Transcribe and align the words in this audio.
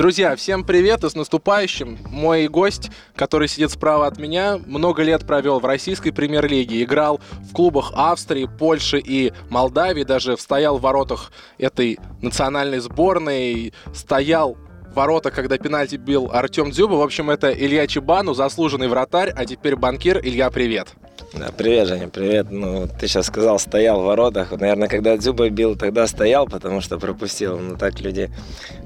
Друзья, 0.00 0.34
всем 0.34 0.64
привет 0.64 1.04
и 1.04 1.10
с 1.10 1.14
наступающим. 1.14 1.98
Мой 2.08 2.48
гость, 2.48 2.90
который 3.14 3.48
сидит 3.48 3.70
справа 3.70 4.06
от 4.06 4.16
меня, 4.16 4.58
много 4.64 5.02
лет 5.02 5.26
провел 5.26 5.60
в 5.60 5.66
российской 5.66 6.10
премьер-лиге. 6.10 6.82
Играл 6.82 7.20
в 7.42 7.52
клубах 7.52 7.92
Австрии, 7.94 8.46
Польши 8.46 8.98
и 8.98 9.34
Молдавии, 9.50 10.04
даже 10.04 10.38
стоял 10.38 10.78
в 10.78 10.80
воротах 10.80 11.30
этой 11.58 11.98
национальной 12.22 12.78
сборной, 12.78 13.74
стоял 13.92 14.56
ворота, 14.94 15.30
когда 15.30 15.58
пенальти 15.58 15.96
бил 15.96 16.30
Артем 16.32 16.70
Дзюба. 16.70 16.94
В 16.94 17.02
общем, 17.02 17.28
это 17.28 17.52
Илья 17.52 17.86
Чебану, 17.86 18.32
заслуженный 18.32 18.88
вратарь, 18.88 19.34
а 19.36 19.44
теперь 19.44 19.76
банкир. 19.76 20.18
Илья, 20.24 20.50
привет. 20.50 20.94
Да, 21.32 21.50
привет, 21.56 21.88
Женя, 21.88 22.08
привет. 22.08 22.50
Ну, 22.50 22.88
ты 22.88 23.06
сейчас 23.06 23.26
сказал, 23.26 23.58
стоял 23.58 24.00
в 24.00 24.04
воротах. 24.04 24.50
Наверное, 24.52 24.88
когда 24.88 25.16
Дзюба 25.16 25.48
бил, 25.48 25.76
тогда 25.76 26.06
стоял, 26.06 26.46
потому 26.46 26.80
что 26.80 26.98
пропустил. 26.98 27.58
Но 27.58 27.76
так 27.76 28.00
люди 28.00 28.30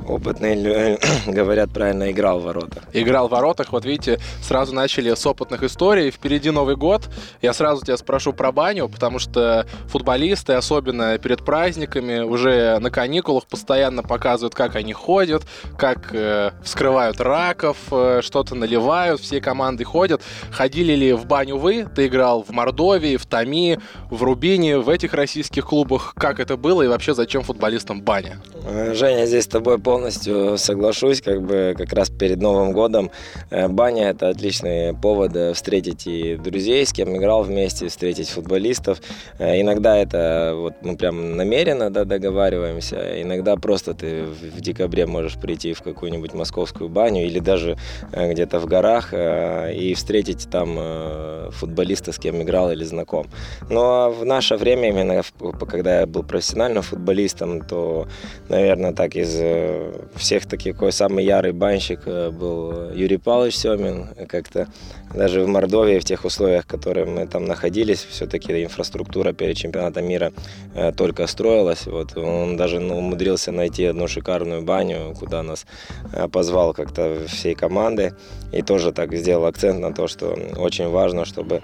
опытные 0.07 0.99
говорят, 1.26 1.71
правильно 1.73 2.11
играл 2.11 2.40
в 2.40 2.45
воротах. 2.45 2.82
Играл 2.93 3.29
в 3.29 3.31
воротах. 3.31 3.73
Вот 3.73 3.85
видите, 3.85 4.21
сразу 4.43 4.75
начали 4.75 5.14
с 5.14 5.26
опытных 5.26 5.62
историй. 5.62 6.11
Впереди 6.11 6.50
Новый 6.50 6.76
год. 6.76 7.09
Я 7.40 7.53
сразу 7.53 7.85
тебя 7.85 7.96
спрошу 7.96 8.32
про 8.32 8.53
баню, 8.53 8.89
потому 8.89 9.18
что 9.18 9.67
футболисты, 9.89 10.53
особенно 10.53 11.17
перед 11.18 11.45
праздниками, 11.45 12.21
уже 12.21 12.79
на 12.79 12.90
каникулах 12.90 13.46
постоянно 13.46 14.03
показывают, 14.03 14.54
как 14.54 14.76
они 14.76 14.93
ходят, 14.93 15.45
как 15.79 16.14
э, 16.14 16.51
вскрывают 16.62 17.21
раков, 17.21 17.79
э, 17.90 18.21
что-то 18.23 18.54
наливают, 18.54 19.21
все 19.21 19.40
команды 19.40 19.85
ходят. 19.85 20.21
Ходили 20.51 20.93
ли 20.93 21.12
в 21.12 21.26
баню 21.26 21.57
вы? 21.57 21.87
Ты 21.95 22.07
играл 22.07 22.24
играл 22.25 22.43
в 22.43 22.51
Мордовии, 22.51 23.17
в 23.19 23.27
Томи, 23.27 23.79
в 24.11 24.23
Рубине, 24.23 24.79
в 24.79 24.89
этих 24.89 25.13
российских 25.13 25.67
клубах. 25.67 26.15
Как 26.17 26.41
это 26.41 26.57
было 26.57 26.81
и 26.81 26.89
вообще 26.89 27.13
зачем 27.13 27.43
футболистам 27.43 28.01
баня? 28.01 28.41
Э, 28.67 28.95
Женя, 28.95 29.27
здесь 29.27 29.45
с 29.45 29.49
тобой 29.49 29.79
полностью 29.79 30.57
соглашусь. 30.57 31.21
Как 31.21 31.43
бы 31.43 31.75
как 31.77 31.93
раз 31.93 32.09
перед 32.09 32.41
Новым 32.41 32.73
годом 32.73 33.11
э, 33.51 33.69
баня– 33.69 34.09
это 34.11 34.31
отличный 34.31 34.95
повод 34.95 35.37
э, 35.37 35.53
встретить 35.53 36.07
и 36.07 36.37
друзей, 36.37 36.87
с 36.87 36.95
кем 36.95 37.15
играл 37.15 37.43
вместе, 37.43 37.89
встретить 37.89 38.31
футболистов. 38.31 39.01
Иногда 39.39 39.98
это 39.98 40.55
вот 40.57 40.75
мы 40.81 40.97
прям 40.97 41.37
намеренно 41.37 41.91
да, 41.91 42.05
договариваемся. 42.05 43.20
Иногда 43.20 43.57
просто 43.57 43.93
ты 43.93 44.25
в 44.25 44.61
декабре 44.63 45.05
можешь 45.07 45.35
прийти 45.35 45.75
в 45.75 45.83
какую-нибудь 45.83 46.33
московскую 46.33 46.89
баню 46.89 47.27
или 47.27 47.39
даже 47.39 47.77
где-то 48.13 48.61
в 48.61 48.67
горах 48.67 49.13
и 49.13 49.93
встретить 49.95 50.48
там 50.51 50.79
футболиста, 51.51 52.14
с 52.15 52.19
кем 52.19 52.43
играл 52.43 52.70
или 52.73 52.84
знаком. 52.84 53.27
Но 53.70 54.11
в 54.11 54.25
наше 54.25 54.57
время, 54.57 54.89
именно 54.89 55.23
когда 55.69 56.01
я 56.01 56.07
был 56.07 56.23
профессиональным 56.23 56.83
футболистом, 56.83 57.61
то, 57.61 58.07
наверное, 58.48 58.93
так 58.93 59.17
из 59.17 59.37
э, 59.39 59.93
всех 60.17 60.47
такой 60.47 60.92
самый 60.92 61.25
ярый 61.25 61.53
банщик 61.53 62.01
э, 62.07 62.31
был 62.31 62.91
Юрий 62.92 63.19
Павлович 63.19 63.57
Семин. 63.57 64.09
Как-то 64.29 64.69
даже 65.15 65.42
в 65.42 65.48
Мордовии, 65.48 65.98
в 65.98 66.05
тех 66.05 66.25
условиях, 66.25 66.65
в 66.65 66.67
которых 66.69 67.09
мы 67.09 67.27
там 67.27 67.45
находились, 67.45 68.07
все-таки 68.11 68.65
инфраструктура 68.65 69.33
перед 69.33 69.57
чемпионатом 69.57 70.07
мира 70.07 70.33
э, 70.75 70.92
только 70.92 71.27
строилась. 71.27 71.87
Вот 71.87 72.17
он 72.17 72.57
даже 72.57 72.81
ну, 72.81 72.98
умудрился 72.98 73.53
найти 73.53 73.85
одну 73.85 74.09
шикарную 74.09 74.62
баню, 74.62 75.15
куда 75.19 75.42
нас 75.42 75.67
позвал 76.33 76.75
как-то 76.75 77.27
всей 77.29 77.55
команды. 77.55 78.15
И 78.53 78.62
тоже 78.62 78.92
так 78.92 79.12
сделал 79.15 79.47
акцент 79.47 79.81
на 79.81 79.92
то, 79.92 80.07
что 80.07 80.37
очень 80.57 80.89
важно, 80.89 81.25
чтобы 81.25 81.61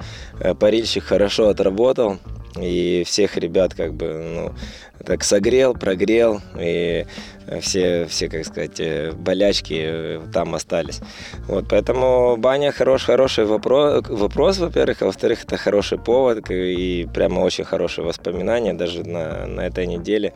парильщик 0.58 1.04
хорошо 1.04 1.48
отработал, 1.48 2.18
и 2.60 3.04
всех 3.06 3.36
ребят 3.36 3.74
как 3.74 3.94
бы 3.94 4.06
ну, 4.34 5.04
так 5.04 5.24
согрел, 5.24 5.74
прогрел, 5.74 6.40
и 6.58 7.06
все, 7.60 8.06
все, 8.06 8.28
как 8.28 8.44
сказать, 8.44 8.78
э, 8.78 9.12
болячки 9.12 9.82
э, 9.84 10.20
там 10.32 10.54
остались. 10.54 11.00
Вот, 11.48 11.66
поэтому 11.68 12.36
баня 12.36 12.70
хорош, 12.70 13.04
хороший 13.04 13.44
вопрос, 13.44 14.04
вопрос, 14.08 14.58
во-первых, 14.58 15.02
а 15.02 15.06
во-вторых, 15.06 15.44
это 15.44 15.56
хороший 15.56 15.98
повод 15.98 16.48
и 16.50 17.08
прямо 17.12 17.40
очень 17.40 17.64
хорошие 17.64 18.04
воспоминания 18.04 18.72
даже 18.72 19.02
на, 19.02 19.46
на 19.46 19.62
этой 19.62 19.86
неделе. 19.86 20.32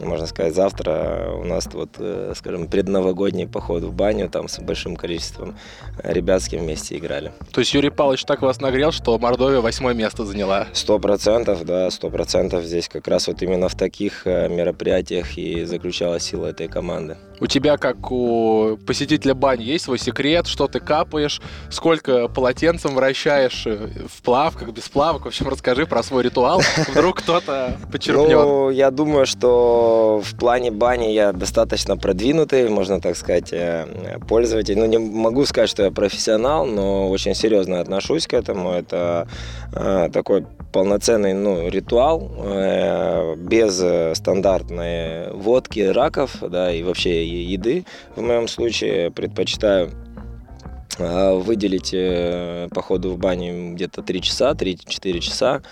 Можно 0.00 0.26
сказать, 0.26 0.54
завтра 0.54 1.30
у 1.38 1.44
нас 1.44 1.68
вот, 1.72 1.90
э, 1.98 2.32
скажем, 2.36 2.66
предновогодний 2.66 3.46
поход 3.46 3.84
в 3.84 3.92
баню, 3.92 4.28
там 4.28 4.48
с 4.48 4.58
большим 4.58 4.96
количеством 4.96 5.56
ребят, 6.02 6.42
с 6.42 6.48
кем 6.48 6.62
вместе 6.62 6.96
играли. 6.96 7.32
То 7.52 7.60
есть 7.60 7.72
Юрий 7.74 7.90
Павлович 7.90 8.24
так 8.24 8.42
вас 8.42 8.60
нагрел, 8.60 8.90
что 8.90 9.16
Мордовия 9.18 9.60
восьмое 9.60 9.94
место 9.94 10.24
заняла? 10.24 10.66
Сто 10.72 10.98
процентов, 10.98 11.64
да, 11.64 11.90
сто 11.90 12.10
процентов. 12.10 12.64
Здесь 12.64 12.88
как 12.88 13.06
раз 13.06 13.28
вот 13.28 13.42
именно 13.42 13.68
в 13.68 13.76
таких 13.76 14.26
мероприятиях 14.26 15.38
и 15.38 15.64
заключалась 15.64 16.24
сила 16.24 16.55
этой 16.56 16.68
команды. 16.68 17.18
У 17.38 17.46
тебя, 17.46 17.76
как 17.76 18.10
у 18.10 18.78
посетителя 18.86 19.34
бани, 19.34 19.62
есть 19.62 19.84
свой 19.84 19.98
секрет, 19.98 20.46
что 20.46 20.68
ты 20.68 20.80
капаешь, 20.80 21.42
сколько 21.68 22.28
полотенцем 22.28 22.94
вращаешь 22.94 23.66
э, 23.66 23.88
в 24.08 24.22
плавках, 24.22 24.70
без 24.70 24.88
плавок? 24.88 25.24
В 25.24 25.28
общем, 25.28 25.48
расскажи 25.48 25.86
про 25.86 26.02
свой 26.02 26.22
ритуал, 26.22 26.62
вдруг 26.88 27.18
кто-то 27.18 27.76
почерпнет. 27.92 28.30
Ну, 28.30 28.70
я 28.70 28.90
думаю, 28.90 29.26
что 29.26 30.22
в 30.24 30.38
плане 30.38 30.70
бани 30.70 31.12
я 31.12 31.32
достаточно 31.32 31.98
продвинутый, 31.98 32.70
можно 32.70 33.00
так 33.02 33.16
сказать, 33.16 33.52
э, 33.52 34.18
пользователь. 34.26 34.78
Ну, 34.78 34.86
не 34.86 34.98
могу 34.98 35.44
сказать, 35.44 35.68
что 35.68 35.84
я 35.84 35.90
профессионал, 35.90 36.64
но 36.64 37.10
очень 37.10 37.34
серьезно 37.34 37.80
отношусь 37.80 38.26
к 38.26 38.32
этому. 38.32 38.70
Это 38.70 39.28
э, 39.74 40.08
такой 40.10 40.46
полноценный 40.72 41.34
ну, 41.34 41.68
ритуал 41.68 42.30
без 43.36 43.82
стандартной 44.16 45.32
водки, 45.32 45.80
раков, 45.80 46.36
да, 46.40 46.70
и 46.70 46.82
вообще 46.82 47.25
еды. 47.26 47.84
В 48.14 48.22
моем 48.22 48.48
случае 48.48 49.10
предпочитаю 49.10 49.90
а, 50.98 51.34
выделить 51.34 51.90
э, 51.92 52.68
по 52.74 52.80
ходу 52.80 53.10
в 53.10 53.18
баню 53.18 53.74
где-то 53.74 54.02
3 54.02 54.20
часа, 54.22 54.52
3-4 54.52 55.20
часа. 55.20 55.62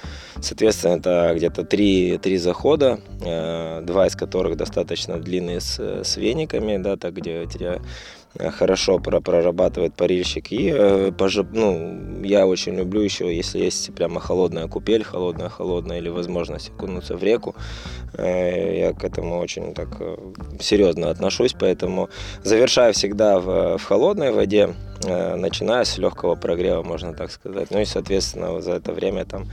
Соответственно, 0.40 0.96
это 0.96 1.32
где-то 1.34 1.64
3, 1.64 2.18
3 2.18 2.36
захода, 2.36 3.00
э, 3.24 3.80
два 3.82 4.06
из 4.06 4.16
которых 4.16 4.56
достаточно 4.56 5.18
длинные 5.18 5.60
с, 5.60 5.78
с 5.78 6.16
вениками, 6.16 6.76
да, 6.76 6.96
так 6.96 7.14
где 7.14 7.46
тебя 7.46 7.80
хорошо 8.38 8.98
прорабатывает 8.98 9.94
парильщик. 9.94 10.52
И 10.52 10.72
э, 10.74 11.12
ну, 11.52 12.22
я 12.22 12.46
очень 12.46 12.74
люблю 12.74 13.00
еще, 13.00 13.34
если 13.34 13.58
есть 13.58 13.94
прямо 13.94 14.20
холодная 14.20 14.68
купель, 14.68 15.04
холодная-холодная, 15.04 15.98
или 15.98 16.08
возможность 16.08 16.70
окунуться 16.70 17.16
в 17.16 17.22
реку. 17.22 17.54
Э, 18.16 18.78
я 18.78 18.92
к 18.92 19.04
этому 19.04 19.38
очень 19.38 19.74
так 19.74 19.88
серьезно 20.60 21.10
отношусь, 21.10 21.54
поэтому 21.58 22.08
завершаю 22.42 22.92
всегда 22.92 23.38
в, 23.38 23.78
в 23.78 23.84
холодной 23.84 24.32
воде, 24.32 24.74
начиная 25.02 25.84
с 25.84 25.98
легкого 25.98 26.34
прогрева, 26.34 26.82
можно 26.82 27.12
так 27.12 27.30
сказать. 27.30 27.70
Ну 27.70 27.80
и, 27.80 27.84
соответственно, 27.84 28.60
за 28.60 28.72
это 28.72 28.92
время 28.92 29.24
там 29.24 29.48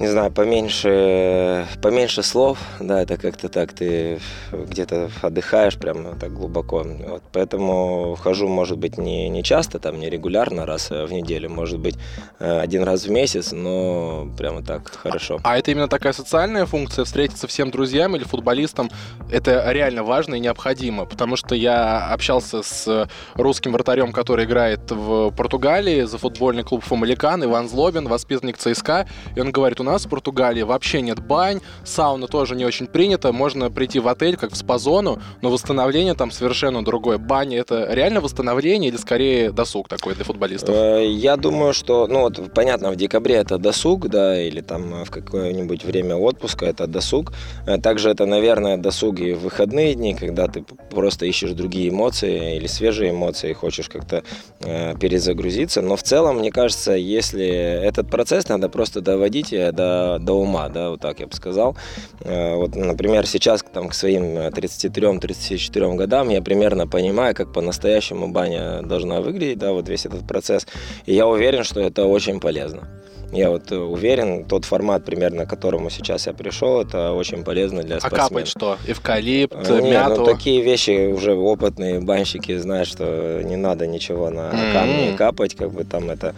не 0.00 0.08
знаю, 0.08 0.30
поменьше, 0.32 1.66
поменьше 1.82 2.22
слов, 2.22 2.58
да, 2.80 3.02
это 3.02 3.16
как-то 3.16 3.48
так, 3.48 3.72
ты 3.72 4.18
где-то 4.52 5.10
отдыхаешь 5.20 5.76
прям 5.78 6.18
так 6.18 6.32
глубоко. 6.32 6.82
Вот, 6.82 7.22
поэтому 7.32 8.16
хожу, 8.20 8.48
может 8.48 8.78
быть, 8.78 8.98
не, 8.98 9.28
не 9.28 9.42
часто, 9.42 9.78
там, 9.78 9.98
не 10.00 10.10
регулярно, 10.10 10.66
раз 10.66 10.90
в 10.90 11.12
неделю, 11.12 11.50
может 11.50 11.78
быть, 11.78 11.96
э, 12.38 12.60
один 12.60 12.82
раз 12.82 13.04
в 13.04 13.10
месяц, 13.10 13.52
но 13.52 14.28
прямо 14.36 14.62
так 14.62 14.90
хорошо. 14.90 15.38
А 15.44 15.58
это 15.58 15.70
именно 15.70 15.88
такая 15.88 16.12
социальная 16.12 16.66
функция, 16.66 17.04
встретиться 17.04 17.46
всем 17.46 17.70
друзьям 17.70 18.16
или 18.16 18.24
футболистам, 18.24 18.90
это 19.30 19.70
реально 19.70 20.02
важно 20.02 20.36
и 20.36 20.40
необходимо, 20.40 21.04
потому 21.04 21.36
что 21.36 21.54
я 21.54 22.08
общался 22.08 22.62
с 22.62 23.08
русским 23.34 23.72
вратарем, 23.72 24.12
который 24.12 24.46
играет 24.46 24.90
в 24.90 25.30
Португалии 25.30 26.02
за 26.02 26.18
футбольный 26.18 26.64
клуб 26.64 26.82
Фомаликан, 26.84 27.44
Иван 27.44 27.68
Злобин, 27.68 28.08
воспитанник 28.08 28.56
ЦСКА, 28.56 29.06
и 29.36 29.40
он 29.40 29.52
говорит, 29.52 29.80
у 29.82 29.84
нас 29.84 30.06
в 30.06 30.08
Португалии 30.08 30.62
вообще 30.62 31.02
нет 31.02 31.20
бань, 31.20 31.60
сауна 31.84 32.28
тоже 32.28 32.54
не 32.54 32.64
очень 32.64 32.86
принята, 32.86 33.32
можно 33.32 33.70
прийти 33.70 33.98
в 33.98 34.08
отель, 34.08 34.36
как 34.36 34.52
в 34.52 34.56
спа-зону, 34.56 35.20
но 35.42 35.50
восстановление 35.50 36.14
там 36.14 36.30
совершенно 36.30 36.84
другое. 36.84 37.18
Баня— 37.18 37.58
это 37.58 37.88
реально 37.90 38.20
восстановление 38.20 38.90
или 38.90 38.96
скорее 38.96 39.50
досуг 39.50 39.88
такой 39.88 40.14
для 40.14 40.24
футболистов? 40.24 40.74
Э, 40.74 41.04
я 41.04 41.36
думаю, 41.36 41.72
что, 41.72 42.06
ну 42.06 42.20
вот, 42.20 42.52
понятно, 42.54 42.90
в 42.90 42.96
декабре 42.96 43.34
это 43.36 43.58
досуг, 43.58 44.08
да, 44.08 44.40
или 44.40 44.60
там 44.60 45.04
в 45.04 45.10
какое-нибудь 45.10 45.84
время 45.84 46.14
отпуска 46.14 46.66
это 46.66 46.86
досуг. 46.86 47.32
Э, 47.66 47.78
также 47.78 48.10
это, 48.10 48.24
наверное, 48.24 48.76
досуг 48.76 49.18
и 49.18 49.32
в 49.32 49.40
выходные 49.40 49.94
дни, 49.94 50.14
когда 50.14 50.46
ты 50.46 50.64
просто 50.90 51.26
ищешь 51.26 51.50
другие 51.50 51.88
эмоции 51.88 52.56
или 52.56 52.68
свежие 52.68 53.10
эмоции, 53.10 53.52
хочешь 53.52 53.88
как-то 53.88 54.22
э, 54.60 54.94
перезагрузиться. 54.98 55.82
Но 55.82 55.96
в 55.96 56.02
целом, 56.04 56.38
мне 56.38 56.52
кажется, 56.52 56.92
если 56.92 57.46
этот 57.46 58.08
процесс 58.08 58.48
надо 58.48 58.68
просто 58.68 59.00
доводить 59.00 59.52
до, 59.72 60.18
до 60.20 60.34
ума, 60.34 60.68
да, 60.68 60.90
вот 60.90 61.00
так 61.00 61.20
я 61.20 61.26
бы 61.26 61.34
сказал. 61.34 61.76
Э, 62.20 62.56
вот, 62.56 62.76
например, 62.76 63.26
сейчас 63.26 63.64
там, 63.72 63.88
к 63.88 63.94
своим 63.94 64.38
33-34 64.38 65.96
годам 65.96 66.28
я 66.28 66.42
примерно 66.42 66.86
понимаю, 66.86 67.34
как 67.34 67.52
по-настоящему 67.52 68.28
баня 68.28 68.82
должна 68.82 69.20
выглядеть, 69.20 69.58
да, 69.58 69.72
вот 69.72 69.88
весь 69.88 70.06
этот 70.06 70.26
процесс. 70.26 70.66
И 71.06 71.14
я 71.14 71.26
уверен, 71.26 71.64
что 71.64 71.80
это 71.80 72.04
очень 72.06 72.40
полезно. 72.40 72.88
я 73.32 73.50
вот 73.50 73.72
уверен, 73.72 74.44
тот 74.44 74.64
формат 74.64 75.04
примерно, 75.04 75.46
к 75.46 75.50
которому 75.50 75.90
сейчас 75.90 76.26
я 76.26 76.34
пришел, 76.34 76.82
это 76.82 77.12
очень 77.12 77.44
полезно 77.44 77.82
для 77.82 77.98
спортсменов. 77.98 78.26
А 78.26 78.28
капать 78.28 78.48
что? 78.48 78.78
Эвкалипт, 78.86 79.56
Нет, 79.56 79.68
ну, 79.68 79.90
мяту? 79.90 80.20
Ну, 80.20 80.26
такие 80.26 80.62
вещи 80.62 81.12
уже 81.12 81.34
опытные 81.34 82.00
банщики 82.00 82.56
знают, 82.58 82.88
что 82.88 83.40
не 83.42 83.56
надо 83.56 83.86
ничего 83.86 84.30
на 84.30 84.50
mm-hmm. 84.50 84.72
камни 84.72 85.16
капать, 85.16 85.54
как 85.54 85.72
бы 85.72 85.84
там 85.84 86.10
это 86.10 86.34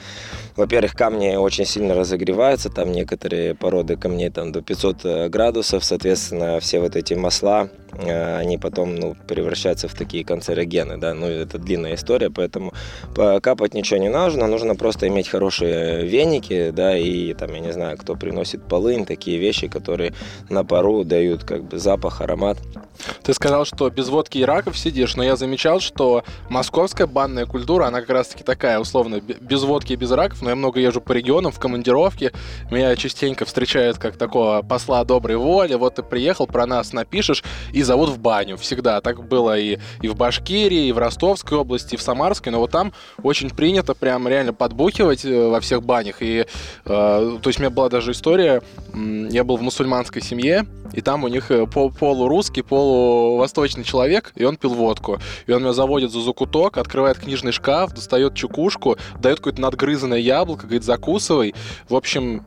во-первых, 0.56 0.94
камни 0.94 1.34
очень 1.36 1.64
сильно 1.64 1.94
разогреваются, 1.94 2.70
там 2.70 2.92
некоторые 2.92 3.54
породы 3.54 3.96
камней 3.96 4.30
там 4.30 4.52
до 4.52 4.62
500 4.62 5.04
э, 5.04 5.28
градусов, 5.28 5.84
соответственно, 5.84 6.60
все 6.60 6.80
вот 6.80 6.96
эти 6.96 7.14
масла, 7.14 7.68
они 7.98 8.58
потом 8.58 8.94
ну, 8.96 9.16
превращаются 9.26 9.88
в 9.88 9.94
такие 9.94 10.24
канцерогены, 10.24 10.96
да, 10.96 11.14
ну 11.14 11.26
это 11.26 11.58
длинная 11.58 11.94
история, 11.94 12.30
поэтому 12.30 12.72
капать 13.14 13.74
ничего 13.74 13.98
не 14.00 14.08
нужно, 14.08 14.46
нужно 14.46 14.74
просто 14.74 15.08
иметь 15.08 15.28
хорошие 15.28 16.06
веники, 16.06 16.70
да, 16.70 16.96
и 16.96 17.32
там, 17.34 17.52
я 17.54 17.60
не 17.60 17.72
знаю, 17.72 17.96
кто 17.96 18.14
приносит 18.14 18.62
полынь, 18.64 19.06
такие 19.06 19.38
вещи, 19.38 19.68
которые 19.68 20.14
на 20.48 20.64
пару 20.64 21.04
дают 21.04 21.44
как 21.44 21.64
бы 21.64 21.78
запах, 21.78 22.20
аромат. 22.20 22.58
Ты 23.22 23.34
сказал, 23.34 23.64
что 23.64 23.90
без 23.90 24.08
водки 24.08 24.38
и 24.38 24.44
раков 24.44 24.78
сидишь, 24.78 25.16
но 25.16 25.24
я 25.24 25.36
замечал, 25.36 25.80
что 25.80 26.24
московская 26.48 27.06
банная 27.06 27.46
культура, 27.46 27.86
она 27.86 28.00
как 28.00 28.10
раз-таки 28.10 28.44
такая, 28.44 28.78
условно, 28.78 29.20
без 29.20 29.62
водки 29.62 29.92
и 29.92 29.96
без 29.96 30.10
раков, 30.10 30.42
но 30.42 30.50
я 30.50 30.56
много 30.56 30.80
езжу 30.80 31.00
по 31.00 31.12
регионам 31.12 31.52
в 31.52 31.58
командировке, 31.58 32.32
меня 32.70 32.94
частенько 32.96 33.44
встречают 33.44 33.98
как 33.98 34.16
такого 34.16 34.62
посла 34.62 35.04
доброй 35.04 35.36
воли, 35.36 35.74
вот 35.74 35.96
ты 35.96 36.02
приехал, 36.02 36.46
про 36.46 36.66
нас 36.66 36.92
напишешь 36.92 37.44
и 37.72 37.82
зовут 37.84 38.10
в 38.10 38.18
баню 38.18 38.56
всегда. 38.56 39.00
Так 39.00 39.26
было 39.26 39.58
и, 39.58 39.78
и 40.02 40.08
в 40.08 40.16
Башкирии, 40.16 40.88
и 40.88 40.92
в 40.92 40.98
Ростовской 40.98 41.58
области, 41.58 41.94
и 41.94 41.96
в 41.96 42.02
Самарской, 42.02 42.52
но 42.52 42.58
вот 42.58 42.70
там 42.70 42.92
очень 43.22 43.50
принято 43.50 43.94
прям 43.94 44.26
реально 44.28 44.52
подбухивать 44.52 45.24
э, 45.24 45.48
во 45.48 45.60
всех 45.60 45.82
банях. 45.82 46.16
И, 46.20 46.40
э, 46.40 46.46
то 46.84 47.40
есть 47.44 47.58
у 47.58 47.62
меня 47.62 47.70
была 47.70 47.88
даже 47.88 48.12
история, 48.12 48.62
я 48.94 49.44
был 49.44 49.56
в 49.56 49.62
мусульманской 49.62 50.22
семье, 50.22 50.66
и 50.92 51.00
там 51.00 51.24
у 51.24 51.28
них 51.28 51.50
э, 51.50 51.66
полурусский, 51.66 52.62
полувосточный 52.62 53.84
человек, 53.84 54.32
и 54.34 54.44
он 54.44 54.56
пил 54.56 54.70
водку. 54.70 55.18
И 55.46 55.52
он 55.52 55.62
меня 55.62 55.72
заводит 55.72 56.12
за 56.12 56.20
закуток, 56.20 56.78
открывает 56.78 57.18
книжный 57.18 57.52
шкаф, 57.52 57.92
достает 57.92 58.34
чекушку, 58.34 58.96
дает 59.20 59.38
какое-то 59.38 59.60
надгрызанное 59.60 60.18
яблоко, 60.18 60.62
говорит, 60.62 60.84
закусывай. 60.84 61.54
В 61.88 61.94
общем, 61.94 62.46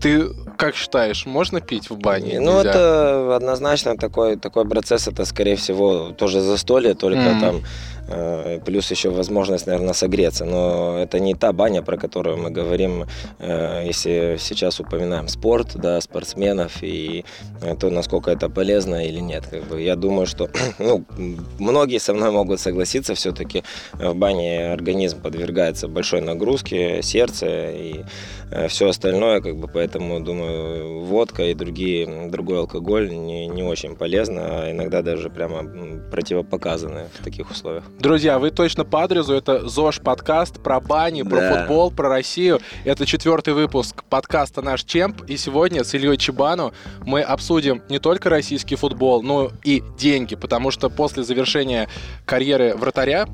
ты 0.00 0.30
как 0.56 0.76
считаешь, 0.76 1.26
можно 1.26 1.60
пить 1.60 1.90
в 1.90 1.96
бане? 1.96 2.40
Ну, 2.40 2.56
Нельзя? 2.56 2.70
это 2.70 3.36
однозначно 3.36 3.96
такой, 3.96 4.36
такой 4.36 4.68
процесс, 4.68 5.08
это, 5.08 5.24
скорее 5.24 5.56
всего, 5.56 6.10
тоже 6.10 6.40
застолье, 6.40 6.94
только 6.94 7.20
mm. 7.20 7.40
там 7.40 7.62
плюс 8.64 8.90
еще 8.90 9.10
возможность, 9.10 9.66
наверное, 9.66 9.94
согреться. 9.94 10.44
Но 10.44 10.98
это 10.98 11.20
не 11.20 11.34
та 11.34 11.52
баня, 11.52 11.82
про 11.82 11.96
которую 11.96 12.36
мы 12.38 12.50
говорим, 12.50 13.06
э, 13.38 13.84
если 13.86 14.36
сейчас 14.38 14.80
упоминаем 14.80 15.28
спорт, 15.28 15.72
да, 15.74 16.00
спортсменов 16.00 16.82
и 16.82 17.24
э, 17.62 17.76
то, 17.76 17.90
насколько 17.90 18.30
это 18.30 18.48
полезно 18.48 19.06
или 19.06 19.20
нет. 19.20 19.46
Как 19.50 19.64
бы 19.64 19.80
я 19.80 19.96
думаю, 19.96 20.26
что 20.26 20.50
ну, 20.78 21.04
многие 21.58 21.98
со 21.98 22.14
мной 22.14 22.30
могут 22.30 22.60
согласиться, 22.60 23.14
все-таки 23.14 23.62
в 23.92 24.14
бане 24.14 24.72
организм 24.72 25.20
подвергается 25.20 25.88
большой 25.88 26.20
нагрузке, 26.20 27.02
сердце 27.02 27.70
и 27.70 28.04
все 28.68 28.88
остальное, 28.88 29.40
как 29.40 29.56
бы, 29.56 29.68
поэтому, 29.68 30.20
думаю, 30.20 31.04
водка 31.04 31.44
и 31.44 31.54
другие, 31.54 32.28
другой 32.28 32.58
алкоголь 32.58 33.08
не, 33.10 33.46
не 33.46 33.62
очень 33.62 33.94
полезно, 33.94 34.40
а 34.42 34.70
иногда 34.72 35.02
даже 35.02 35.30
прямо 35.30 35.62
противопоказаны 36.10 37.06
в 37.14 37.24
таких 37.24 37.50
условиях. 37.50 37.84
Друзья, 38.00 38.38
вы 38.38 38.50
точно 38.50 38.86
по 38.86 39.04
адресу. 39.04 39.34
Это 39.34 39.68
ЗОЖ 39.68 40.00
подкаст 40.00 40.62
про 40.62 40.80
бани, 40.80 41.22
про 41.22 41.38
да. 41.38 41.54
футбол, 41.54 41.90
про 41.90 42.08
Россию. 42.08 42.58
Это 42.86 43.04
четвертый 43.04 43.52
выпуск 43.52 44.04
подкаста 44.04 44.62
«Наш 44.62 44.84
Чемп». 44.84 45.22
И 45.28 45.36
сегодня 45.36 45.84
с 45.84 45.92
Ильей 45.92 46.16
Чебану 46.16 46.72
мы 47.04 47.20
обсудим 47.20 47.82
не 47.90 47.98
только 47.98 48.30
российский 48.30 48.74
футбол, 48.74 49.22
но 49.22 49.50
и 49.64 49.82
деньги. 49.98 50.34
Потому 50.34 50.70
что 50.70 50.88
после 50.88 51.24
завершения 51.24 51.90
карьеры 52.24 52.74
вратаря 52.74 53.28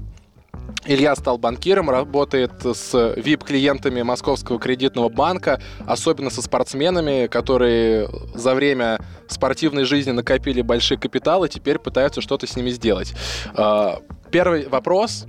Илья 0.84 1.16
стал 1.16 1.36
банкиром, 1.36 1.90
работает 1.90 2.52
с 2.64 2.94
VIP-клиентами 2.94 4.02
Московского 4.02 4.60
кредитного 4.60 5.08
банка, 5.08 5.60
особенно 5.86 6.30
со 6.30 6.42
спортсменами, 6.42 7.26
которые 7.26 8.08
за 8.34 8.54
время 8.54 9.00
спортивной 9.28 9.84
жизни 9.84 10.12
накопили 10.12 10.62
большие 10.62 10.98
капиталы, 10.98 11.48
теперь 11.48 11.78
пытаются 11.78 12.20
что-то 12.20 12.46
с 12.46 12.56
ними 12.56 12.70
сделать. 12.70 13.14
А, 13.54 14.00
первый 14.30 14.68
вопрос 14.68 15.26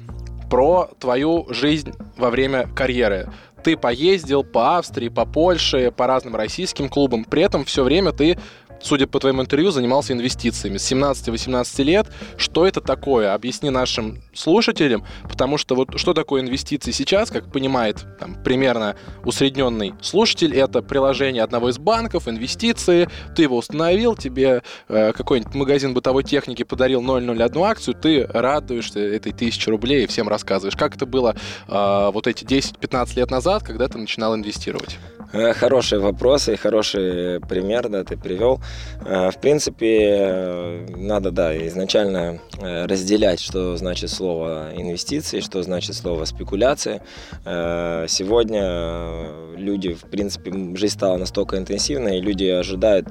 про 0.50 0.90
твою 1.00 1.48
жизнь 1.50 1.92
во 2.18 2.30
время 2.30 2.68
карьеры. 2.76 3.30
Ты 3.64 3.76
поездил 3.76 4.44
по 4.44 4.78
Австрии, 4.78 5.10
по 5.10 5.26
Польше, 5.26 5.92
по 5.92 6.08
разным 6.08 6.36
российским 6.36 6.88
клубам, 6.88 7.26
при 7.26 7.42
этом 7.42 7.66
все 7.66 7.84
время 7.84 8.12
ты 8.12 8.38
судя 8.82 9.08
по 9.08 9.20
твоему 9.20 9.42
интервью, 9.42 9.72
занимался 9.72 10.14
инвестициями 10.14 10.78
с 10.78 10.92
17-18 10.92 11.84
лет. 11.84 12.08
Что 12.38 12.68
это 12.68 12.82
такое? 12.82 13.34
Объясни 13.34 13.70
нашим 13.70 14.22
слушателям, 14.34 15.06
потому 15.30 15.58
что 15.58 15.76
вот 15.76 16.00
что 16.00 16.14
такое 16.14 16.42
инвестиции 16.42 16.92
сейчас, 16.92 17.30
как 17.30 17.52
понимает 17.52 18.06
там, 18.20 18.36
примерно 18.44 18.96
усредненный 19.24 19.94
слушатель, 20.02 20.56
это 20.56 20.82
приложение 20.82 21.44
одного 21.44 21.70
из 21.70 21.78
банков, 21.78 22.28
инвестиции, 22.28 23.10
ты 23.36 23.44
его 23.44 23.58
установил, 23.58 24.16
тебе 24.16 24.64
э, 24.88 25.14
какой-нибудь 25.14 25.56
магазин 25.56 25.94
бытовой 25.94 26.24
техники 26.24 26.64
подарил 26.64 27.02
001 27.02 27.58
акцию, 27.64 27.96
ты 27.96 28.26
радуешься 28.26 29.00
этой 29.00 29.32
тысячи 29.32 29.70
рублей 29.70 30.04
и 30.04 30.08
всем 30.08 30.28
рассказываешь. 30.28 30.76
Как 30.76 30.96
это 30.96 31.06
было 31.06 31.36
э, 31.68 32.10
вот 32.14 32.28
эти 32.28 32.44
10-15 32.44 33.16
лет 33.16 33.32
назад, 33.32 33.64
когда 33.64 33.88
ты 33.88 33.98
начинал 33.98 34.36
инвестировать? 34.36 34.98
Э, 35.34 35.54
хороший 35.54 36.00
вопрос 36.00 36.48
и 36.48 36.56
хороший 36.56 37.42
пример, 37.42 37.90
да, 37.90 38.04
ты 38.04 38.16
привел. 38.16 38.62
Э, 39.06 39.30
в 39.30 39.40
принципе, 39.42 40.00
э, 40.02 40.86
надо, 40.96 41.32
да, 41.32 41.68
изначально 41.68 42.40
разделять, 42.60 43.40
что 43.40 43.78
значит 43.78 44.10
слово 44.10 44.72
инвестиции, 44.76 45.42
что 45.42 45.62
значит 45.64 45.96
слово 45.96 46.26
спекуляции. 46.26 47.02
Сегодня 47.44 49.56
люди, 49.56 49.94
в 49.94 50.10
принципе, 50.10 50.52
жизнь 50.76 50.96
стала 50.96 51.18
настолько 51.18 51.58
интенсивной, 51.58 52.18
и 52.18 52.22
люди 52.22 52.46
ожидают 52.46 53.10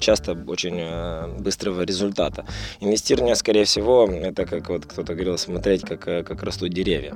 часто 0.00 0.32
очень 0.46 1.38
быстрого 1.38 1.82
результата. 1.82 2.46
Инвестирование, 2.80 3.34
скорее 3.34 3.64
всего, 3.64 4.08
это 4.10 4.46
как 4.46 4.68
вот 4.70 4.86
кто-то 4.86 5.14
говорил, 5.14 5.36
смотреть, 5.36 5.82
как, 5.82 6.00
как 6.00 6.42
растут 6.42 6.70
деревья 6.70 7.14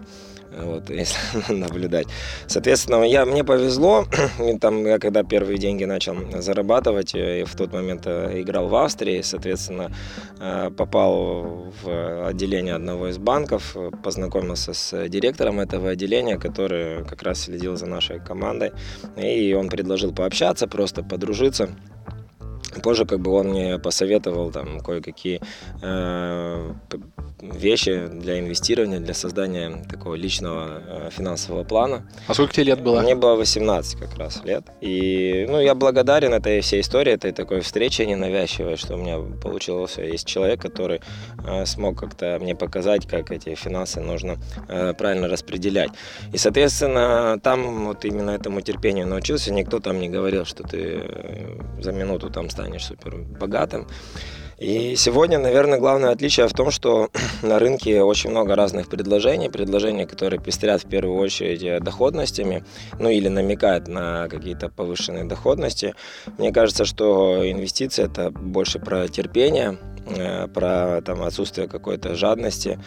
вот, 0.58 0.91
если 0.91 1.53
наблюдать. 1.53 2.06
Соответственно, 2.46 3.05
я, 3.05 3.25
мне 3.25 3.44
повезло, 3.44 4.06
там, 4.59 4.87
я 4.87 4.99
когда 4.99 5.23
первые 5.23 5.59
деньги 5.59 5.85
начал 5.85 6.17
зарабатывать, 6.41 7.15
э, 7.15 7.45
в 7.45 7.55
тот 7.57 7.73
момент 7.73 8.07
э, 8.07 8.41
играл 8.41 8.69
в 8.69 8.75
Австрии, 8.75 9.23
соответственно, 9.23 9.91
э, 10.41 10.71
попал 10.77 11.73
в 11.83 12.27
отделение 12.29 12.75
одного 12.75 13.09
из 13.09 13.19
банков, 13.19 13.77
познакомился 14.03 14.73
с 14.73 15.09
директором 15.09 15.61
этого 15.61 15.91
отделения, 15.91 16.39
который 16.39 17.05
как 17.05 17.23
раз 17.23 17.41
следил 17.41 17.77
за 17.77 17.87
нашей 17.87 18.20
командой, 18.20 18.73
и 19.17 19.55
он 19.55 19.69
предложил 19.69 20.13
пообщаться, 20.13 20.67
просто 20.67 21.03
подружиться. 21.03 21.69
Позже 22.82 23.05
как 23.05 23.20
бы 23.20 23.32
он 23.32 23.48
мне 23.48 23.79
посоветовал 23.79 24.50
там 24.50 24.81
кое-какие 24.81 25.41
э, 25.82 26.72
вещи 27.43 28.06
для 28.12 28.39
инвестирования, 28.39 29.00
для 29.00 29.15
создания 29.15 29.84
такого 29.89 30.15
личного 30.15 30.82
э, 30.86 31.10
финансового 31.10 31.65
плана. 31.65 32.06
А 32.27 32.34
сколько 32.34 32.53
тебе 32.53 32.65
лет 32.65 32.82
было? 32.82 33.00
Мне 33.00 33.15
было 33.15 33.34
18 33.36 33.98
как 33.98 34.17
раз 34.19 34.44
лет. 34.44 34.65
И 34.81 35.46
ну, 35.48 35.60
я 35.60 35.74
благодарен 35.74 36.32
этой 36.34 36.60
всей 36.60 36.81
истории, 36.81 37.12
этой 37.12 37.32
такой 37.32 37.60
встрече 37.60 38.06
ненавязчивой, 38.06 38.77
что 38.77 38.94
у 38.94 38.98
меня 38.98 39.19
получился. 39.43 40.03
Есть 40.03 40.27
человек, 40.27 40.60
который 40.60 41.00
э, 41.44 41.67
смог 41.67 41.98
как-то 41.98 42.39
мне 42.41 42.55
показать, 42.55 43.06
как 43.06 43.31
эти 43.31 43.55
финансы 43.55 44.00
нужно 44.00 44.36
э, 44.69 44.94
правильно 44.94 45.29
распределять. 45.29 45.91
И, 46.32 46.39
соответственно, 46.39 47.39
там 47.43 47.86
вот 47.86 48.05
именно 48.05 48.31
этому 48.31 48.60
терпению 48.60 49.06
научился. 49.06 49.53
Никто 49.53 49.81
там 49.81 49.98
не 50.00 50.08
говорил, 50.08 50.44
что 50.44 50.62
ты 50.62 51.03
э, 51.03 51.58
за 51.81 51.93
минуту 51.93 52.31
там 52.31 52.50
станешь 52.60 52.84
супер 52.84 53.17
богатым. 53.17 53.86
И 54.60 54.94
сегодня, 54.94 55.38
наверное, 55.38 55.79
главное 55.79 56.10
отличие 56.10 56.46
в 56.46 56.52
том, 56.52 56.70
что 56.70 57.08
на 57.43 57.58
рынке 57.58 58.02
очень 58.02 58.29
много 58.29 58.55
разных 58.55 58.90
предложений, 58.90 59.48
предложений, 59.48 60.05
которые 60.05 60.38
пестрят 60.38 60.82
в 60.82 60.86
первую 60.86 61.17
очередь 61.17 61.82
доходностями, 61.82 62.62
ну 62.98 63.08
или 63.08 63.29
намекают 63.29 63.88
на 63.88 64.29
какие-то 64.29 64.69
повышенные 64.69 65.24
доходности. 65.24 65.94
Мне 66.36 66.52
кажется, 66.52 66.84
что 66.84 67.50
инвестиции 67.50 68.05
это 68.05 68.31
больше 68.31 68.79
про 68.79 69.08
терпение, 69.08 69.79
э, 70.06 70.46
про 70.48 71.00
там, 71.06 71.22
отсутствие 71.22 71.67
какой-то 71.67 72.14
жадности. 72.14 72.79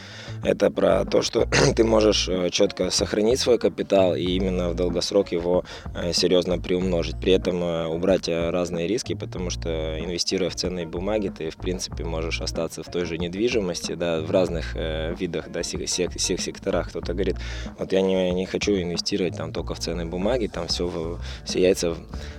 Это 0.44 0.70
про 0.70 1.06
то, 1.06 1.24
что 1.24 1.48
ты 1.76 1.84
можешь 1.84 2.30
э, 2.30 2.52
четко 2.52 2.92
сохранить 2.92 3.40
свой 3.40 3.58
капитал 3.58 4.14
и 4.14 4.22
именно 4.22 4.70
в 4.70 4.76
долгосрок 4.76 5.32
его 5.32 5.66
серьезно 6.12 6.60
приумножить. 6.60 7.20
При 7.20 7.34
этом 7.34 7.64
убрать 7.90 8.28
разные 8.28 8.88
риски, 8.88 9.16
потому 9.16 9.50
что 9.50 9.98
инвестируя 10.00 10.52
в 10.52 10.56
ценные 10.56 10.86
бумаги, 10.86 11.34
ты 11.36 11.50
в 11.50 11.63
принципе 11.64 12.04
можешь 12.04 12.42
остаться 12.42 12.84
в 12.84 12.92
той 12.92 13.06
же 13.06 13.18
недвижимости, 13.18 13.96
да, 13.96 14.22
в 14.22 14.30
разных 14.30 14.76
видах, 14.76 15.50
да, 15.52 15.62
всех, 15.64 16.12
всех 16.14 16.42
секторах. 16.42 16.90
Кто-то 16.90 17.14
говорит, 17.14 17.38
вот 17.80 17.92
я 17.92 18.02
не, 18.02 18.32
не 18.32 18.46
хочу 18.46 18.74
инвестировать 18.74 19.38
там 19.38 19.52
только 19.52 19.74
в 19.74 19.80
ценные 19.80 20.06
бумаги, 20.06 20.48
там 20.48 20.68
все, 20.68 21.18
все 21.46 21.62
яйца 21.62 21.96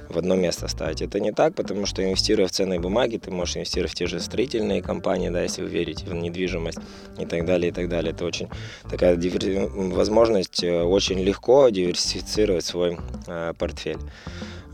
в 0.08 0.18
одно 0.18 0.36
место 0.36 0.68
ставить. 0.68 1.02
Это 1.02 1.20
не 1.20 1.32
так, 1.32 1.54
потому 1.54 1.86
что 1.86 2.02
инвестируя 2.04 2.46
в 2.46 2.52
ценные 2.52 2.80
бумаги, 2.80 3.18
ты 3.18 3.30
можешь 3.30 3.56
инвестировать 3.56 3.92
в 3.92 3.94
те 3.94 4.06
же 4.06 4.20
строительные 4.20 4.82
компании, 4.82 5.30
да, 5.30 5.42
если 5.42 5.62
вы 5.62 5.68
верите 5.68 6.06
в 6.06 6.14
недвижимость 6.14 6.78
и 7.18 7.26
так 7.26 7.44
далее, 7.44 7.70
и 7.70 7.72
так 7.72 7.88
далее. 7.88 8.12
Это 8.12 8.24
очень 8.24 8.48
такая 8.90 9.16
дивер... 9.16 9.68
возможность 9.68 10.62
э, 10.62 10.82
очень 10.82 11.20
легко 11.20 11.68
диверсифицировать 11.68 12.64
свой 12.64 12.98
э, 13.26 13.52
портфель. 13.58 13.98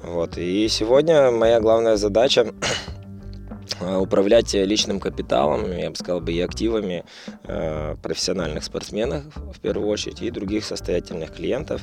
Вот. 0.03 0.39
И 0.39 0.67
сегодня 0.69 1.31
моя 1.31 1.61
главная 1.61 1.97
задача 1.97 2.47
Э, 2.47 3.00
управлять 3.81 4.53
личным 4.55 5.01
капиталом, 5.01 5.71
я 5.73 5.91
бы 5.91 5.97
сказал, 5.97 6.21
бы 6.21 6.33
и 6.33 6.41
активами 6.41 7.05
э, 7.45 7.97
профессиональных 8.03 8.65
спортсменов 8.65 9.25
в 9.37 9.61
первую 9.61 9.89
очередь 9.89 10.23
и 10.23 10.31
других 10.31 10.65
состоятельных 10.65 11.35
клиентов, 11.35 11.83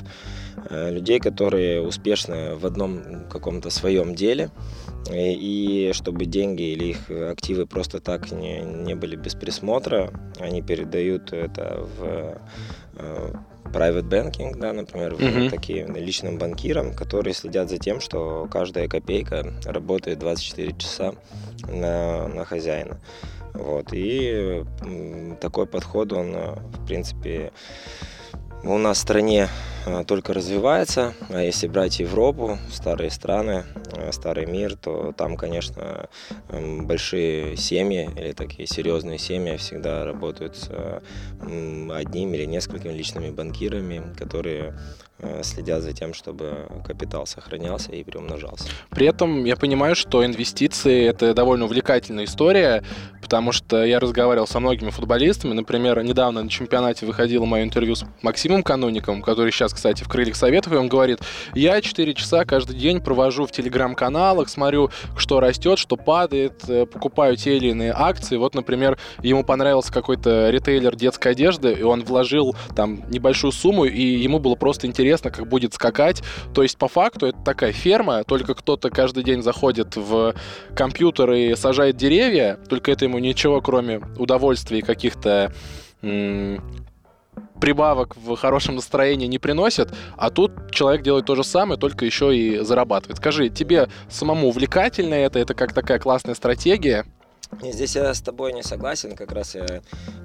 э, 0.70 0.90
людей, 0.90 1.18
которые 1.18 1.82
успешны 1.82 2.54
в 2.54 2.66
одном 2.66 3.28
каком-то 3.28 3.70
своем 3.70 4.14
деле, 4.14 4.50
и, 5.10 5.90
чтобы 5.94 6.26
деньги 6.26 6.62
или 6.62 6.84
их 6.90 7.10
активы 7.10 7.66
просто 7.66 8.00
так 8.00 8.30
не, 8.30 8.60
не 8.60 8.94
были 8.94 9.16
без 9.16 9.34
присмотра, 9.34 10.12
они 10.38 10.60
передают 10.60 11.32
это 11.32 11.86
в 11.98 12.38
private 13.72 14.08
banking, 14.08 14.58
да, 14.58 14.72
например, 14.72 15.14
mm-hmm. 15.14 15.50
таким 15.50 15.96
личным 15.96 16.38
банкирам, 16.38 16.94
которые 16.94 17.34
следят 17.34 17.68
за 17.70 17.78
тем, 17.78 18.00
что 18.00 18.48
каждая 18.50 18.88
копейка 18.88 19.52
работает 19.64 20.18
24 20.18 20.74
часа 20.76 21.14
на, 21.68 22.28
на 22.28 22.44
хозяина. 22.44 22.98
Вот. 23.54 23.88
И 23.92 24.64
такой 25.40 25.66
подход, 25.66 26.12
он, 26.12 26.32
в 26.32 26.86
принципе, 26.86 27.52
у 28.64 28.78
нас 28.78 28.98
в 28.98 29.00
стране 29.00 29.48
а, 29.86 30.04
только 30.04 30.34
развивается, 30.34 31.14
а 31.30 31.40
если 31.40 31.68
брать 31.68 32.00
Европу, 32.00 32.58
старые 32.70 33.10
страны, 33.10 33.64
а, 33.92 34.10
старый 34.12 34.46
мир, 34.46 34.76
то 34.76 35.12
там, 35.16 35.36
конечно, 35.36 36.08
большие 36.48 37.56
семьи 37.56 38.10
или 38.16 38.32
такие 38.32 38.66
серьезные 38.66 39.18
семьи 39.18 39.56
всегда 39.56 40.04
работают 40.04 40.56
с 40.56 41.02
одним 41.40 42.34
или 42.34 42.44
несколькими 42.44 42.92
личными 42.92 43.30
банкирами, 43.30 44.14
которые 44.16 44.74
следят 45.42 45.82
за 45.82 45.92
тем, 45.92 46.14
чтобы 46.14 46.68
капитал 46.86 47.26
сохранялся 47.26 47.90
и 47.92 48.04
приумножался. 48.04 48.68
При 48.90 49.06
этом 49.06 49.44
я 49.44 49.56
понимаю, 49.56 49.96
что 49.96 50.24
инвестиции— 50.24 51.04
это 51.08 51.34
довольно 51.34 51.64
увлекательная 51.64 52.24
история, 52.24 52.84
потому 53.20 53.50
что 53.50 53.84
я 53.84 53.98
разговаривал 53.98 54.46
со 54.46 54.60
многими 54.60 54.90
футболистами. 54.90 55.54
Например, 55.54 56.02
недавно 56.02 56.42
на 56.42 56.48
чемпионате 56.48 57.04
выходило 57.04 57.44
мое 57.44 57.64
интервью 57.64 57.96
с 57.96 58.04
Максимом 58.22 58.62
Кануником, 58.62 59.22
который 59.22 59.50
сейчас, 59.50 59.74
кстати, 59.74 60.04
в 60.04 60.08
«Крыльях 60.08 60.36
Советов», 60.36 60.72
и 60.72 60.76
он 60.76 60.88
говорит, 60.88 61.18
я 61.54 61.80
4 61.80 62.14
часа 62.14 62.44
каждый 62.44 62.76
день 62.76 63.00
провожу 63.00 63.44
в 63.46 63.52
телеграм-каналах, 63.52 64.48
смотрю, 64.48 64.90
что 65.16 65.40
растет, 65.40 65.78
что 65.78 65.96
падает, 65.96 66.62
э, 66.68 66.86
покупаю 66.86 67.36
те 67.36 67.56
или 67.56 67.68
иные 67.68 67.92
акции. 67.94 68.36
Вот, 68.36 68.54
например, 68.54 68.98
ему 69.22 69.42
понравился 69.42 69.92
какой-то 69.92 70.50
ритейлер 70.50 70.94
детской 70.94 71.32
одежды, 71.32 71.72
и 71.72 71.82
он 71.82 72.04
вложил 72.04 72.54
там 72.76 73.02
небольшую 73.10 73.52
сумму, 73.52 73.84
и 73.84 74.00
ему 74.00 74.38
было 74.38 74.54
просто 74.54 74.86
интересно 74.86 75.07
интересно, 75.08 75.30
как 75.30 75.48
будет 75.48 75.74
скакать. 75.74 76.22
То 76.54 76.62
есть, 76.62 76.76
по 76.76 76.88
факту, 76.88 77.26
это 77.26 77.38
такая 77.38 77.72
ферма, 77.72 78.24
только 78.24 78.54
кто-то 78.54 78.90
каждый 78.90 79.24
день 79.24 79.42
заходит 79.42 79.96
в 79.96 80.34
компьютер 80.76 81.32
и 81.32 81.54
сажает 81.54 81.96
деревья, 81.96 82.58
только 82.68 82.92
это 82.92 83.06
ему 83.06 83.18
ничего, 83.18 83.60
кроме 83.60 84.00
удовольствия 84.18 84.80
и 84.80 84.82
каких-то 84.82 85.52
прибавок 87.60 88.16
в 88.16 88.36
хорошем 88.36 88.76
настроении 88.76 89.26
не 89.26 89.38
приносит, 89.38 89.92
а 90.16 90.30
тут 90.30 90.70
человек 90.70 91.02
делает 91.02 91.26
то 91.26 91.34
же 91.34 91.44
самое, 91.44 91.78
только 91.78 92.04
еще 92.04 92.36
и 92.36 92.58
зарабатывает. 92.58 93.16
Скажи, 93.16 93.48
тебе 93.48 93.88
самому 94.08 94.48
увлекательно 94.48 95.14
это? 95.14 95.38
Это 95.38 95.54
как 95.54 95.72
такая 95.72 95.98
классная 95.98 96.34
стратегия? 96.34 97.04
Здесь 97.62 97.96
я 97.96 98.14
с 98.14 98.20
тобой 98.20 98.52
не 98.52 98.62
согласен, 98.62 99.16
как 99.16 99.32
раз 99.32 99.54
я 99.54 99.66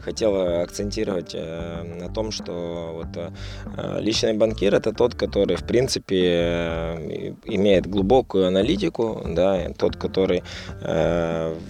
хотел 0.03 0.61
акцентировать 0.61 1.31
э, 1.33 1.83
на 1.83 2.09
том, 2.09 2.31
что 2.31 2.91
вот 2.93 3.07
э, 3.15 3.99
личный 4.01 4.33
банкир 4.33 4.75
это 4.75 4.91
тот, 4.91 5.15
который 5.15 5.55
в 5.55 5.63
принципе 5.63 6.21
э, 6.21 7.33
имеет 7.45 7.87
глубокую 7.87 8.47
аналитику, 8.47 9.21
да, 9.25 9.69
тот, 9.77 9.95
который 9.95 10.43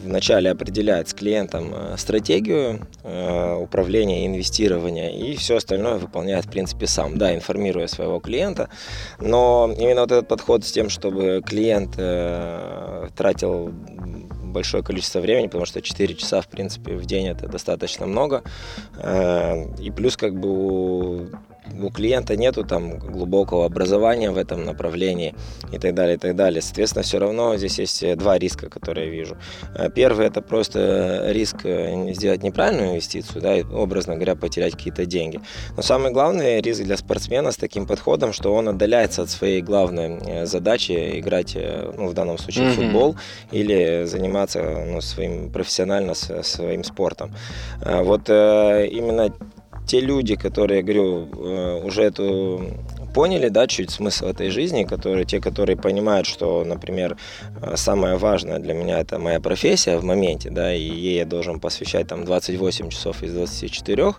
вначале 0.03 0.51
определяет 0.51 1.10
с 1.10 1.13
клиентом 1.13 1.74
стратегию 1.98 2.88
управления, 3.60 4.25
инвестирования 4.25 5.10
и 5.10 5.36
все 5.36 5.57
остальное 5.57 5.95
выполняет 5.95 6.45
в 6.45 6.50
принципе 6.50 6.88
сам, 6.88 7.17
да, 7.17 7.33
информируя 7.36 7.88
своего 7.88 8.19
клиента, 8.19 8.69
но 9.19 9.72
именно 9.77 10.01
вот 10.01 10.12
этот 10.12 10.27
подход 10.27 10.65
с 10.65 10.72
тем, 10.72 10.89
чтобы 10.89 11.41
клиент 11.45 11.95
тратил 13.15 13.74
большое 14.53 14.83
количество 14.83 15.19
времени, 15.19 15.48
потому 15.48 15.65
что 15.65 15.81
4 15.81 16.15
часа, 16.15 16.41
в 16.41 16.48
принципе, 16.48 16.95
в 16.95 17.05
день 17.05 17.27
это 17.27 17.48
достаточно 17.48 18.05
много. 18.05 18.43
Э, 18.98 19.65
и 19.79 19.91
плюс 19.91 20.15
как 20.15 20.39
бы 20.39 21.29
у 21.82 21.89
клиента 21.89 22.36
нету 22.36 22.63
там 22.63 22.98
глубокого 22.98 23.65
образования 23.65 24.32
в 24.32 24.38
этом 24.38 24.65
направлении 24.65 25.34
и 25.72 25.77
так 25.77 25.93
далее, 25.93 26.15
и 26.15 26.20
так 26.20 26.36
далее. 26.36 26.62
Соответственно, 26.62 27.03
все 27.03 27.20
равно 27.20 27.55
здесь 27.58 27.79
есть 27.79 28.03
э, 28.03 28.15
два 28.15 28.38
риска, 28.38 28.70
которые 28.70 29.08
я 29.08 29.12
вижу. 29.12 29.38
Э, 29.75 29.89
первый– 29.89 30.27
это 30.27 30.41
просто 30.41 31.25
риск 31.29 31.65
э, 31.65 32.13
сделать 32.13 32.43
неправильную 32.43 32.91
инвестицию, 32.91 33.41
да, 33.41 33.58
и, 33.58 33.63
образно 33.63 34.15
говоря, 34.15 34.36
потерять 34.36 34.74
какие-то 34.74 35.05
деньги. 35.05 35.39
Но 35.75 35.82
самый 35.82 36.12
главный 36.12 36.62
риск 36.62 36.84
для 36.84 36.98
спортсмена 36.98 37.51
с 37.51 37.58
таким 37.58 37.86
подходом, 37.86 38.34
что 38.34 38.53
он 38.53 38.70
отдаляется 38.70 39.24
от 39.24 39.29
своей 39.29 39.62
главной 39.62 40.46
задачи 40.46 41.20
играть, 41.20 41.55
ну, 41.98 42.08
в 42.08 42.13
данном 42.13 42.38
случае, 42.38 42.67
mm-hmm. 42.67 42.74
футбол 42.74 43.15
или 43.51 44.03
заниматься 44.05 44.62
ну, 44.88 45.01
своим 45.01 45.51
профессионально 45.51 46.13
своим 46.13 46.84
спортом. 46.84 47.34
Вот 47.82 48.29
именно 48.29 49.34
те 49.87 49.99
люди, 49.99 50.35
которые, 50.35 50.81
говорю, 50.81 51.27
э, 51.33 51.81
уже 51.83 52.03
эту 52.03 52.61
поняли, 53.13 53.49
да, 53.49 53.67
чуть 53.67 53.91
смысл 53.91 54.25
этой 54.25 54.49
жизни, 54.49 54.83
которые, 54.83 55.25
те, 55.25 55.39
которые 55.39 55.77
понимают, 55.77 56.25
что, 56.27 56.63
например, 56.65 57.17
э, 57.61 57.75
самое 57.75 58.17
важное 58.17 58.59
для 58.59 58.73
меня 58.73 58.99
это 58.99 59.19
моя 59.19 59.39
профессия 59.39 59.97
в 59.97 60.03
моменте, 60.03 60.49
да, 60.49 60.73
и 60.73 60.81
ей 60.81 61.17
я 61.17 61.25
должен 61.25 61.59
посвящать 61.59 62.07
там 62.07 62.25
28 62.25 62.89
часов 62.89 63.21
из 63.23 63.33
24, 63.33 64.13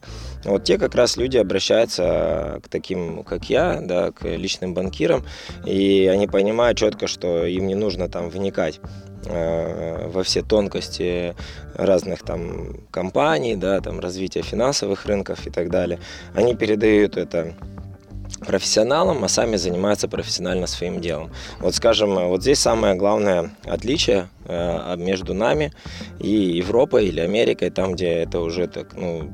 вот 0.45 0.65
те 0.65 0.79
как 0.79 0.95
раз 0.95 1.17
люди 1.17 1.37
обращаются 1.39 2.61
к 2.63 2.69
таким, 2.69 3.25
как 3.25 3.51
я, 3.51 3.81
да, 3.83 4.13
к 4.13 4.25
личным 4.25 4.75
банкирам, 4.75 5.25
и 5.67 6.09
они 6.13 6.27
понимают 6.27 6.79
четко, 6.79 7.07
что 7.07 7.45
им 7.47 7.67
не 7.67 7.75
нужно 7.75 8.09
там 8.09 8.29
вникать 8.31 8.81
во 9.27 10.23
все 10.23 10.43
тонкости 10.43 11.35
разных 11.75 12.23
там 12.23 12.77
компаний, 12.91 13.57
да, 13.57 13.81
там 13.81 14.01
развития 14.01 14.43
финансовых 14.43 15.07
рынков 15.07 15.47
и 15.47 15.51
так 15.51 15.71
далее. 15.71 15.99
Они 16.35 16.55
передают 16.55 17.17
это 17.17 17.55
профессионалам, 18.41 19.25
а 19.25 19.29
сами 19.29 19.57
занимаются 19.57 20.09
профессионально 20.09 20.67
своим 20.67 21.01
делом. 21.01 21.31
Вот 21.61 21.75
скажем, 21.75 22.15
вот 22.29 22.43
здесь 22.43 22.59
самое 22.59 22.95
главное 22.95 23.51
отличие 23.65 24.29
э, 24.34 24.34
между 24.97 25.35
нами 25.35 25.73
и 26.19 26.29
Европой 26.29 27.07
или 27.07 27.21
Америкой, 27.21 27.71
там, 27.71 27.95
где 27.95 28.09
это 28.09 28.41
уже 28.41 28.67
так, 28.67 28.95
ну, 28.95 29.31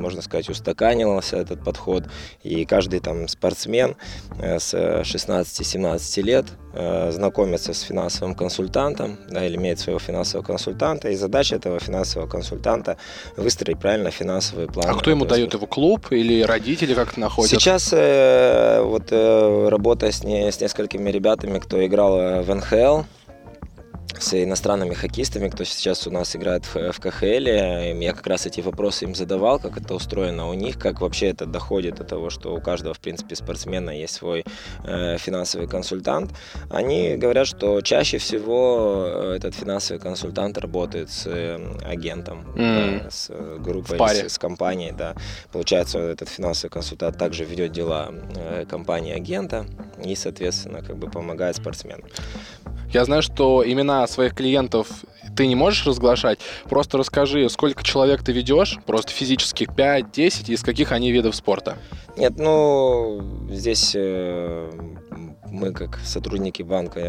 можно 0.00 0.22
сказать, 0.22 0.48
устаканился 0.48 1.36
этот 1.36 1.62
подход, 1.64 2.04
и 2.42 2.64
каждый 2.64 3.00
там 3.00 3.28
спортсмен 3.28 3.96
э, 4.38 4.58
с 4.58 4.74
16-17 4.74 6.22
лет 6.22 6.46
э, 6.72 7.12
знакомится 7.12 7.72
с 7.74 7.82
финансовым 7.82 8.34
консультантом, 8.34 9.18
да, 9.28 9.46
или 9.46 9.56
имеет 9.56 9.78
своего 9.78 9.98
финансового 9.98 10.44
консультанта, 10.44 11.10
и 11.10 11.14
задача 11.14 11.56
этого 11.56 11.78
финансового 11.78 12.28
консультанта 12.28 12.96
выстроить 13.36 13.78
правильно 13.78 14.10
финансовый 14.10 14.66
план. 14.66 14.88
А 14.88 14.94
кто 14.94 15.10
ему 15.10 15.24
дает 15.24 15.54
его 15.54 15.66
клуб 15.66 16.10
или 16.10 16.42
родители 16.42 16.94
как-то 16.94 17.20
находят? 17.20 17.50
Сейчас 17.50 17.90
э, 17.92 18.80
вот 18.82 19.08
э, 19.10 19.68
работая 19.68 20.10
с, 20.10 20.24
не, 20.24 20.50
с 20.50 20.60
несколькими 20.60 21.10
ребятами, 21.10 21.58
кто 21.58 21.84
играл 21.84 22.18
э, 22.18 22.42
в 22.42 22.54
НХЛ, 22.54 23.02
с 24.18 24.42
иностранными 24.42 24.94
хоккеистами, 24.94 25.48
кто 25.48 25.64
сейчас 25.64 26.06
у 26.06 26.10
нас 26.10 26.34
играет 26.36 26.64
в, 26.64 26.92
в 26.92 27.00
КХЛ. 27.00 27.26
Я 27.26 28.12
как 28.12 28.26
раз 28.26 28.46
эти 28.46 28.60
вопросы 28.60 29.04
им 29.04 29.14
задавал, 29.14 29.58
как 29.58 29.76
это 29.76 29.94
устроено 29.94 30.48
у 30.48 30.54
них, 30.54 30.78
как 30.78 31.00
вообще 31.00 31.28
это 31.28 31.46
доходит 31.46 31.96
до 31.96 32.04
того, 32.04 32.30
что 32.30 32.54
у 32.54 32.60
каждого, 32.60 32.94
в 32.94 33.00
принципе, 33.00 33.36
спортсмена 33.36 33.90
есть 33.90 34.14
свой 34.14 34.44
э, 34.84 35.16
финансовый 35.18 35.68
консультант. 35.68 36.32
Они 36.70 37.16
говорят, 37.16 37.46
что 37.46 37.80
чаще 37.80 38.18
всего 38.18 39.04
э, 39.06 39.36
этот 39.36 39.54
финансовый 39.54 39.98
консультант 39.98 40.58
работает 40.58 41.10
с 41.10 41.26
э, 41.26 41.58
агентом, 41.84 42.46
mm. 42.56 43.02
да, 43.02 43.10
с 43.10 43.30
группой, 43.58 43.98
с, 43.98 44.34
с 44.34 44.38
компанией. 44.38 44.92
Да. 44.92 45.14
Получается, 45.52 45.98
этот 45.98 46.28
финансовый 46.28 46.70
консультант 46.70 47.18
также 47.18 47.44
ведет 47.44 47.72
дела 47.72 48.10
э, 48.36 48.64
компании 48.68 49.14
агента 49.14 49.66
и, 50.04 50.14
соответственно, 50.14 50.82
как 50.82 50.96
бы 50.96 51.10
помогает 51.10 51.56
спортсменам. 51.56 52.04
Я 52.92 53.04
знаю, 53.04 53.22
что 53.22 53.62
имена 53.64 53.99
своих 54.06 54.34
клиентов 54.34 54.88
ты 55.36 55.46
не 55.46 55.54
можешь 55.54 55.86
разглашать. 55.86 56.38
Просто 56.68 56.98
расскажи, 56.98 57.48
сколько 57.48 57.82
человек 57.82 58.22
ты 58.22 58.32
ведешь, 58.32 58.78
просто 58.86 59.12
физически 59.12 59.64
5-10, 59.64 60.52
из 60.52 60.62
каких 60.62 60.92
они 60.92 61.12
видов 61.12 61.34
спорта? 61.34 61.78
Нет, 62.16 62.34
ну, 62.36 63.48
здесь 63.50 63.92
э, 63.94 64.70
мы 65.50 65.72
как 65.72 65.98
сотрудники 65.98 66.62
банка 66.62 67.00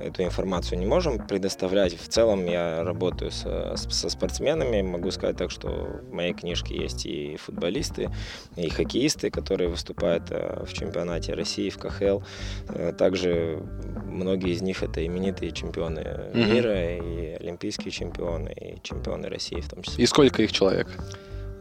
эту 0.00 0.22
информацию 0.22 0.78
не 0.78 0.86
можем 0.86 1.26
предоставлять. 1.26 1.98
В 1.98 2.08
целом 2.08 2.46
я 2.46 2.82
работаю 2.82 3.30
со, 3.30 3.76
со 3.76 4.08
спортсменами. 4.08 4.82
Могу 4.82 5.10
сказать 5.10 5.36
так, 5.36 5.50
что 5.50 5.68
в 5.68 6.12
моей 6.12 6.32
книжке 6.32 6.76
есть 6.76 7.06
и 7.06 7.36
футболисты, 7.36 8.10
и 8.56 8.68
хоккеисты, 8.68 9.30
которые 9.30 9.68
выступают 9.68 10.24
э, 10.30 10.64
в 10.64 10.72
чемпионате 10.72 11.34
России, 11.34 11.70
в 11.70 11.78
КХЛ. 11.78 12.20
Э, 12.68 12.92
также 12.96 13.62
многие 14.06 14.52
из 14.52 14.62
них 14.62 14.82
это 14.82 15.04
именитые 15.04 15.52
чемпионы 15.52 16.00
mm-hmm. 16.00 16.52
мира, 16.52 16.96
и 16.96 17.34
олимпийские 17.40 17.90
чемпионы, 17.90 18.52
и 18.52 18.82
чемпионы 18.82 19.28
России 19.28 19.60
в 19.60 19.68
том 19.68 19.82
числе. 19.82 20.04
И 20.04 20.06
сколько 20.06 20.42
их 20.42 20.52
человек? 20.52 20.88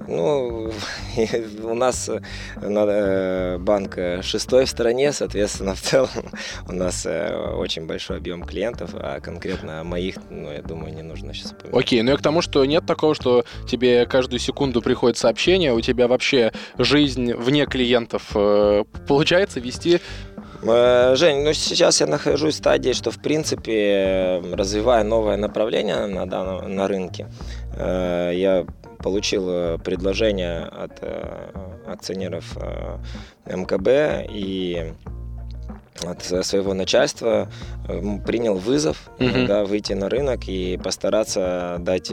Ну, 0.08 0.72
у 1.64 1.74
нас 1.74 2.10
э, 2.10 2.22
э, 2.62 3.58
банк 3.58 3.98
э, 3.98 4.22
шестой 4.22 4.66
в 4.66 4.70
стране, 4.70 5.12
соответственно, 5.12 5.76
в 5.76 5.82
целом 5.82 6.10
у 6.68 6.74
нас 6.74 7.06
очень 7.06 7.86
большой 7.88 8.18
объем 8.18 8.44
клиентов, 8.44 8.92
а 8.94 9.20
конкретно 9.20 9.84
моих, 9.84 10.16
ну, 10.30 10.52
я 10.52 10.62
думаю, 10.62 10.94
не 10.94 11.02
нужно 11.02 11.34
сейчас 11.34 11.52
упоминать. 11.52 11.84
Окей, 11.84 12.02
ну 12.02 12.14
и 12.14 12.18
к 12.18 12.22
тому, 12.22 12.42
что 12.42 12.64
нет 12.66 12.86
такого, 12.86 13.16
что 13.16 13.46
тебе 13.68 14.06
каждую 14.06 14.40
секунду 14.40 14.82
приходит 14.82 15.18
сообщение, 15.18 15.74
у 15.74 15.82
тебя 15.82 16.08
вообще 16.08 16.52
жизнь 16.78 17.34
вне 17.34 17.66
клиентов 17.66 18.32
получается 19.08 19.60
вести 19.60 20.02
Жень, 20.64 21.44
ну 21.44 21.54
сейчас 21.54 22.02
я 22.02 22.08
нахожусь 22.08 22.56
в 22.56 22.58
стадии, 22.58 22.94
что 22.94 23.12
в 23.12 23.22
принципе 23.22 24.42
развиваю 24.52 25.06
новое 25.06 25.38
направление 25.38 26.08
на, 26.08 26.26
данном, 26.26 26.74
на 26.74 26.88
рынке. 26.88 27.28
Я 27.78 28.66
получил 29.06 29.48
э, 29.48 29.78
предложение 29.78 30.62
от 30.64 30.98
э, 31.02 31.52
акционеров 31.86 32.58
э, 32.58 32.98
МКБ 33.46 34.28
и 34.32 34.94
от 36.04 36.24
своего 36.24 36.74
начальства 36.74 37.48
принял 38.28 38.56
вызов 38.56 39.10
mm-hmm. 39.18 39.48
да, 39.48 39.64
выйти 39.64 39.94
на 39.94 40.10
рынок 40.10 40.50
и 40.50 40.78
постараться 40.84 41.78
дать 41.80 42.12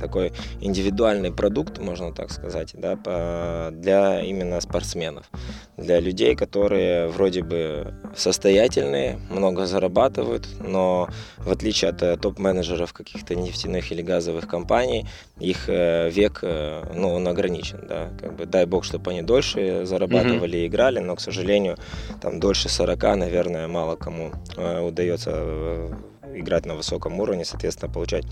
такой 0.00 0.32
индивидуальный 0.60 1.30
продукт, 1.30 1.78
можно 1.78 2.12
так 2.12 2.32
сказать, 2.32 2.74
да, 2.74 3.70
для 3.70 4.20
именно 4.20 4.60
спортсменов, 4.60 5.30
для 5.76 6.00
людей, 6.00 6.34
которые 6.34 7.06
вроде 7.06 7.44
бы 7.44 7.94
состоятельные, 8.16 9.20
много 9.30 9.66
зарабатывают, 9.66 10.48
но 10.58 11.08
в 11.36 11.52
отличие 11.52 11.90
от 11.90 12.20
топ-менеджеров 12.20 12.92
каких-то 12.92 13.36
нефтяных 13.36 13.92
или 13.92 14.02
газовых 14.02 14.48
компаний, 14.48 15.06
их 15.40 15.68
э, 15.68 16.10
век, 16.10 16.40
э, 16.42 16.82
ну, 16.94 17.14
он 17.14 17.28
ограничен, 17.28 17.84
да, 17.88 18.10
как 18.20 18.36
бы 18.36 18.46
дай 18.46 18.66
бог, 18.66 18.84
чтобы 18.84 19.10
они 19.10 19.22
дольше 19.22 19.84
зарабатывали 19.84 20.58
mm-hmm. 20.58 20.64
и 20.64 20.66
играли, 20.66 20.98
но, 20.98 21.16
к 21.16 21.20
сожалению, 21.20 21.76
там 22.20 22.40
дольше 22.40 22.68
40, 22.68 23.02
наверное, 23.16 23.68
мало 23.68 23.96
кому 23.96 24.32
э, 24.56 24.80
удается 24.80 25.90
играть 26.34 26.66
на 26.66 26.74
высоком 26.74 27.20
уровне, 27.20 27.44
соответственно, 27.44 27.92
получать 27.92 28.24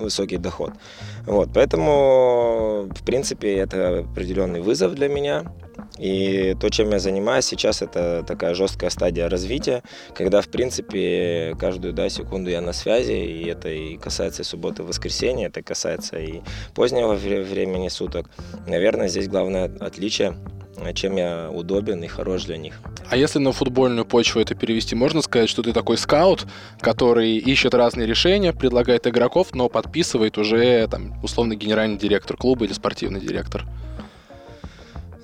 высокий 0.00 0.38
доход. 0.38 0.72
Вот, 1.26 1.50
поэтому, 1.54 2.88
в 2.90 3.04
принципе, 3.04 3.56
это 3.56 4.00
определенный 4.00 4.60
вызов 4.60 4.94
для 4.94 5.08
меня. 5.08 5.44
И 5.98 6.56
то, 6.60 6.68
чем 6.68 6.90
я 6.90 6.98
занимаюсь 6.98 7.44
сейчас, 7.44 7.82
это 7.82 8.24
такая 8.26 8.54
жесткая 8.54 8.90
стадия 8.90 9.28
развития, 9.28 9.82
когда, 10.14 10.40
в 10.40 10.48
принципе, 10.48 11.54
каждую 11.58 11.92
да, 11.92 12.08
секунду 12.08 12.50
я 12.50 12.60
на 12.60 12.72
связи, 12.72 13.12
и 13.12 13.48
это 13.48 13.68
и 13.68 13.96
касается 13.96 14.42
и 14.42 14.44
субботы, 14.44 14.82
и 14.82 14.86
воскресенья, 14.86 15.48
это 15.48 15.62
касается 15.62 16.18
и 16.18 16.40
позднего 16.74 17.14
времени 17.14 17.88
суток. 17.88 18.30
Наверное, 18.66 19.08
здесь 19.08 19.28
главное 19.28 19.70
отличие 19.80 20.34
чем 20.94 21.16
я 21.16 21.50
удобен 21.50 22.02
и 22.02 22.06
хорош 22.06 22.44
для 22.44 22.56
них. 22.56 22.80
А 23.08 23.16
если 23.16 23.38
на 23.38 23.52
футбольную 23.52 24.04
почву 24.04 24.40
это 24.40 24.54
перевести, 24.54 24.94
можно 24.94 25.22
сказать, 25.22 25.48
что 25.48 25.62
ты 25.62 25.72
такой 25.72 25.96
скаут, 25.96 26.46
который 26.80 27.36
ищет 27.36 27.74
разные 27.74 28.06
решения, 28.06 28.52
предлагает 28.52 29.06
игроков, 29.06 29.48
но 29.54 29.68
подписывает 29.68 30.38
уже 30.38 30.86
там 30.88 31.14
условно 31.22 31.54
генеральный 31.54 31.98
директор 31.98 32.36
клуба 32.36 32.64
или 32.64 32.72
спортивный 32.72 33.20
директор? 33.20 33.64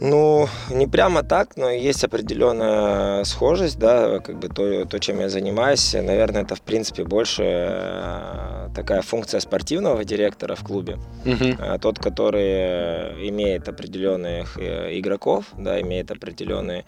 Ну, 0.01 0.49
не 0.71 0.87
прямо 0.87 1.23
так, 1.23 1.57
но 1.57 1.71
есть 1.71 2.05
определенная 2.05 3.25
схожесть, 3.25 3.79
да, 3.79 4.19
как 4.19 4.39
бы 4.39 4.49
то, 4.49 4.85
то 4.85 4.99
чем 4.99 5.21
я 5.21 5.29
занимаюсь. 5.29 5.95
Наверное, 5.95 6.43
это, 6.43 6.55
в 6.55 6.61
принципе, 6.61 7.05
больше 7.05 7.43
э, 7.45 8.69
такая 8.75 9.01
функция 9.03 9.41
спортивного 9.41 10.05
директора 10.05 10.55
в 10.55 10.63
клубе. 10.63 10.99
Uh-huh. 11.25 11.79
Тот, 11.79 11.99
который 11.99 13.29
имеет 13.29 13.69
определенных 13.69 14.59
э, 14.59 14.99
игроков, 14.99 15.47
да, 15.57 15.81
имеет 15.81 16.11
определенный 16.11 16.85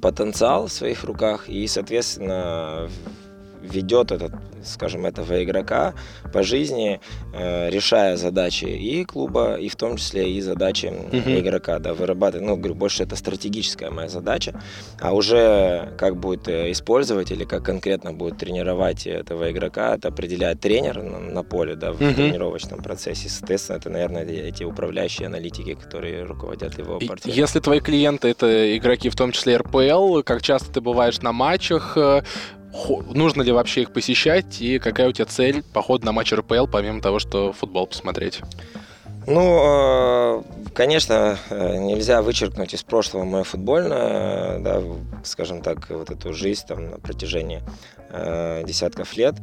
потенциал 0.00 0.66
в 0.66 0.72
своих 0.72 1.04
руках 1.04 1.48
и, 1.48 1.66
соответственно, 1.66 2.88
ведет 3.66 4.12
этот, 4.12 4.32
скажем, 4.64 5.06
этого 5.06 5.42
игрока 5.42 5.94
по 6.32 6.42
жизни, 6.42 7.00
э, 7.32 7.70
решая 7.70 8.16
задачи 8.16 8.64
и 8.64 9.04
клуба, 9.04 9.56
и 9.56 9.68
в 9.68 9.76
том 9.76 9.96
числе 9.96 10.32
и 10.32 10.40
задачи 10.40 10.86
uh-huh. 10.86 11.40
игрока, 11.40 11.78
да, 11.78 11.94
вырабатывать, 11.94 12.46
ну, 12.46 12.56
говорю, 12.56 12.74
больше 12.74 13.02
это 13.02 13.16
стратегическая 13.16 13.90
моя 13.90 14.08
задача, 14.08 14.60
а 15.00 15.12
уже 15.12 15.92
как 15.98 16.16
будет 16.16 16.48
э, 16.48 16.70
использовать 16.72 17.30
или 17.30 17.44
как 17.44 17.64
конкретно 17.64 18.12
будет 18.12 18.38
тренировать 18.38 19.06
этого 19.06 19.50
игрока, 19.50 19.94
это 19.94 20.08
определяет 20.08 20.60
тренер 20.60 21.02
на, 21.02 21.18
на 21.18 21.42
поле, 21.42 21.76
да, 21.76 21.92
в 21.92 22.00
uh-huh. 22.00 22.14
тренировочном 22.14 22.82
процессе, 22.82 23.28
соответственно, 23.28 23.76
это, 23.76 23.90
наверное, 23.90 24.24
эти 24.24 24.64
управляющие 24.64 25.26
аналитики, 25.26 25.74
которые 25.74 26.24
руководят 26.24 26.78
его 26.78 26.98
портфелем. 26.98 27.36
Если 27.36 27.60
твои 27.60 27.80
клиенты 27.80 28.28
это 28.28 28.76
игроки, 28.76 29.08
в 29.08 29.16
том 29.16 29.32
числе 29.32 29.56
РПЛ, 29.56 30.22
как 30.22 30.42
часто 30.42 30.72
ты 30.72 30.80
бываешь 30.80 31.20
на 31.20 31.32
матчах, 31.32 31.96
э, 31.96 32.22
нужно 33.14 33.42
ли 33.42 33.52
вообще 33.52 33.82
их 33.82 33.92
посещать 33.92 34.60
и 34.60 34.78
какая 34.78 35.08
у 35.08 35.12
тебя 35.12 35.26
цель 35.26 35.62
поход 35.72 36.04
на 36.04 36.12
матч 36.12 36.32
РПЛ, 36.32 36.66
помимо 36.66 37.00
того, 37.00 37.18
что 37.18 37.52
футбол 37.52 37.86
посмотреть? 37.86 38.40
Ну, 39.26 39.60
э, 39.64 40.42
конечно, 40.72 41.36
э, 41.50 41.78
нельзя 41.78 42.22
вычеркнуть 42.22 42.74
из 42.74 42.84
прошлого 42.84 43.24
мое 43.24 43.42
футбольное, 43.42 44.60
да, 44.60 44.82
скажем 45.24 45.62
так, 45.62 45.90
вот 45.90 46.10
эту 46.10 46.32
жизнь 46.32 46.64
там 46.66 46.90
на 46.90 46.98
протяжении 46.98 47.62
Э, 48.08 48.62
десятков 48.64 49.16
лет. 49.16 49.34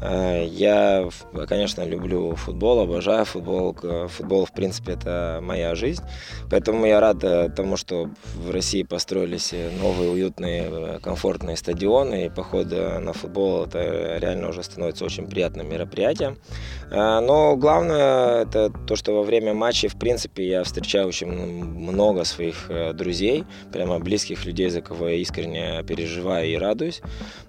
Э, 0.00 0.46
я, 0.46 1.08
конечно, 1.48 1.82
люблю 1.82 2.34
футбол, 2.36 2.80
обожаю 2.80 3.24
футбол. 3.24 3.76
Футбол, 4.08 4.46
в 4.46 4.52
принципе, 4.52 4.92
это 4.92 5.40
моя 5.42 5.74
жизнь. 5.74 6.02
Поэтому 6.48 6.86
я 6.86 7.00
рад 7.00 7.24
э, 7.24 7.48
тому, 7.48 7.76
что 7.76 8.10
в 8.34 8.50
России 8.50 8.84
построились 8.84 9.52
новые, 9.80 10.10
уютные, 10.10 11.00
комфортные 11.02 11.56
стадионы. 11.56 12.26
И 12.26 12.30
поход 12.30 12.70
на 12.70 13.12
футбол 13.12 13.64
это 13.64 14.18
реально 14.18 14.48
уже 14.48 14.62
становится 14.62 15.04
очень 15.04 15.26
приятным 15.26 15.68
мероприятием. 15.68 16.38
Но 16.90 17.56
главное 17.56 18.42
это 18.42 18.70
то, 18.70 18.96
что 18.96 19.14
во 19.14 19.22
время 19.22 19.31
матчей, 19.40 19.88
в 19.88 19.96
принципе, 19.96 20.48
я 20.48 20.64
встречаю 20.64 21.08
очень 21.08 21.28
много 21.28 22.24
своих 22.24 22.70
друзей, 22.94 23.44
прямо 23.72 23.98
близких 23.98 24.44
людей, 24.44 24.68
за 24.70 24.80
кого 24.80 25.08
я 25.08 25.16
искренне 25.16 25.82
переживаю 25.84 26.48
и 26.48 26.56
радуюсь. 26.56 27.02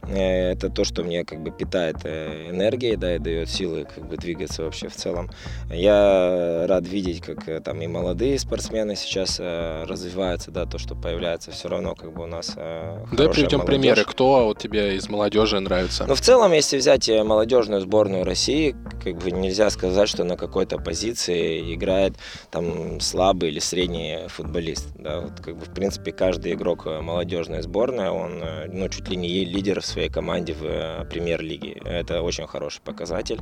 Это 0.07 0.69
то, 0.69 0.83
что 0.83 1.03
мне 1.03 1.23
как 1.23 1.41
бы 1.41 1.51
питает 1.51 1.97
э, 2.03 2.49
энергией, 2.49 2.95
да, 2.97 3.15
и 3.15 3.19
дает 3.19 3.49
силы 3.49 3.85
как 3.85 4.07
бы 4.07 4.17
двигаться 4.17 4.63
вообще 4.63 4.89
в 4.89 4.95
целом. 4.95 5.29
Я 5.71 6.65
рад 6.67 6.85
видеть, 6.87 7.21
как 7.21 7.47
э, 7.47 7.61
там 7.61 7.81
и 7.81 7.87
молодые 7.87 8.37
спортсмены 8.37 8.95
сейчас 8.95 9.37
э, 9.39 9.85
развиваются, 9.87 10.51
да, 10.51 10.65
то, 10.65 10.77
что 10.77 10.95
появляется 10.95 11.51
все 11.51 11.69
равно 11.69 11.95
как 11.95 12.13
бы 12.13 12.23
у 12.23 12.27
нас 12.27 12.53
Давай 12.55 13.05
приведем 13.33 13.59
молодежь. 13.59 13.65
примеры, 13.65 14.03
кто 14.03 14.45
вот 14.45 14.59
тебе 14.59 14.95
из 14.95 15.09
молодежи 15.09 15.59
нравится? 15.59 16.05
Ну, 16.05 16.15
в 16.15 16.21
целом, 16.21 16.51
если 16.51 16.77
взять 16.77 17.07
молодежную 17.09 17.81
сборную 17.81 18.25
России, 18.25 18.75
как 19.03 19.17
бы 19.17 19.31
нельзя 19.31 19.69
сказать, 19.69 20.09
что 20.09 20.23
на 20.23 20.35
какой-то 20.35 20.77
позиции 20.77 21.72
играет 21.73 22.15
там 22.51 22.99
слабый 22.99 23.49
или 23.49 23.59
средний 23.59 24.27
футболист. 24.27 24.87
Да, 24.95 25.21
вот, 25.21 25.39
как 25.39 25.57
бы, 25.57 25.65
в 25.65 25.73
принципе, 25.73 26.11
каждый 26.11 26.53
игрок 26.53 26.85
молодежной 26.85 27.61
сборной, 27.61 28.09
он 28.09 28.43
ну, 28.71 28.89
чуть 28.89 29.09
ли 29.09 29.17
не 29.17 29.45
лидер 29.45 29.81
в 29.81 29.85
своей 29.85 30.09
команде 30.09 30.53
в 30.53 31.05
премьер-лиге. 31.09 31.81
Это 31.85 32.21
очень 32.21 32.47
хороший 32.47 32.81
показатель. 32.81 33.39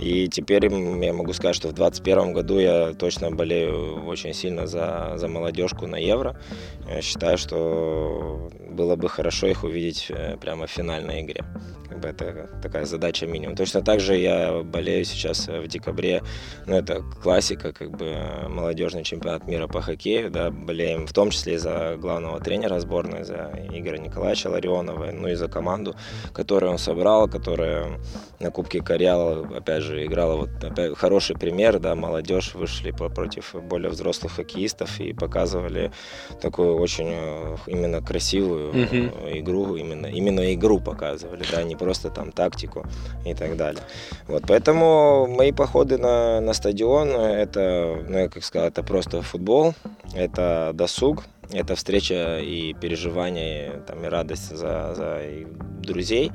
И 0.00 0.28
теперь 0.28 0.66
я 0.66 1.12
могу 1.12 1.32
сказать, 1.32 1.56
что 1.56 1.68
в 1.68 1.72
2021 1.72 2.32
году 2.32 2.58
я 2.58 2.94
точно 2.94 3.30
болею 3.30 4.04
очень 4.06 4.32
сильно 4.32 4.66
за, 4.66 5.14
за 5.16 5.28
молодежку 5.28 5.86
на 5.86 5.96
Евро. 5.96 6.40
Я 6.88 7.02
считаю, 7.02 7.36
что 7.38 8.50
было 8.70 8.96
бы 8.96 9.08
хорошо 9.08 9.48
их 9.48 9.64
увидеть 9.64 10.10
прямо 10.40 10.66
в 10.66 10.70
финальной 10.70 11.22
игре. 11.22 11.44
Как 11.88 12.00
бы 12.00 12.08
это 12.08 12.48
такая 12.62 12.84
задача 12.84 13.26
минимум. 13.26 13.56
Точно 13.56 13.82
так 13.82 13.98
же 14.00 14.16
я 14.16 14.62
болею 14.62 15.04
сейчас 15.04 15.48
в 15.48 15.66
декабре, 15.66 16.22
ну 16.66 16.76
это 16.76 17.02
классика, 17.22 17.72
как 17.72 17.90
бы 17.90 18.14
молодежный 18.48 19.04
чемпионат 19.04 19.48
мира 19.48 19.66
по 19.66 19.80
хоккею, 19.80 20.30
да, 20.30 20.50
болеем 20.50 21.06
в 21.06 21.12
том 21.12 21.30
числе 21.30 21.54
и 21.54 21.56
за 21.56 21.96
главного 21.96 22.40
тренера 22.40 22.78
сборной, 22.78 23.24
за 23.24 23.52
Игоря 23.72 23.98
Николаевича 23.98 24.48
Ларионова, 24.48 25.10
ну 25.12 25.28
и 25.28 25.34
за 25.34 25.48
команду, 25.48 25.96
которую 26.32 26.72
он 26.72 26.78
собрал, 26.78 27.26
которая 27.26 27.98
на 28.38 28.50
Кубке 28.50 28.82
Карьяла, 28.82 29.46
опять 29.56 29.82
же, 29.82 29.87
играла 29.88 30.36
вот 30.36 30.50
опять, 30.62 30.96
хороший 30.96 31.36
пример, 31.36 31.78
да, 31.78 31.94
молодежь 31.94 32.54
вышли 32.54 32.90
против 32.90 33.54
более 33.54 33.90
взрослых 33.90 34.32
хоккеистов 34.32 35.00
и 35.00 35.12
показывали 35.12 35.92
такую 36.40 36.76
очень 36.76 37.10
э, 37.10 37.56
именно 37.66 38.02
красивую 38.02 38.72
mm-hmm. 38.72 39.38
игру, 39.40 39.76
именно, 39.76 40.06
именно 40.06 40.54
игру 40.54 40.80
показывали, 40.80 41.44
да, 41.50 41.62
не 41.62 41.76
просто 41.76 42.10
там 42.10 42.32
тактику 42.32 42.84
и 43.26 43.34
так 43.34 43.56
далее. 43.56 43.82
Вот, 44.26 44.44
поэтому 44.46 45.26
мои 45.26 45.52
походы 45.52 45.98
на, 45.98 46.40
на 46.40 46.52
стадион, 46.52 47.10
это, 47.10 48.04
ну, 48.08 48.18
я 48.18 48.28
как 48.28 48.44
сказал, 48.44 48.68
это 48.68 48.82
просто 48.82 49.22
футбол, 49.22 49.74
это 50.14 50.72
досуг, 50.74 51.24
это 51.52 51.74
встреча 51.76 52.40
и 52.40 52.74
переживание, 52.74 53.82
там, 53.86 54.04
и 54.04 54.08
радость 54.08 54.50
за, 54.56 54.94
за 54.94 55.20
и 55.22 55.46
друзей, 55.80 56.30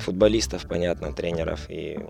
футболистов, 0.00 0.66
понятно, 0.68 1.12
тренеров 1.12 1.70
и 1.70 2.00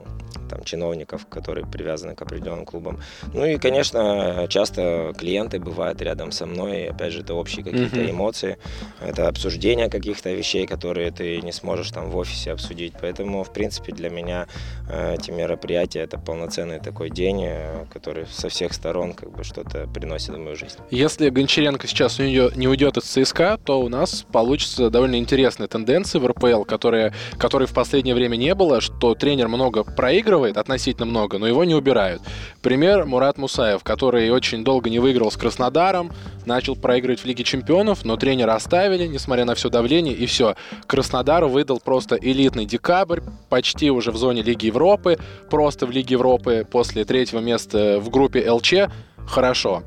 там, 0.46 0.64
чиновников, 0.64 1.26
которые 1.26 1.66
привязаны 1.66 2.14
к 2.14 2.22
определенным 2.22 2.64
клубам. 2.64 3.00
Ну 3.32 3.44
и, 3.44 3.58
конечно, 3.58 4.46
часто 4.48 5.12
клиенты 5.16 5.58
бывают 5.58 6.00
рядом 6.02 6.32
со 6.32 6.46
мной, 6.46 6.88
опять 6.88 7.12
же, 7.12 7.20
это 7.20 7.34
общие 7.34 7.64
какие-то 7.64 7.96
mm-hmm. 7.96 8.10
эмоции, 8.10 8.58
это 9.00 9.28
обсуждение 9.28 9.90
каких-то 9.90 10.32
вещей, 10.32 10.66
которые 10.66 11.10
ты 11.10 11.40
не 11.42 11.52
сможешь 11.52 11.90
там 11.90 12.10
в 12.10 12.16
офисе 12.16 12.52
обсудить. 12.52 12.94
Поэтому, 13.00 13.44
в 13.44 13.52
принципе, 13.52 13.92
для 13.92 14.10
меня 14.10 14.46
э, 14.88 15.14
эти 15.14 15.30
мероприятия 15.30 16.00
это 16.00 16.18
полноценный 16.18 16.80
такой 16.80 17.10
день, 17.10 17.44
э, 17.44 17.86
который 17.92 18.26
со 18.26 18.48
всех 18.48 18.72
сторон 18.72 19.14
как 19.14 19.30
бы 19.30 19.44
что-то 19.44 19.86
приносит 19.88 20.34
в 20.34 20.38
мою 20.38 20.56
жизнь. 20.56 20.76
Если 20.90 21.30
Гончаренко 21.30 21.86
сейчас 21.86 22.18
не 22.18 22.68
уйдет 22.68 22.96
из 22.96 23.04
ЦСКА, 23.04 23.58
то 23.64 23.80
у 23.80 23.88
нас 23.88 24.24
получится 24.32 24.90
довольно 24.90 25.16
интересная 25.16 25.68
тенденция 25.68 26.20
в 26.20 26.26
РПЛ, 26.26 26.62
которая, 26.64 27.12
которой 27.38 27.66
в 27.66 27.74
последнее 27.74 28.14
время 28.14 28.36
не 28.36 28.54
было, 28.54 28.80
что 28.80 29.14
тренер 29.14 29.48
много 29.48 29.84
проигрывает, 29.84 30.35
выигрывает 30.36 30.58
относительно 30.58 31.06
много, 31.06 31.38
но 31.38 31.46
его 31.46 31.64
не 31.64 31.74
убирают. 31.74 32.22
Пример 32.62 33.06
Мурат 33.06 33.38
Мусаев, 33.38 33.82
который 33.82 34.30
очень 34.30 34.64
долго 34.64 34.90
не 34.90 34.98
выиграл 34.98 35.30
с 35.30 35.36
Краснодаром, 35.36 36.12
начал 36.44 36.76
проигрывать 36.76 37.20
в 37.20 37.24
Лиге 37.24 37.44
Чемпионов, 37.44 38.04
но 38.04 38.16
тренера 38.16 38.54
оставили, 38.54 39.06
несмотря 39.06 39.44
на 39.44 39.54
все 39.54 39.68
давление, 39.68 40.14
и 40.14 40.26
все. 40.26 40.54
Краснодару 40.86 41.48
выдал 41.48 41.80
просто 41.80 42.16
элитный 42.16 42.66
декабрь, 42.66 43.20
почти 43.48 43.90
уже 43.90 44.10
в 44.10 44.16
зоне 44.16 44.42
Лиги 44.42 44.66
Европы, 44.66 45.18
просто 45.50 45.86
в 45.86 45.90
Лиге 45.90 46.14
Европы 46.14 46.66
после 46.70 47.04
третьего 47.04 47.40
места 47.40 47.98
в 48.00 48.10
группе 48.10 48.50
ЛЧ. 48.50 48.74
Хорошо. 49.26 49.82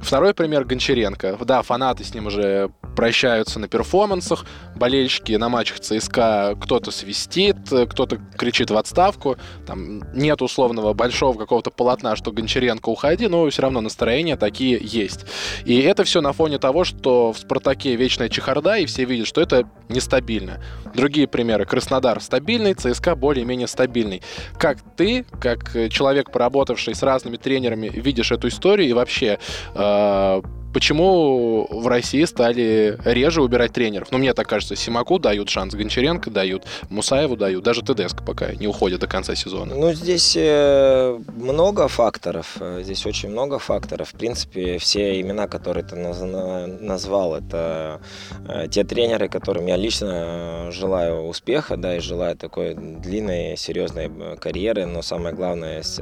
Второй 0.00 0.32
пример 0.34 0.64
Гончаренко. 0.64 1.38
Да, 1.44 1.62
фанаты 1.62 2.04
с 2.04 2.14
ним 2.14 2.26
уже 2.26 2.70
прощаются 2.94 3.58
на 3.58 3.68
перформансах, 3.68 4.44
болельщики 4.76 5.32
на 5.32 5.48
матчах 5.48 5.80
ЦСКА 5.80 6.56
кто-то 6.60 6.90
свистит, 6.90 7.56
кто-то 7.90 8.18
кричит 8.36 8.70
в 8.70 8.76
отставку, 8.76 9.36
там 9.66 10.02
нет 10.14 10.42
условного 10.42 10.92
большого 10.92 11.38
какого-то 11.38 11.70
полотна, 11.70 12.16
что 12.16 12.32
Гончаренко 12.32 12.88
уходи, 12.88 13.28
но 13.28 13.48
все 13.50 13.62
равно 13.62 13.80
настроения 13.80 14.36
такие 14.36 14.78
есть. 14.82 15.26
И 15.64 15.80
это 15.80 16.04
все 16.04 16.20
на 16.20 16.32
фоне 16.32 16.58
того, 16.58 16.84
что 16.84 17.32
в 17.32 17.38
«Спартаке» 17.38 17.96
вечная 17.96 18.28
чехарда, 18.28 18.78
и 18.78 18.86
все 18.86 19.04
видят, 19.04 19.26
что 19.26 19.40
это 19.40 19.68
нестабильно. 19.88 20.62
Другие 20.94 21.26
примеры. 21.26 21.64
Краснодар 21.64 22.20
стабильный, 22.20 22.74
ЦСКА 22.74 23.14
более-менее 23.16 23.66
стабильный. 23.66 24.22
Как 24.58 24.78
ты, 24.96 25.24
как 25.40 25.72
человек, 25.90 26.30
поработавший 26.30 26.94
с 26.94 27.02
разными 27.02 27.36
тренерами, 27.36 27.88
видишь 27.88 28.32
эту 28.32 28.48
историю 28.48 28.88
и 28.88 28.92
вообще 28.92 29.38
э, 29.74 30.42
Почему 30.72 31.66
в 31.70 31.86
России 31.86 32.24
стали 32.24 32.98
реже 33.04 33.42
убирать 33.42 33.72
тренеров? 33.72 34.08
Ну, 34.10 34.18
мне 34.18 34.32
так 34.32 34.48
кажется, 34.48 34.74
Симаку 34.74 35.18
дают 35.18 35.48
шанс, 35.50 35.74
Гончаренко 35.74 36.30
дают, 36.30 36.64
Мусаеву 36.88 37.36
дают, 37.36 37.62
даже 37.62 37.82
ТДСК 37.82 38.24
пока 38.24 38.54
не 38.54 38.66
уходит 38.66 39.00
до 39.00 39.06
конца 39.06 39.34
сезона. 39.34 39.74
Ну, 39.74 39.92
здесь 39.92 40.34
э, 40.36 41.18
много 41.36 41.88
факторов, 41.88 42.56
э, 42.60 42.80
здесь 42.82 43.04
очень 43.04 43.28
много 43.30 43.58
факторов. 43.58 44.10
В 44.10 44.14
принципе, 44.14 44.78
все 44.78 45.20
имена, 45.20 45.46
которые 45.46 45.84
ты 45.84 45.96
назвал, 45.96 47.36
это 47.36 48.00
э, 48.48 48.68
те 48.70 48.84
тренеры, 48.84 49.28
которым 49.28 49.66
я 49.66 49.76
лично 49.76 50.70
желаю 50.70 51.26
успеха, 51.26 51.76
да, 51.76 51.96
и 51.96 52.00
желаю 52.00 52.36
такой 52.36 52.74
длинной, 52.74 53.56
серьезной 53.56 54.10
карьеры, 54.38 54.86
но 54.86 55.02
самое 55.02 55.34
главное 55.34 55.82
с 55.82 56.00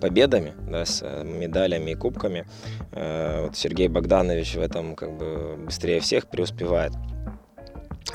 победами, 0.00 0.52
да, 0.70 0.84
с 0.84 1.02
медалями 1.24 1.92
и 1.92 1.94
кубками. 1.94 2.46
Вот 2.92 3.56
Сергей 3.62 3.86
Богданович 3.86 4.56
в 4.56 4.60
этом 4.60 4.96
как 4.96 5.16
бы 5.16 5.56
быстрее 5.56 6.00
всех 6.00 6.26
преуспевает. 6.26 6.92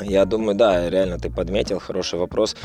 Я 0.02 0.26
думаю, 0.26 0.56
да, 0.56 0.90
реально 0.90 1.18
ты 1.18 1.30
подметил, 1.30 1.80
хороший 1.80 2.20
вопрос. 2.20 2.56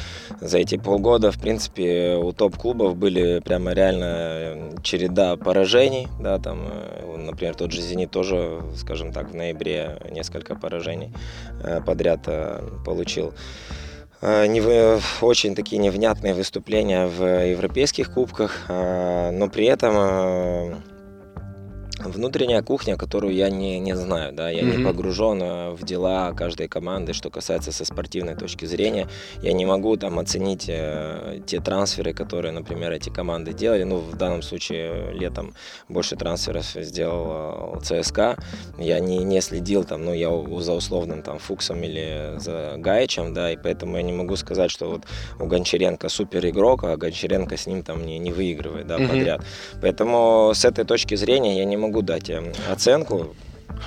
За 0.40 0.58
эти 0.58 0.76
полгода, 0.76 1.30
в 1.30 1.40
принципе, 1.40 2.16
у 2.16 2.32
топ-клубов 2.32 2.96
были 2.96 3.38
прямо 3.38 3.72
реально 3.72 4.72
череда 4.82 5.36
поражений, 5.36 6.08
да, 6.20 6.38
там, 6.38 6.68
э, 6.68 7.16
например, 7.16 7.54
тот 7.54 7.70
же 7.70 7.80
«Зенит» 7.80 8.10
тоже, 8.10 8.60
скажем 8.76 9.12
так, 9.12 9.30
в 9.30 9.34
ноябре 9.34 9.98
несколько 10.10 10.56
поражений 10.56 11.12
э, 11.62 11.80
подряд 11.86 12.22
э, 12.26 12.60
получил 12.84 13.32
не, 14.20 14.60
очень 15.24 15.54
такие 15.56 15.78
невнятные 15.82 16.34
выступления 16.34 17.06
в 17.06 17.24
европейских 17.44 18.14
кубках, 18.14 18.66
но 18.68 19.48
при 19.52 19.64
этом 19.64 20.80
внутренняя 22.04 22.62
кухня, 22.62 22.96
которую 22.96 23.34
я 23.34 23.50
не, 23.50 23.78
не 23.78 23.94
знаю, 23.96 24.32
да, 24.32 24.50
я 24.50 24.62
mm-hmm. 24.62 24.76
не 24.76 24.84
погружен 24.84 25.42
э, 25.42 25.70
в 25.70 25.84
дела 25.84 26.32
каждой 26.32 26.68
команды, 26.68 27.12
что 27.12 27.30
касается 27.30 27.72
со 27.72 27.84
спортивной 27.84 28.34
точки 28.34 28.64
зрения, 28.64 29.08
я 29.42 29.52
не 29.52 29.66
могу 29.66 29.96
там 29.96 30.18
оценить 30.18 30.66
э, 30.68 31.40
те 31.46 31.60
трансферы, 31.60 32.12
которые, 32.12 32.52
например, 32.52 32.92
эти 32.92 33.10
команды 33.10 33.52
делали, 33.52 33.84
ну, 33.84 33.98
в 33.98 34.16
данном 34.16 34.42
случае 34.42 35.12
летом 35.12 35.54
больше 35.88 36.16
трансферов 36.16 36.64
сделал 36.64 37.76
э, 37.76 37.80
ЦСКА, 37.82 38.36
я 38.78 39.00
не, 39.00 39.18
не 39.18 39.40
следил 39.40 39.84
там, 39.84 40.04
ну, 40.04 40.14
я 40.14 40.30
за 40.60 40.72
условным 40.72 41.22
там 41.22 41.38
Фуксом 41.38 41.82
или 41.82 42.34
за 42.38 42.74
Гаичем, 42.76 43.34
да, 43.34 43.52
и 43.52 43.56
поэтому 43.56 43.96
я 43.96 44.02
не 44.02 44.12
могу 44.12 44.36
сказать, 44.36 44.70
что 44.70 44.90
вот 44.90 45.02
у 45.40 45.46
Гончаренко 45.46 46.08
супер 46.08 46.46
игрок, 46.46 46.84
а 46.84 46.96
Гончаренко 46.96 47.56
с 47.56 47.66
ним 47.66 47.82
там 47.82 48.04
не, 48.06 48.18
не 48.18 48.32
выигрывает, 48.32 48.86
да, 48.86 48.98
mm-hmm. 48.98 49.08
подряд. 49.08 49.44
Поэтому 49.80 50.52
с 50.54 50.64
этой 50.64 50.84
точки 50.84 51.14
зрения 51.14 51.58
я 51.58 51.64
не 51.64 51.76
могу 51.76 51.91
могу 51.92 52.00
дать 52.00 52.30
эм, 52.30 52.52
оценку. 52.70 53.34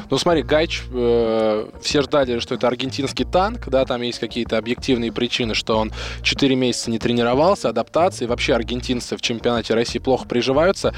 Ну, 0.10 0.18
смотри, 0.18 0.44
Гайч, 0.44 0.84
э, 0.92 1.68
все 1.82 2.02
ждали, 2.02 2.40
что 2.40 2.56
это 2.56 2.68
аргентинский 2.68 3.26
танк, 3.26 3.68
да, 3.68 3.86
там 3.86 4.02
есть 4.02 4.20
какие-то 4.20 4.58
объективные 4.58 5.12
причины, 5.12 5.56
что 5.56 5.78
он 5.78 5.92
4 6.22 6.56
месяца 6.56 6.92
не 6.92 7.00
тренировался, 7.00 7.70
адаптации, 7.70 8.26
вообще 8.26 8.54
аргентинцы 8.54 9.18
в 9.18 9.22
чемпионате 9.22 9.74
России 9.74 10.00
плохо 10.00 10.28
приживаются. 10.28 10.94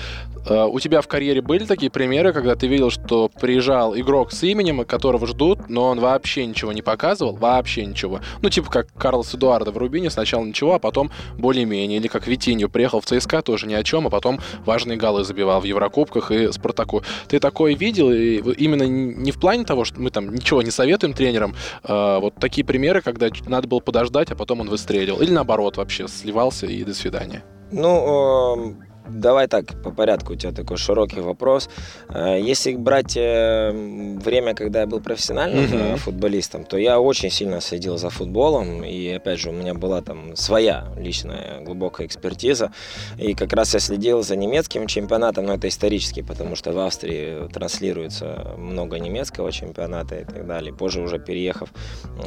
Э, 0.47 0.65
у 0.65 0.79
тебя 0.79 1.01
в 1.01 1.07
карьере 1.07 1.41
были 1.41 1.65
такие 1.65 1.91
примеры, 1.91 2.33
когда 2.33 2.55
ты 2.55 2.67
видел, 2.67 2.89
что 2.89 3.29
приезжал 3.29 3.97
игрок 3.97 4.31
с 4.31 4.43
именем, 4.43 4.85
которого 4.85 5.27
ждут, 5.27 5.69
но 5.69 5.85
он 5.85 5.99
вообще 5.99 6.45
ничего 6.45 6.71
не 6.71 6.81
показывал, 6.81 7.35
вообще 7.35 7.85
ничего. 7.85 8.19
Ну, 8.41 8.49
типа 8.49 8.69
как 8.69 8.87
Карлос 8.93 9.33
Эдуардо 9.35 9.71
в 9.71 9.77
Рубине, 9.77 10.09
сначала 10.09 10.43
ничего, 10.43 10.75
а 10.75 10.79
потом 10.79 11.11
более-менее. 11.37 11.99
Или 11.99 12.07
как 12.07 12.27
Витинью 12.27 12.69
приехал 12.69 13.01
в 13.01 13.05
ЦСКА, 13.05 13.41
тоже 13.41 13.67
ни 13.67 13.73
о 13.73 13.83
чем, 13.83 14.07
а 14.07 14.09
потом 14.09 14.39
важные 14.65 14.97
голы 14.97 15.23
забивал 15.23 15.61
в 15.61 15.65
Еврокубках 15.65 16.31
и 16.31 16.51
Спартаку. 16.51 17.03
Ты 17.27 17.39
такое 17.39 17.75
видел, 17.75 18.11
и 18.11 18.37
именно 18.57 18.76
не 18.85 19.31
в 19.31 19.39
плане 19.39 19.63
того, 19.65 19.85
что 19.85 19.99
мы 19.99 20.09
там 20.09 20.33
ничего 20.33 20.61
не 20.61 20.71
советуем 20.71 21.13
тренерам, 21.13 21.55
а 21.83 22.19
вот 22.19 22.35
такие 22.35 22.65
примеры, 22.65 23.01
когда 23.01 23.29
надо 23.45 23.67
было 23.67 23.79
подождать, 23.79 24.31
а 24.31 24.35
потом 24.35 24.61
он 24.61 24.69
выстрелил. 24.69 25.21
Или 25.21 25.31
наоборот 25.31 25.77
вообще, 25.77 26.07
сливался 26.07 26.65
и 26.67 26.83
до 26.83 26.93
свидания. 26.93 27.43
Ну, 27.71 28.75
давай 29.09 29.47
так, 29.47 29.81
по 29.83 29.91
порядку, 29.91 30.33
у 30.33 30.35
тебя 30.35 30.51
такой 30.51 30.77
широкий 30.77 31.21
вопрос. 31.21 31.69
Э, 32.09 32.37
если 32.39 32.75
брать 32.75 33.17
э, 33.17 33.71
время, 33.71 34.53
когда 34.53 34.81
я 34.81 34.87
был 34.87 34.99
профессиональным 35.01 35.65
mm-hmm. 35.65 35.97
футболистом, 35.97 36.63
то 36.63 36.77
я 36.77 36.99
очень 36.99 37.29
сильно 37.29 37.61
следил 37.61 37.97
за 37.97 38.09
футболом, 38.09 38.83
и 38.83 39.09
опять 39.09 39.39
же 39.39 39.49
у 39.49 39.53
меня 39.53 39.73
была 39.73 40.01
там 40.01 40.35
своя 40.35 40.87
личная 40.97 41.61
глубокая 41.61 42.07
экспертиза, 42.07 42.71
и 43.17 43.33
как 43.33 43.53
раз 43.53 43.73
я 43.73 43.79
следил 43.79 44.23
за 44.23 44.35
немецким 44.35 44.87
чемпионатом, 44.87 45.45
но 45.45 45.53
это 45.53 45.67
исторически, 45.67 46.21
потому 46.21 46.55
что 46.55 46.71
в 46.71 46.79
Австрии 46.79 47.47
транслируется 47.51 48.55
много 48.57 48.99
немецкого 48.99 49.51
чемпионата 49.51 50.15
и 50.15 50.25
так 50.25 50.45
далее. 50.45 50.73
Позже 50.73 51.01
уже 51.01 51.19
переехав 51.19 51.69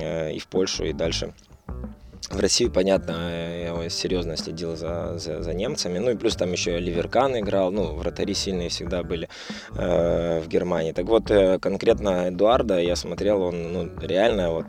и 0.01 0.39
в 0.39 0.47
Польшу, 0.47 0.85
и 0.85 0.93
дальше 0.93 1.33
в 2.29 2.39
Россию, 2.39 2.71
понятно, 2.71 3.83
я 3.83 3.89
серьезно 3.91 4.37
следил 4.37 4.77
за, 4.77 5.19
за, 5.19 5.43
за 5.43 5.55
немцами. 5.55 5.99
Ну 5.99 6.11
и 6.11 6.17
плюс 6.17 6.37
там 6.37 6.53
еще 6.53 6.79
Ливеркан 6.79 7.39
играл. 7.39 7.73
Ну, 7.73 7.95
вратари 7.95 8.35
сильные 8.35 8.69
всегда 8.69 9.03
были 9.03 9.29
э, 9.75 10.41
в 10.41 10.49
Германии. 10.49 10.93
Так 10.93 11.07
вот, 11.07 11.31
э, 11.31 11.59
конкретно 11.59 12.29
Эдуарда 12.29 12.79
я 12.79 12.95
смотрел, 12.95 13.43
он 13.43 13.73
ну, 13.73 13.91
реально 14.01 14.51
вот 14.51 14.67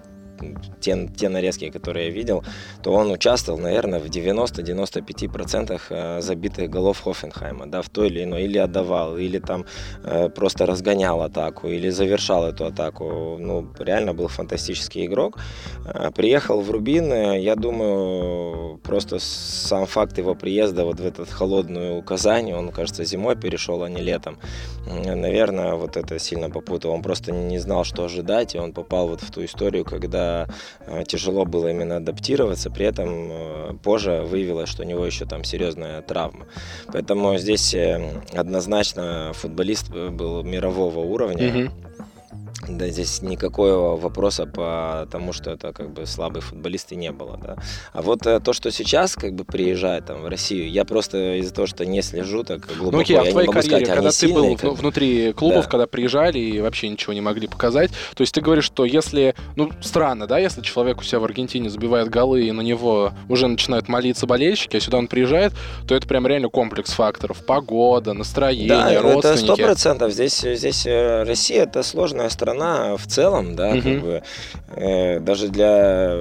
те, 0.80 1.10
те 1.16 1.30
нарезки, 1.30 1.70
которые 1.70 2.08
я 2.08 2.12
видел, 2.12 2.44
то 2.84 2.94
он 2.94 3.12
участвовал, 3.12 3.60
наверное, 3.60 4.00
в 4.00 4.06
90-95% 4.06 5.82
э, 5.90 6.22
забитых 6.22 6.70
голов 6.70 7.02
Хофенхайма, 7.02 7.68
да, 7.68 7.82
в 7.82 7.90
той 7.90 8.08
или 8.08 8.24
иной, 8.24 8.44
или 8.44 8.58
отдавал, 8.58 9.18
или 9.18 9.40
там 9.40 9.66
э, 10.04 10.30
просто 10.30 10.66
разгонял 10.66 11.22
атаку, 11.22 11.68
или 11.68 11.90
завершал 11.90 12.46
эту 12.46 12.66
атаку. 12.66 13.38
Ну, 13.40 13.68
реально 13.80 14.14
был 14.14 14.28
фантастический 14.28 15.06
игрок. 15.06 15.38
Э, 15.86 16.12
приехал 16.16 16.62
в 16.62 16.72
Рубин, 16.72 17.14
я 17.34 17.56
думаю, 17.56 18.78
просто 18.84 19.20
сам 19.20 19.86
факт 19.86 20.18
его 20.18 20.36
приезда 20.36 20.86
вот 20.86 21.00
в 21.00 21.06
этот 21.06 21.30
холодную 21.30 22.02
Казань, 22.04 22.54
он, 22.54 22.72
кажется, 22.72 23.06
зимой 23.06 23.36
перешел, 23.36 23.84
а 23.84 23.90
не 23.90 24.02
летом. 24.02 24.38
Наверное, 24.88 25.76
вот 25.76 25.98
это 25.98 26.20
сильно 26.20 26.50
попутал. 26.50 26.92
Он 26.92 27.02
просто 27.02 27.32
не 27.32 27.60
знал, 27.60 27.84
что 27.84 28.04
ожидать, 28.04 28.56
и 28.56 28.60
он 28.60 28.74
попал 28.74 29.08
вот 29.08 29.22
в 29.22 29.32
ту 29.32 29.44
историю, 29.44 29.86
когда 29.86 30.31
Э, 30.88 31.04
тяжело 31.08 31.46
было 31.46 31.68
именно 31.70 31.98
адаптироваться, 31.98 32.70
при 32.70 32.86
этом 32.86 33.10
э, 33.10 33.74
позже 33.84 34.22
выявилось, 34.24 34.70
что 34.70 34.84
у 34.84 34.86
него 34.86 35.06
еще 35.06 35.26
там 35.26 35.44
серьезная 35.44 36.02
травма. 36.02 36.46
Поэтому 36.92 37.38
здесь 37.38 37.74
э, 37.74 38.22
однозначно 38.34 39.32
футболист 39.34 39.90
был 39.90 40.44
мирового 40.44 41.00
уровня. 41.00 41.48
Mm-hmm 41.48 41.91
да, 42.68 42.88
здесь 42.90 43.22
никакого 43.22 43.98
вопроса 43.98 44.46
по 44.46 45.08
тому, 45.12 45.34
что 45.34 45.52
это 45.52 45.74
как 45.74 45.92
бы 45.92 46.06
слабый 46.06 46.42
футболист 46.42 46.92
и 46.92 46.96
не 46.96 47.12
было, 47.12 47.38
да. 47.42 47.58
А 47.94 48.02
вот 48.02 48.26
э, 48.26 48.40
то, 48.40 48.54
что 48.54 48.72
сейчас 48.72 49.16
как 49.16 49.34
бы 49.34 49.44
приезжает 49.44 50.06
там 50.06 50.22
в 50.22 50.28
Россию, 50.28 50.70
я 50.70 50.86
просто 50.86 51.40
из-за 51.40 51.54
того, 51.54 51.68
что 51.68 51.86
не 51.86 52.02
слежу 52.02 52.44
так 52.44 52.68
глубоко, 52.68 52.92
ну, 52.92 53.02
окей, 53.02 53.18
а 53.18 53.24
в 53.24 53.30
твоей 53.30 53.48
карьере, 53.48 53.86
сказать, 53.86 53.96
когда 53.96 54.10
ты 54.10 54.16
сильные, 54.16 54.52
был 54.52 54.58
как... 54.58 54.74
внутри 54.74 55.34
клубов, 55.34 55.66
да. 55.66 55.72
когда 55.72 55.88
приезжали 55.88 56.40
и 56.40 56.62
вообще 56.62 56.90
ничего 56.90 57.14
не 57.14 57.22
могли 57.22 57.48
показать, 57.48 57.92
то 58.16 58.22
есть 58.22 58.34
ты 58.34 58.42
говоришь, 58.42 58.66
что 58.66 58.86
если, 58.86 59.36
ну, 59.56 59.72
странно, 59.82 60.28
да, 60.28 60.38
если 60.38 60.62
человек 60.62 61.00
у 61.00 61.04
себя 61.04 61.20
в 61.20 61.26
Аргентине 61.26 61.70
забивает 61.70 62.10
голы 62.10 62.44
и 62.44 62.52
на 62.52 62.62
него 62.62 63.12
уже 63.28 63.48
начинают 63.48 63.88
молиться 63.88 64.28
болельщики, 64.28 64.78
а 64.78 64.80
сюда 64.80 64.98
он 64.98 65.08
приезжает, 65.08 65.54
то 65.88 65.96
это 65.96 66.08
прям 66.08 66.28
реально 66.28 66.50
комплекс 66.50 66.92
факторов. 66.92 67.46
Погода, 67.46 68.14
настроение, 68.14 68.68
да, 68.68 69.02
родственники. 69.02 69.44
это 69.44 69.54
сто 69.54 69.56
процентов. 69.56 70.12
Здесь, 70.12 70.40
здесь 70.40 70.86
э, 70.86 71.24
Россия 71.24 71.64
это 71.64 71.84
сложная 71.84 72.30
страна 72.30 72.51
в 72.54 73.08
целом, 73.08 73.56
да, 73.56 73.70
угу. 73.70 73.82
как 73.82 74.02
бы 74.02 74.24
э, 74.76 75.20
даже 75.20 75.48
для 75.48 76.16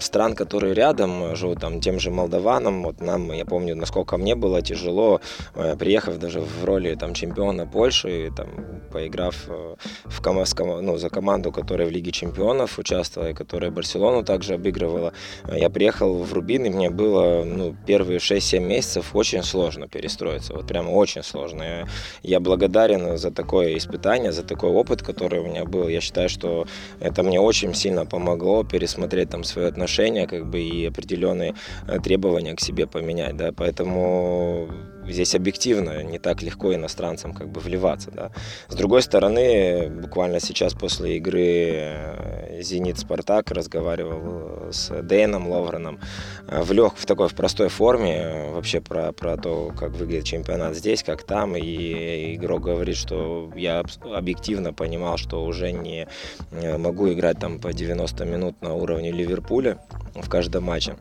стран, 0.00 0.34
которые 0.34 0.74
рядом 0.74 1.36
живут, 1.36 1.60
там, 1.60 1.80
тем 1.80 2.00
же 2.00 2.10
молдаванам, 2.10 2.82
вот 2.82 3.00
нам, 3.00 3.32
я 3.32 3.44
помню, 3.44 3.76
насколько 3.76 4.16
мне 4.16 4.34
было 4.34 4.62
тяжело, 4.62 5.20
э, 5.54 5.76
приехав 5.76 6.18
даже 6.18 6.40
в 6.40 6.64
роли 6.64 6.94
там 6.94 7.14
чемпиона 7.14 7.66
Польши, 7.66 8.30
там, 8.36 8.48
поиграв 8.92 9.34
э, 9.48 9.76
в 10.04 10.22
ком- 10.22 10.40
ну, 10.82 10.96
за 10.96 11.10
команду, 11.10 11.52
которая 11.52 11.88
в 11.88 11.90
Лиге 11.90 12.12
чемпионов 12.12 12.78
участвовала, 12.78 13.30
и 13.30 13.34
которая 13.34 13.70
Барселону 13.70 14.24
также 14.24 14.54
обыгрывала. 14.54 15.12
Я 15.52 15.70
приехал 15.70 16.22
в 16.22 16.32
Рубин, 16.32 16.66
и 16.66 16.70
мне 16.70 16.90
было 16.90 17.44
ну, 17.44 17.74
первые 17.86 18.18
6-7 18.18 18.60
месяцев 18.60 19.10
очень 19.14 19.42
сложно 19.42 19.88
перестроиться, 19.88 20.54
вот 20.54 20.66
прямо 20.66 20.90
очень 20.90 21.22
сложно. 21.22 21.62
Я, 21.62 21.88
я 22.22 22.40
благодарен 22.40 23.18
за 23.18 23.30
такое 23.30 23.76
испытание, 23.76 24.32
за 24.32 24.42
такой 24.42 24.70
опыт, 24.70 25.02
который 25.02 25.40
у 25.40 25.46
меня 25.46 25.59
был. 25.64 25.88
Я 25.88 26.00
считаю, 26.00 26.28
что 26.28 26.66
это 27.00 27.22
мне 27.22 27.40
очень 27.40 27.74
сильно 27.74 28.06
помогло 28.06 28.64
пересмотреть 28.64 29.30
там 29.30 29.44
свои 29.44 29.66
отношения, 29.66 30.26
как 30.26 30.46
бы 30.46 30.60
и 30.60 30.86
определенные 30.86 31.54
э, 31.88 31.98
требования 31.98 32.54
к 32.54 32.60
себе 32.60 32.86
поменять, 32.86 33.36
да, 33.36 33.52
поэтому 33.52 34.68
здесь 35.12 35.34
объективно 35.34 36.02
не 36.02 36.18
так 36.18 36.42
легко 36.42 36.74
иностранцам 36.74 37.32
как 37.32 37.48
бы 37.48 37.60
вливаться, 37.60 38.10
да. 38.10 38.30
С 38.68 38.74
другой 38.74 39.02
стороны, 39.02 39.88
буквально 39.90 40.40
сейчас 40.40 40.74
после 40.74 41.16
игры 41.16 41.40
э, 41.42 42.60
«Зенит-Спартак» 42.62 43.50
разговаривал 43.50 44.72
с 44.72 44.90
Дэйном 45.02 45.48
Ловреном 45.48 45.98
э, 46.46 46.62
в 46.62 46.72
лег, 46.72 46.94
в 46.96 47.06
такой 47.06 47.28
в 47.28 47.34
простой 47.34 47.68
форме 47.68 48.50
вообще 48.50 48.80
про, 48.80 49.12
про 49.12 49.36
то, 49.36 49.72
как 49.78 49.92
выглядит 49.92 50.24
чемпионат 50.24 50.76
здесь, 50.76 51.02
как 51.02 51.22
там, 51.22 51.56
и 51.56 52.34
игрок 52.34 52.62
говорит, 52.62 52.96
что 52.96 53.50
я 53.56 53.82
объективно 54.04 54.72
понимал, 54.72 55.16
что 55.16 55.44
уже 55.44 55.72
не 55.72 56.06
э, 56.50 56.76
могу 56.76 57.12
играть 57.12 57.38
там 57.38 57.58
по 57.58 57.72
90 57.72 58.24
минут 58.24 58.60
на 58.62 58.74
уровне 58.74 59.10
Ливерпуля 59.10 59.78
в 60.14 60.28
каждом 60.28 60.64
матче 60.64 60.96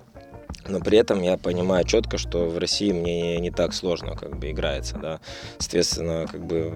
но 0.70 0.80
при 0.80 0.98
этом 0.98 1.22
я 1.22 1.38
понимаю 1.38 1.86
четко, 1.86 2.18
что 2.18 2.48
в 2.48 2.58
России 2.58 2.92
мне 2.92 3.38
не 3.40 3.52
так 3.52 3.74
сложно 3.74 4.16
как 4.16 4.38
бы 4.38 4.52
играется, 4.52 4.98
да. 4.98 5.20
Соответственно, 5.58 6.28
как 6.32 6.46
бы 6.46 6.74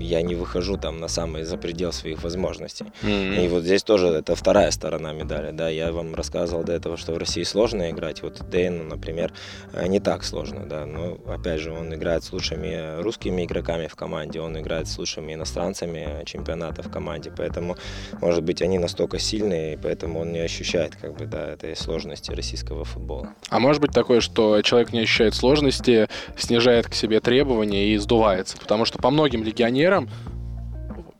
я 0.00 0.22
не 0.22 0.34
выхожу 0.34 0.76
там 0.76 0.98
на 1.00 1.08
самый 1.08 1.44
за 1.44 1.56
предел 1.56 1.92
своих 1.92 2.22
возможностей. 2.22 2.86
Mm-hmm. 3.02 3.44
И 3.44 3.48
вот 3.48 3.62
здесь 3.62 3.82
тоже 3.82 4.08
это 4.08 4.34
вторая 4.34 4.70
сторона 4.70 5.12
медали, 5.12 5.50
да. 5.52 5.68
Я 5.68 5.92
вам 5.92 6.14
рассказывал 6.14 6.64
до 6.64 6.72
этого, 6.72 6.96
что 6.96 7.12
в 7.12 7.18
России 7.18 7.42
сложно 7.42 7.90
играть. 7.90 8.22
Вот 8.22 8.48
Дэйну, 8.48 8.84
например, 8.84 9.32
э, 9.72 9.86
не 9.86 10.00
так 10.00 10.24
сложно, 10.24 10.66
да. 10.66 10.86
Но 10.86 11.18
опять 11.26 11.60
же, 11.60 11.72
он 11.72 11.94
играет 11.94 12.24
с 12.24 12.32
лучшими 12.32 13.00
русскими 13.00 13.44
игроками 13.44 13.86
в 13.86 13.94
команде, 13.94 14.40
он 14.40 14.58
играет 14.58 14.88
с 14.88 14.98
лучшими 14.98 15.34
иностранцами 15.34 16.24
чемпионата 16.24 16.82
в 16.82 16.90
команде, 16.90 17.32
поэтому, 17.36 17.76
может 18.20 18.42
быть, 18.42 18.62
они 18.62 18.78
настолько 18.78 19.18
сильные, 19.18 19.78
поэтому 19.78 20.20
он 20.20 20.32
не 20.32 20.40
ощущает 20.40 20.96
как 20.96 21.16
бы, 21.16 21.26
да, 21.26 21.52
этой 21.52 21.76
сложности 21.76 22.32
российского 22.32 22.84
футбола. 22.84 23.33
А 23.50 23.58
может 23.58 23.80
быть 23.80 23.92
такое, 23.92 24.20
что 24.20 24.62
человек 24.62 24.92
не 24.92 25.00
ощущает 25.00 25.34
сложности, 25.34 26.08
снижает 26.36 26.88
к 26.88 26.94
себе 26.94 27.20
требования 27.20 27.88
и 27.88 27.98
сдувается? 27.98 28.56
Потому 28.56 28.84
что 28.84 28.98
по 28.98 29.10
многим 29.10 29.44
легионерам 29.44 30.08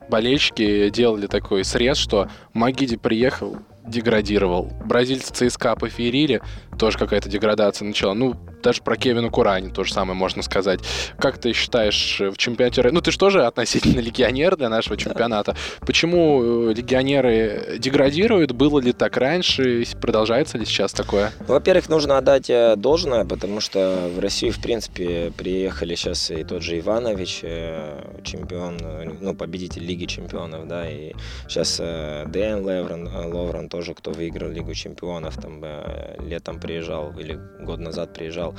болельщики 0.09 0.91
делали 0.91 1.27
такой 1.27 1.65
срез, 1.65 1.97
что 1.97 2.29
Магиди 2.53 2.97
приехал, 2.97 3.59
деградировал. 3.87 4.73
Бразильцы 4.85 5.33
ЦСКА 5.33 5.77
поферили, 5.77 6.41
тоже 6.79 6.99
какая-то 6.99 7.29
деградация 7.29 7.87
начала. 7.87 8.15
Ну, 8.15 8.37
даже 8.65 8.83
про 8.83 8.97
Кевина 8.97 9.29
Курани 9.29 9.69
то 9.69 9.85
же 9.85 9.93
самое 9.93 10.17
можно 10.17 10.43
сказать. 10.43 10.81
Как 11.19 11.39
ты 11.39 11.53
считаешь, 11.53 12.21
э, 12.21 12.31
в 12.31 12.37
чемпионате... 12.39 12.83
Ну, 12.91 13.01
ты 13.01 13.13
же 13.13 13.19
тоже 13.19 13.45
относительно 13.45 14.01
легионер 14.09 14.57
для 14.57 14.69
нашего 14.69 14.97
чемпионата. 14.97 15.55
Почему 15.81 16.71
э, 16.71 16.75
легионеры 16.75 17.77
деградируют? 17.79 18.53
Было 18.53 18.81
ли 18.81 18.93
так 18.93 19.17
раньше? 19.17 19.85
Продолжается 20.01 20.59
ли 20.59 20.65
сейчас 20.65 20.93
такое? 20.93 21.33
Во-первых, 21.47 21.89
нужно 21.89 22.19
отдать 22.19 22.49
э, 22.49 22.75
должное, 22.77 23.25
потому 23.25 23.61
что 23.61 24.11
в 24.15 24.19
Россию, 24.19 24.53
в 24.53 24.63
принципе, 24.63 25.31
приехали 25.37 25.95
сейчас 25.95 26.31
и 26.31 26.43
тот 26.43 26.63
же 26.63 26.79
Иванович, 26.79 27.43
чемпион, 28.25 28.79
ну, 29.21 29.35
победитель 29.35 29.85
Лиги 29.85 30.07
чемпионов, 30.07 30.67
да, 30.67 30.89
и 30.89 31.13
сейчас 31.49 31.77
Дэн 31.79 32.67
Леврен, 32.67 33.07
Ловрен 33.07 33.69
тоже, 33.69 33.95
кто 33.95 34.13
выиграл 34.13 34.51
Лигу 34.51 34.73
чемпионов, 34.75 35.37
там 35.37 35.63
летом 36.27 36.59
приезжал 36.65 37.13
или 37.19 37.39
год 37.61 37.79
назад 37.79 38.15
приезжал 38.15 38.55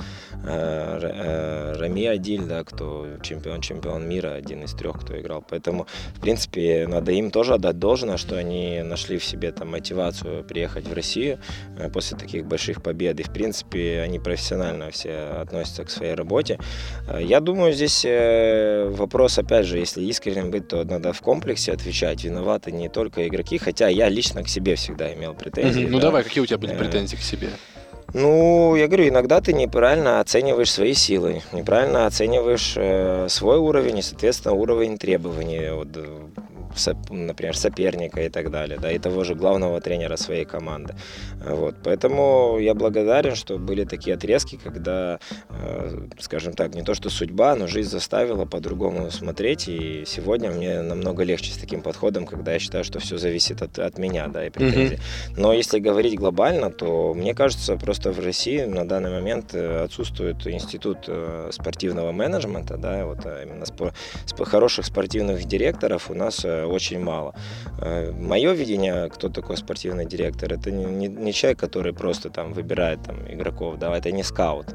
Э, 0.48 0.98
э, 1.02 1.72
Рами 1.78 2.06
Адиль, 2.06 2.44
да, 2.44 2.62
кто 2.62 3.06
чемпион, 3.22 3.60
чемпион 3.60 4.08
мира, 4.08 4.34
один 4.34 4.62
из 4.62 4.72
трех, 4.74 5.00
кто 5.00 5.18
играл. 5.20 5.44
Поэтому, 5.48 5.86
в 6.14 6.20
принципе, 6.20 6.86
надо 6.86 7.10
им 7.12 7.30
тоже 7.30 7.54
отдать 7.54 7.78
должное, 7.78 8.16
что 8.16 8.36
они 8.36 8.82
нашли 8.82 9.18
в 9.18 9.24
себе 9.24 9.50
там 9.50 9.70
мотивацию 9.70 10.44
приехать 10.44 10.86
в 10.86 10.92
Россию 10.92 11.38
э, 11.78 11.90
после 11.90 12.16
таких 12.16 12.46
больших 12.46 12.82
побед. 12.82 13.18
И, 13.18 13.24
в 13.24 13.32
принципе, 13.32 14.00
они 14.00 14.20
профессионально 14.20 14.90
все 14.90 15.16
относятся 15.40 15.84
к 15.84 15.90
своей 15.90 16.14
работе. 16.14 16.58
Я 17.18 17.40
думаю, 17.40 17.72
здесь 17.72 18.04
вопрос, 18.04 19.38
опять 19.38 19.66
же, 19.66 19.78
если 19.78 20.02
искренним 20.02 20.50
быть, 20.50 20.68
то 20.68 20.84
надо 20.84 21.12
в 21.12 21.20
комплексе 21.20 21.72
отвечать. 21.72 22.24
Виноваты 22.24 22.72
не 22.72 22.88
только 22.88 23.26
игроки, 23.26 23.58
хотя 23.58 23.88
я 23.88 24.08
лично 24.08 24.42
к 24.42 24.48
себе 24.48 24.76
всегда 24.76 25.12
имел 25.14 25.34
претензии. 25.34 25.86
Ну 25.86 25.98
да. 25.98 26.06
давай, 26.06 26.22
какие 26.22 26.42
у 26.42 26.46
тебя 26.46 26.58
были 26.58 26.74
претензии 26.74 27.16
к 27.16 27.20
себе? 27.20 27.48
Ну, 28.14 28.74
я 28.76 28.86
говорю, 28.86 29.08
иногда 29.08 29.40
ты 29.40 29.52
неправильно 29.52 30.20
оцениваешь 30.20 30.70
свои 30.70 30.94
силы, 30.94 31.42
неправильно 31.52 32.06
оцениваешь 32.06 32.74
э, 32.76 33.26
свой 33.28 33.58
уровень 33.58 33.98
и, 33.98 34.02
соответственно, 34.02 34.54
уровень 34.54 34.96
требований. 34.96 35.70
Вот, 35.70 35.88
например, 37.10 37.56
соперника 37.56 38.22
и 38.22 38.28
так 38.28 38.50
далее, 38.50 38.78
да, 38.80 38.90
и 38.90 38.98
того 38.98 39.24
же 39.24 39.34
главного 39.34 39.80
тренера 39.80 40.16
своей 40.16 40.44
команды. 40.44 40.94
Вот, 41.44 41.76
поэтому 41.82 42.58
я 42.60 42.74
благодарен, 42.74 43.34
что 43.34 43.58
были 43.58 43.84
такие 43.84 44.14
отрезки, 44.14 44.58
когда, 44.62 45.18
э, 45.50 46.08
скажем 46.18 46.54
так, 46.54 46.74
не 46.74 46.82
то 46.82 46.94
что 46.94 47.10
судьба, 47.10 47.54
но 47.56 47.66
жизнь 47.66 47.90
заставила 47.90 48.44
по-другому 48.44 49.10
смотреть, 49.10 49.68
и 49.68 50.04
сегодня 50.06 50.50
мне 50.50 50.82
намного 50.82 51.24
легче 51.24 51.52
с 51.52 51.56
таким 51.56 51.82
подходом, 51.82 52.26
когда 52.26 52.52
я 52.52 52.58
считаю, 52.58 52.84
что 52.84 52.98
все 52.98 53.18
зависит 53.18 53.62
от, 53.62 53.78
от 53.78 53.98
меня, 53.98 54.28
да, 54.28 54.46
и 54.46 54.50
претензий. 54.50 54.96
Mm-hmm. 54.96 55.34
Но 55.36 55.52
если 55.52 55.78
говорить 55.78 56.16
глобально, 56.16 56.70
то 56.70 57.14
мне 57.14 57.34
кажется, 57.34 57.76
просто 57.76 58.12
в 58.12 58.20
России 58.24 58.64
на 58.64 58.86
данный 58.86 59.10
момент 59.10 59.54
э, 59.54 59.84
отсутствует 59.84 60.46
институт 60.46 60.98
э, 61.08 61.50
спортивного 61.52 62.12
менеджмента, 62.12 62.76
да, 62.76 63.06
вот 63.06 63.24
именно 63.24 63.66
спор- 63.66 63.92
хороших 64.44 64.86
спортивных 64.86 65.44
директоров 65.44 66.10
у 66.10 66.14
нас 66.14 66.42
очень 66.66 67.00
мало. 67.00 67.34
Мое 68.18 68.52
видение, 68.52 69.08
кто 69.08 69.28
такой 69.28 69.56
спортивный 69.56 70.06
директор, 70.06 70.52
это 70.52 70.70
не, 70.70 70.84
не, 70.84 71.08
не 71.08 71.32
человек, 71.32 71.58
который 71.60 71.92
просто 71.92 72.30
там 72.30 72.52
выбирает 72.52 73.02
там 73.02 73.16
игроков, 73.28 73.78
да, 73.78 73.96
это 73.96 74.12
не 74.12 74.22
скаут. 74.22 74.66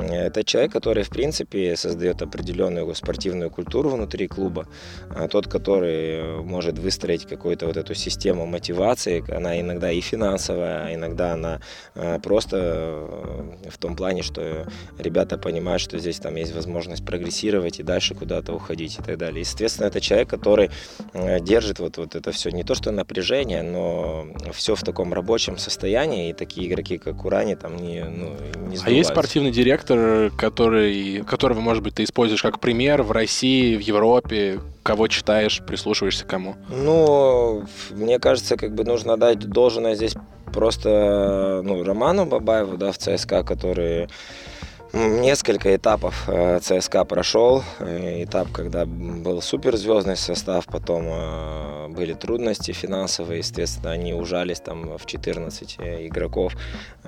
Это 0.00 0.44
человек, 0.44 0.72
который, 0.72 1.04
в 1.04 1.10
принципе, 1.10 1.76
создает 1.76 2.22
определенную 2.22 2.94
спортивную 2.94 3.50
культуру 3.50 3.90
внутри 3.90 4.26
клуба. 4.26 4.66
А 5.10 5.28
тот, 5.28 5.46
который 5.46 6.42
может 6.42 6.78
выстроить 6.78 7.26
какую-то 7.26 7.66
вот 7.66 7.76
эту 7.76 7.94
систему 7.94 8.46
мотивации, 8.46 9.24
она 9.34 9.60
иногда 9.60 9.90
и 9.90 10.00
финансовая, 10.00 10.86
а 10.86 10.94
иногда 10.94 11.32
она 11.32 11.60
а, 11.94 12.18
просто 12.18 12.56
э, 12.56 13.70
в 13.70 13.78
том 13.78 13.96
плане, 13.96 14.22
что 14.22 14.66
ребята 14.98 15.38
понимают, 15.38 15.82
что 15.82 15.98
здесь 15.98 16.18
там 16.18 16.36
есть 16.36 16.54
возможность 16.54 17.04
прогрессировать 17.04 17.80
и 17.80 17.82
дальше 17.82 18.14
куда-то 18.14 18.52
уходить 18.52 18.98
и 18.98 19.02
так 19.02 19.18
далее. 19.18 19.42
И, 19.42 19.44
соответственно, 19.44 19.86
это 19.86 20.00
человек, 20.00 20.28
который 20.28 20.70
э, 21.12 21.40
держит 21.40 21.78
вот, 21.78 21.98
вот 21.98 22.14
это 22.14 22.32
все, 22.32 22.50
не 22.50 22.64
то 22.64 22.74
что 22.74 22.90
напряжение, 22.90 23.62
но 23.62 24.26
все 24.52 24.74
в 24.74 24.82
таком 24.82 25.12
рабочем 25.12 25.58
состоянии, 25.58 26.30
и 26.30 26.32
такие 26.32 26.68
игроки, 26.68 26.98
как 26.98 27.24
Урани, 27.24 27.54
там 27.54 27.76
не, 27.76 28.04
ну, 28.04 28.36
не 28.68 28.78
А 28.84 28.90
есть 28.90 29.10
спортивный 29.10 29.50
директор, 29.50 29.83
директор, 29.84 30.30
который, 30.36 31.22
которого, 31.24 31.60
может 31.60 31.82
быть, 31.82 31.94
ты 31.94 32.04
используешь 32.04 32.42
как 32.42 32.60
пример 32.60 33.02
в 33.02 33.12
России, 33.12 33.76
в 33.76 33.80
Европе? 33.80 34.60
Кого 34.82 35.08
читаешь, 35.08 35.62
прислушиваешься 35.66 36.26
кому? 36.26 36.56
Ну, 36.68 37.64
мне 37.90 38.18
кажется, 38.18 38.56
как 38.56 38.74
бы 38.74 38.84
нужно 38.84 39.16
дать 39.16 39.38
должное 39.38 39.94
здесь 39.94 40.14
просто 40.52 41.62
ну, 41.64 41.82
Роману 41.82 42.26
Бабаеву, 42.26 42.76
да, 42.76 42.92
в 42.92 42.98
ЦСКА, 42.98 43.42
который 43.42 44.08
Несколько 44.94 45.74
этапов 45.74 46.28
э, 46.28 46.60
ЦСКА 46.60 47.04
прошел. 47.04 47.64
Э, 47.80 48.22
этап, 48.22 48.52
когда 48.52 48.86
был 48.86 49.42
суперзвездный 49.42 50.16
состав, 50.16 50.66
потом 50.66 51.06
э, 51.08 51.88
были 51.88 52.12
трудности 52.12 52.70
финансовые, 52.70 53.38
естественно, 53.38 53.90
они 53.90 54.14
ужались 54.14 54.60
там 54.60 54.96
в 54.96 55.04
14 55.04 55.78
игроков, 55.80 56.52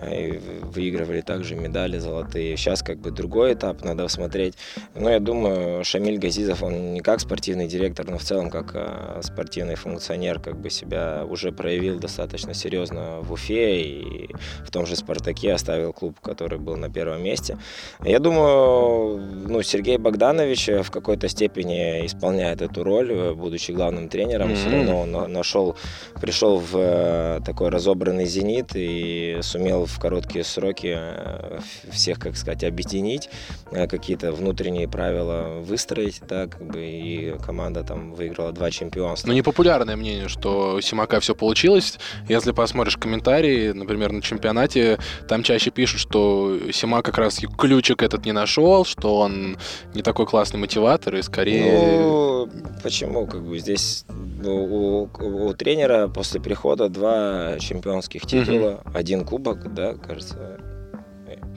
и 0.04 0.40
выигрывали 0.62 1.20
также 1.20 1.54
медали 1.54 1.98
золотые. 1.98 2.56
Сейчас 2.56 2.82
как 2.82 2.98
бы 2.98 3.12
другой 3.12 3.54
этап, 3.54 3.84
надо 3.84 4.08
смотреть. 4.08 4.54
Но 4.96 5.08
я 5.08 5.20
думаю, 5.20 5.84
Шамиль 5.84 6.18
Газизов, 6.18 6.64
он 6.64 6.92
не 6.92 7.00
как 7.00 7.20
спортивный 7.20 7.68
директор, 7.68 8.04
но 8.10 8.18
в 8.18 8.24
целом 8.24 8.50
как 8.50 9.22
спортивный 9.22 9.76
функционер 9.76 10.40
как 10.40 10.58
бы 10.58 10.70
себя 10.70 11.24
уже 11.24 11.52
проявил 11.52 12.00
достаточно 12.00 12.52
серьезно 12.52 13.20
в 13.20 13.32
Уфе 13.32 13.80
и 13.80 14.34
в 14.64 14.72
том 14.72 14.86
же 14.86 14.96
«Спартаке» 14.96 15.52
оставил 15.52 15.92
клуб, 15.92 16.18
который 16.20 16.58
был 16.58 16.76
на 16.76 16.90
первом 16.90 17.22
месте. 17.22 17.56
Я 18.04 18.18
думаю, 18.18 19.18
ну, 19.48 19.62
Сергей 19.62 19.98
Богданович 19.98 20.68
в 20.82 20.90
какой-то 20.90 21.28
степени 21.28 22.06
исполняет 22.06 22.62
эту 22.62 22.84
роль, 22.84 23.34
будучи 23.34 23.72
главным 23.72 24.08
тренером. 24.08 24.50
Mm-hmm. 24.50 24.54
Все 24.56 24.70
равно 24.70 25.00
он 25.00 25.32
нашел, 25.32 25.76
пришел 26.20 26.58
в 26.58 26.76
э, 26.76 27.40
такой 27.44 27.70
разобранный 27.70 28.26
«Зенит» 28.26 28.72
и 28.74 29.38
сумел 29.42 29.86
в 29.86 29.98
короткие 29.98 30.44
сроки 30.44 30.94
э, 30.96 31.60
всех, 31.90 32.18
как 32.18 32.36
сказать, 32.36 32.64
объединить, 32.64 33.28
э, 33.70 33.86
какие-то 33.86 34.32
внутренние 34.32 34.88
правила 34.88 35.60
выстроить, 35.60 36.20
да, 36.28 36.46
как 36.46 36.64
бы, 36.66 36.84
и 36.84 37.34
команда 37.44 37.82
там 37.82 38.12
выиграла 38.12 38.52
два 38.52 38.70
чемпионства. 38.70 39.28
Ну, 39.28 39.34
непопулярное 39.34 39.96
мнение, 39.96 40.28
что 40.28 40.76
у 40.76 40.80
Симака 40.80 41.20
все 41.20 41.34
получилось. 41.34 41.98
Если 42.28 42.52
посмотришь 42.52 42.96
комментарии, 42.96 43.72
например, 43.72 44.12
на 44.12 44.22
чемпионате, 44.22 44.98
там 45.28 45.42
чаще 45.42 45.70
пишут, 45.70 46.00
что 46.00 46.58
Сима 46.72 47.02
как 47.02 47.18
раз 47.18 47.40
ключик 47.66 48.02
этот 48.02 48.24
не 48.24 48.32
нашел, 48.32 48.84
что 48.84 49.18
он 49.18 49.58
не 49.94 50.02
такой 50.02 50.26
классный 50.26 50.58
мотиватор 50.60 51.16
и 51.16 51.22
скорее... 51.22 52.00
Ну, 52.00 52.48
почему? 52.82 53.26
Как 53.26 53.42
бы 53.42 53.58
здесь 53.58 54.04
у, 54.44 54.48
у, 54.48 55.48
у 55.48 55.54
тренера 55.54 56.08
после 56.08 56.40
прихода 56.40 56.88
два 56.88 57.58
чемпионских 57.58 58.22
титула, 58.22 58.80
угу. 58.84 58.96
один 58.96 59.24
кубок, 59.24 59.74
да, 59.74 59.94
кажется, 59.94 60.58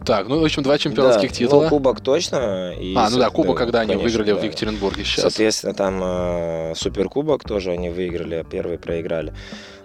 так, 0.05 0.27
ну, 0.27 0.39
в 0.39 0.43
общем, 0.43 0.63
два 0.63 0.77
чемпионских 0.79 1.29
да, 1.29 1.35
титула. 1.35 1.63
Ну, 1.63 1.69
кубок 1.69 2.01
точно. 2.01 2.73
И, 2.73 2.95
а, 2.95 3.09
ну 3.11 3.17
да, 3.19 3.29
кубок, 3.29 3.57
когда 3.57 3.81
конечно, 3.81 4.01
они 4.01 4.03
выиграли 4.03 4.31
да. 4.31 4.39
в 4.39 4.43
Екатеринбурге 4.43 5.03
сейчас. 5.03 5.21
Соответственно, 5.21 5.73
там 5.73 5.99
э, 6.01 6.73
суперкубок 6.75 7.43
тоже 7.43 7.71
они 7.71 7.89
выиграли, 7.89 8.35
а 8.35 8.43
первый 8.43 8.79
проиграли 8.79 9.33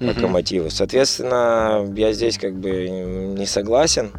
угу. 0.01 0.09
Локомотиву. 0.09 0.71
Соответственно, 0.71 1.85
я 1.97 2.13
здесь 2.13 2.39
как 2.39 2.55
бы 2.55 2.89
не 2.89 3.45
согласен. 3.45 4.13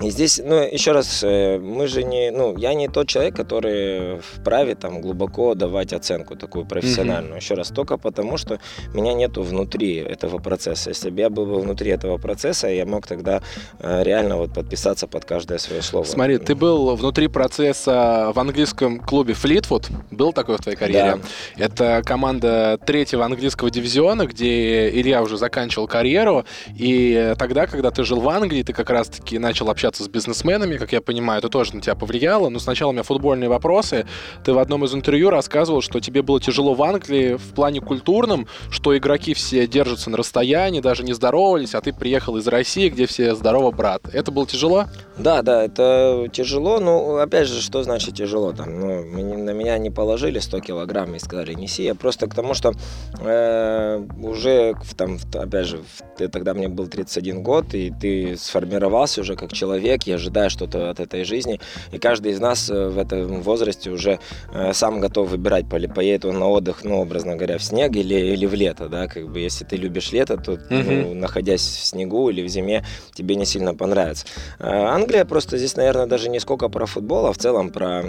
И 0.00 0.10
здесь, 0.10 0.40
ну, 0.44 0.54
еще 0.54 0.92
раз, 0.92 1.22
э, 1.24 1.58
мы 1.58 1.88
же 1.88 2.04
не, 2.04 2.30
ну, 2.30 2.56
я 2.56 2.74
не 2.74 2.88
тот 2.88 3.08
человек, 3.08 3.34
который 3.34 4.20
вправе 4.20 4.76
там 4.76 5.00
глубоко 5.00 5.54
давать 5.54 5.92
оценку 5.92 6.36
такую 6.36 6.66
профессиональную. 6.66 7.34
Mm-hmm. 7.34 7.42
Еще 7.42 7.54
раз, 7.54 7.68
только 7.68 7.96
потому, 7.96 8.36
что 8.36 8.60
меня 8.94 9.12
нету 9.14 9.42
внутри 9.42 9.96
этого 9.96 10.38
процесса. 10.38 10.90
Если 10.90 11.10
бы 11.10 11.20
я 11.20 11.30
был 11.30 11.46
бы 11.46 11.60
внутри 11.60 11.90
этого 11.90 12.16
процесса, 12.18 12.68
я 12.68 12.86
мог 12.86 13.08
тогда 13.08 13.42
э, 13.80 14.04
реально 14.04 14.36
вот 14.36 14.54
подписаться 14.54 15.08
под 15.08 15.24
каждое 15.24 15.58
свое 15.58 15.82
слово. 15.82 16.04
Смотри, 16.04 16.38
ты 16.38 16.54
был 16.54 16.94
внутри 16.94 17.26
процесса 17.26 18.30
в 18.32 18.38
английском 18.38 19.00
клубе 19.00 19.34
Флитвуд, 19.34 19.88
был 20.12 20.32
такой 20.32 20.58
в 20.58 20.60
твоей 20.60 20.78
карьере? 20.78 21.16
Да. 21.56 21.64
Это 21.64 22.02
команда 22.04 22.78
третьего 22.86 23.24
английского 23.24 23.68
дивизиона, 23.68 24.26
где 24.26 24.90
Илья 24.90 25.22
уже 25.22 25.36
заканчивал 25.36 25.88
карьеру, 25.88 26.44
и 26.76 27.34
тогда, 27.36 27.66
когда 27.66 27.90
ты 27.90 28.04
жил 28.04 28.20
в 28.20 28.28
Англии, 28.28 28.62
ты 28.62 28.72
как 28.72 28.90
раз-таки 28.90 29.38
начал 29.38 29.68
общаться 29.70 29.87
общаться 29.88 30.04
с 30.04 30.08
бизнесменами, 30.08 30.76
как 30.76 30.92
я 30.92 31.00
понимаю, 31.00 31.38
это 31.38 31.48
тоже 31.48 31.74
на 31.74 31.80
тебя 31.80 31.94
повлияло. 31.94 32.48
Но 32.48 32.58
сначала 32.58 32.90
у 32.90 32.92
меня 32.92 33.02
футбольные 33.02 33.48
вопросы. 33.48 34.06
Ты 34.44 34.52
в 34.52 34.58
одном 34.58 34.84
из 34.84 34.94
интервью 34.94 35.30
рассказывал, 35.30 35.80
что 35.80 36.00
тебе 36.00 36.22
было 36.22 36.40
тяжело 36.40 36.74
в 36.74 36.82
Англии 36.82 37.34
в 37.34 37.54
плане 37.54 37.80
культурном, 37.80 38.46
что 38.70 38.96
игроки 38.96 39.34
все 39.34 39.66
держатся 39.66 40.10
на 40.10 40.16
расстоянии, 40.16 40.80
даже 40.80 41.02
не 41.04 41.12
здоровались, 41.12 41.74
а 41.74 41.80
ты 41.80 41.92
приехал 41.92 42.36
из 42.36 42.46
России, 42.46 42.88
где 42.88 43.06
все 43.06 43.34
здорово, 43.34 43.70
брат. 43.70 44.02
Это 44.12 44.30
было 44.30 44.46
тяжело? 44.46 44.84
Да, 45.16 45.42
да, 45.42 45.64
это 45.64 46.28
тяжело. 46.32 46.78
Ну, 46.80 47.16
опять 47.16 47.48
же, 47.48 47.60
что 47.60 47.82
значит 47.82 48.14
тяжело? 48.14 48.52
Там, 48.52 48.80
ну, 48.80 49.02
на 49.04 49.50
меня 49.50 49.78
не 49.78 49.90
положили 49.90 50.38
100 50.38 50.60
килограмм 50.60 51.14
и 51.14 51.18
сказали, 51.18 51.54
неси. 51.54 51.84
Я 51.84 51.94
просто 51.94 52.26
к 52.26 52.34
тому, 52.34 52.54
что 52.54 52.72
э, 53.20 54.06
уже, 54.22 54.74
там, 54.96 55.18
опять 55.34 55.66
же, 55.66 55.82
тогда 56.16 56.54
мне 56.54 56.68
был 56.68 56.86
31 56.86 57.42
год, 57.42 57.74
и 57.74 57.92
ты 58.00 58.36
сформировался 58.36 59.22
уже 59.22 59.34
как 59.36 59.52
человек, 59.52 59.77
человек, 59.78 60.04
я 60.04 60.14
ожидаю 60.16 60.50
что-то 60.50 60.90
от 60.90 61.00
этой 61.00 61.24
жизни. 61.24 61.60
И 61.92 61.98
каждый 61.98 62.32
из 62.32 62.40
нас 62.40 62.70
э, 62.70 62.88
в 62.88 62.98
этом 62.98 63.42
возрасте 63.42 63.90
уже 63.90 64.18
э, 64.52 64.72
сам 64.72 65.00
готов 65.00 65.30
выбирать, 65.30 65.66
поедет 65.68 66.24
он 66.24 66.38
на 66.38 66.48
отдых, 66.48 66.84
ну, 66.84 67.00
образно 67.00 67.36
говоря, 67.36 67.58
в 67.58 67.62
снег 67.62 67.96
или, 67.96 68.14
или 68.14 68.46
в 68.46 68.54
лето, 68.54 68.88
да, 68.88 69.06
как 69.06 69.28
бы, 69.28 69.40
если 69.40 69.64
ты 69.64 69.76
любишь 69.76 70.12
лето, 70.12 70.36
то, 70.36 70.58
ну, 70.70 71.14
находясь 71.14 71.62
в 71.62 71.84
снегу 71.84 72.30
или 72.30 72.42
в 72.42 72.48
зиме, 72.48 72.84
тебе 73.14 73.36
не 73.36 73.44
сильно 73.44 73.74
понравится. 73.74 74.26
А 74.58 74.94
Англия 74.94 75.24
просто 75.24 75.58
здесь, 75.58 75.76
наверное, 75.76 76.06
даже 76.06 76.28
не 76.28 76.40
сколько 76.40 76.68
про 76.68 76.86
футбол, 76.86 77.26
а 77.26 77.32
в 77.32 77.38
целом 77.38 77.70
про 77.70 78.04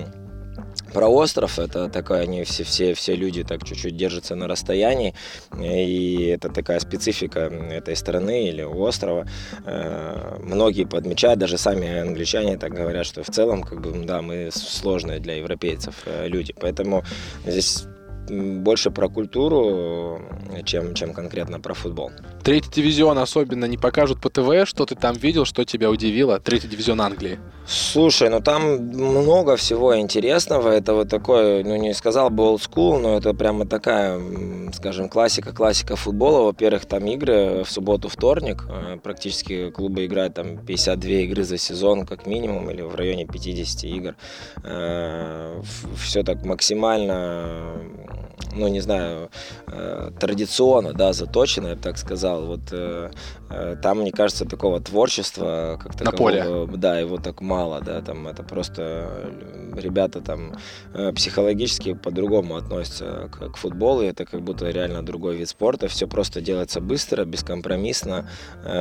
про 0.93 1.07
остров 1.07 1.59
это 1.59 1.89
такая, 1.89 2.23
они 2.23 2.43
все, 2.43 2.63
все, 2.63 2.93
все 2.93 3.15
люди 3.15 3.43
так 3.43 3.63
чуть-чуть 3.63 3.95
держатся 3.95 4.35
на 4.35 4.47
расстоянии, 4.47 5.13
и 5.59 6.25
это 6.25 6.49
такая 6.49 6.79
специфика 6.79 7.39
этой 7.41 7.95
страны 7.95 8.47
или 8.47 8.61
острова. 8.61 9.27
Э, 9.65 10.37
многие 10.41 10.85
подмечают, 10.85 11.39
даже 11.39 11.57
сами 11.57 11.99
англичане 11.99 12.57
так 12.57 12.73
говорят, 12.73 13.05
что 13.05 13.23
в 13.23 13.29
целом, 13.29 13.63
как 13.63 13.81
бы, 13.81 13.91
да, 14.05 14.21
мы 14.21 14.49
сложные 14.51 15.19
для 15.19 15.35
европейцев 15.35 15.95
э, 16.05 16.27
люди, 16.27 16.53
поэтому 16.59 17.03
здесь 17.45 17.85
больше 18.29 18.91
про 18.91 19.09
культуру, 19.09 20.21
чем, 20.65 20.93
чем 20.93 21.13
конкретно 21.13 21.59
про 21.59 21.73
футбол. 21.73 22.11
Третий 22.43 22.69
дивизион 22.71 23.17
особенно 23.17 23.65
не 23.65 23.77
покажут 23.77 24.19
по 24.21 24.29
ТВ, 24.29 24.67
что 24.67 24.85
ты 24.85 24.95
там 24.95 25.15
видел, 25.15 25.45
что 25.45 25.65
тебя 25.65 25.89
удивило? 25.89 26.39
Третий 26.39 26.67
дивизион 26.67 27.01
Англии. 27.01 27.39
Слушай, 27.67 28.29
ну 28.29 28.41
там 28.41 28.77
много 28.77 29.55
всего 29.55 29.97
интересного. 29.99 30.69
Это 30.69 30.95
вот 30.95 31.09
такой, 31.09 31.63
ну 31.63 31.75
не 31.75 31.93
сказал 31.93 32.29
бы 32.29 32.43
old 32.43 32.61
school, 32.61 32.99
но 32.99 33.17
это 33.17 33.33
прямо 33.33 33.67
такая, 33.67 34.19
скажем, 34.73 35.07
классика, 35.09 35.53
классика 35.53 35.95
футбола. 35.95 36.45
Во-первых, 36.45 36.85
там 36.85 37.05
игры 37.05 37.63
в 37.63 37.69
субботу, 37.71 38.09
вторник. 38.09 38.65
Э, 38.69 38.97
практически 39.03 39.69
клубы 39.69 40.05
играют 40.05 40.33
там 40.33 40.57
52 40.57 41.11
игры 41.11 41.43
за 41.43 41.57
сезон, 41.57 42.05
как 42.07 42.25
минимум, 42.25 42.71
или 42.71 42.81
в 42.81 42.95
районе 42.95 43.27
50 43.27 43.83
игр. 43.83 44.15
Э, 44.63 45.61
Все 46.03 46.23
так 46.23 46.43
максимально 46.43 47.75
ну, 48.53 48.67
не 48.67 48.81
знаю, 48.81 49.29
э, 49.67 50.11
традиционно, 50.19 50.93
да, 50.93 51.13
заточено, 51.13 51.67
я 51.69 51.75
бы 51.75 51.81
так 51.81 51.97
сказал. 51.97 52.45
Вот 52.45 52.61
э, 52.71 53.11
там, 53.81 53.99
мне 53.99 54.11
кажется, 54.11 54.45
такого 54.45 54.79
творчества 54.79 55.79
как 55.81 55.99
На 56.01 56.11
поле. 56.11 56.67
Да, 56.77 56.99
его 56.99 57.17
так 57.17 57.41
мало, 57.41 57.81
да, 57.81 58.01
там 58.01 58.27
это 58.27 58.43
просто 58.43 59.31
ребята 59.75 60.21
там 60.21 60.55
психологически 61.15 61.93
по-другому 61.93 62.55
относятся 62.55 63.29
к, 63.31 63.49
к 63.51 63.57
футболу, 63.57 64.01
это 64.01 64.25
как 64.25 64.41
будто 64.41 64.69
реально 64.69 65.03
другой 65.03 65.35
вид 65.35 65.49
спорта, 65.49 65.87
все 65.87 66.07
просто 66.07 66.41
делается 66.41 66.81
быстро, 66.81 67.25
бескомпромиссно, 67.25 68.29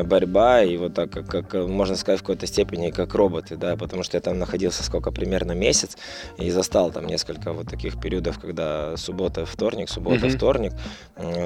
борьба, 0.05 0.63
и 0.63 0.77
вот 0.77 0.95
так, 0.95 1.11
как, 1.11 1.29
как 1.29 1.55
можно 1.67 1.97
сказать, 1.97 2.21
в 2.21 2.23
какой-то 2.23 2.47
степени, 2.47 2.91
как 2.91 3.15
роботы, 3.15 3.57
да, 3.57 3.77
потому 3.77 4.03
что 4.03 4.17
я 4.17 4.21
там 4.21 4.39
находился 4.39 4.83
сколько, 4.83 5.11
примерно 5.11 5.53
месяц, 5.53 5.97
и 6.37 6.51
застал 6.51 6.91
там 6.91 7.07
несколько 7.07 7.53
вот 7.53 7.69
таких 7.69 8.01
периодов, 8.01 8.39
когда 8.39 8.97
суббота, 8.97 9.47
вторник, 9.47 9.89
суббота, 9.89 10.27
mm-hmm. 10.27 10.37
вторник. 10.37 10.73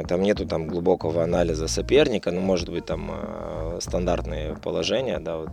Там 0.08 0.22
нету 0.22 0.46
там 0.46 0.66
глубокого 0.66 1.22
анализа 1.22 1.68
соперника, 1.68 2.30
ну, 2.30 2.40
может 2.40 2.68
быть, 2.68 2.86
там 2.86 3.11
э, 3.14 3.78
стандартные 3.80 4.56
положения, 4.56 5.18
да, 5.18 5.36
вот, 5.36 5.50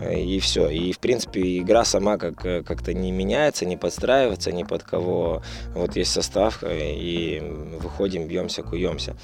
э, 0.00 0.20
и 0.20 0.38
все. 0.40 0.68
И, 0.68 0.92
в 0.92 0.98
принципе, 0.98 1.58
игра 1.58 1.84
сама 1.84 2.18
как, 2.18 2.44
э, 2.44 2.62
как-то 2.62 2.92
не 2.92 3.12
меняется, 3.12 3.66
не 3.66 3.76
подстраивается 3.76 4.52
ни 4.52 4.62
под 4.64 4.82
кого. 4.82 5.42
Вот 5.74 5.96
есть 5.96 6.12
состав, 6.12 6.62
и 6.66 7.42
выходим, 7.80 8.26
бьемся, 8.28 8.62
куемся. 8.62 9.16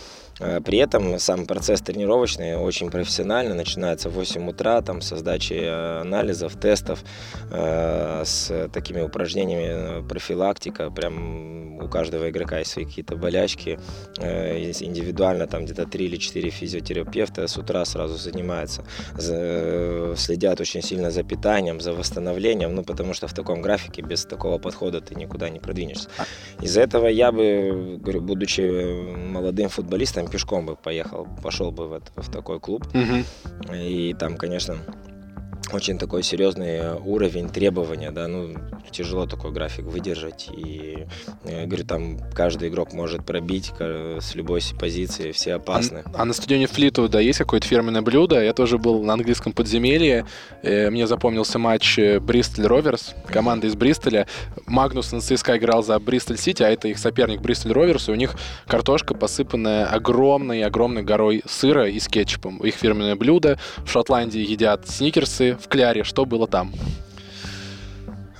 При 0.64 0.78
этом 0.78 1.18
сам 1.18 1.44
процесс 1.44 1.82
тренировочный 1.82 2.56
очень 2.56 2.90
профессионально, 2.90 3.54
начинается 3.54 4.08
в 4.08 4.14
8 4.14 4.48
утра, 4.48 4.80
там, 4.80 5.02
с 5.02 5.14
сдачи 5.14 5.52
анализов, 6.00 6.58
тестов, 6.58 7.04
с 7.50 8.68
такими 8.72 9.02
упражнениями 9.02 10.06
профилактика, 10.08 10.90
прям 10.90 11.78
у 11.82 11.88
каждого 11.88 12.30
игрока 12.30 12.58
есть 12.58 12.70
свои 12.70 12.86
какие-то 12.86 13.16
болячки, 13.16 13.78
индивидуально 14.18 15.46
там 15.46 15.66
где-то 15.66 15.84
3 15.84 16.06
или 16.06 16.16
4 16.16 16.48
физиотерапевта 16.48 17.46
с 17.50 17.58
утра 17.58 17.84
сразу 17.84 18.16
занимаются, 18.16 18.84
следят 20.16 20.60
очень 20.60 20.82
сильно 20.82 21.10
за 21.10 21.22
питанием, 21.22 21.80
за 21.80 21.92
восстановлением, 21.92 22.74
ну, 22.74 22.84
потому 22.84 23.14
что 23.14 23.26
в 23.26 23.34
таком 23.34 23.62
графике 23.62 24.02
без 24.02 24.24
такого 24.24 24.58
подхода 24.58 25.00
ты 25.00 25.14
никуда 25.14 25.48
не 25.48 25.58
продвинешься. 25.58 26.08
А 26.18 26.24
Из-за 26.64 26.80
этого 26.80 27.08
я 27.08 27.32
бы, 27.32 27.98
говорю, 28.00 28.20
будучи 28.20 28.60
молодым 29.16 29.68
футболистом, 29.68 30.28
пешком 30.28 30.66
бы 30.66 30.76
поехал, 30.76 31.26
пошел 31.42 31.70
бы 31.70 31.88
в, 31.88 32.00
в 32.16 32.30
такой 32.30 32.60
клуб. 32.60 32.86
Угу. 32.94 33.74
И 33.74 34.14
там, 34.18 34.36
конечно, 34.36 34.78
очень 35.72 35.98
такой 35.98 36.22
серьезный 36.22 36.94
уровень 36.94 37.48
требования, 37.48 38.10
да, 38.10 38.26
ну, 38.28 38.54
тяжело 38.90 39.26
такой 39.26 39.52
график 39.52 39.84
выдержать, 39.84 40.48
и, 40.52 41.06
я 41.44 41.66
говорю, 41.66 41.84
там 41.84 42.18
каждый 42.34 42.68
игрок 42.68 42.92
может 42.92 43.24
пробить 43.24 43.72
с 43.78 44.34
любой 44.34 44.60
позиции, 44.78 45.32
все 45.32 45.54
опасны. 45.54 46.02
А, 46.06 46.22
а 46.22 46.24
на 46.24 46.32
стадионе 46.32 46.68
да 47.08 47.20
есть 47.20 47.38
какое-то 47.38 47.66
фирменное 47.66 48.02
блюдо? 48.02 48.42
Я 48.42 48.52
тоже 48.52 48.78
был 48.78 49.02
на 49.02 49.14
английском 49.14 49.52
подземелье, 49.52 50.26
э, 50.62 50.90
мне 50.90 51.06
запомнился 51.06 51.58
матч 51.58 51.98
э, 51.98 52.20
Бристоль 52.20 52.66
Роверс, 52.66 53.14
команда 53.26 53.66
из 53.66 53.74
Бристоля. 53.74 54.26
Магнус 54.66 55.12
на 55.12 55.20
ЦСКА 55.20 55.56
играл 55.56 55.82
за 55.82 55.98
Бристоль 55.98 56.38
Сити, 56.38 56.62
а 56.62 56.68
это 56.68 56.88
их 56.88 56.98
соперник 56.98 57.40
Бристоль 57.40 57.72
Роверс, 57.72 58.08
и 58.08 58.12
у 58.12 58.14
них 58.16 58.34
картошка, 58.66 59.14
посыпанная 59.14 59.86
огромной-огромной 59.86 61.02
горой 61.02 61.42
сыра 61.46 61.88
и 61.88 61.98
с 61.98 62.08
кетчупом. 62.08 62.58
Их 62.58 62.74
фирменное 62.74 63.16
блюдо. 63.16 63.58
В 63.78 63.90
Шотландии 63.90 64.40
едят 64.40 64.88
сникерсы, 64.88 65.49
в 65.54 65.68
кляре, 65.68 66.04
что 66.04 66.24
было 66.24 66.46
там? 66.46 66.72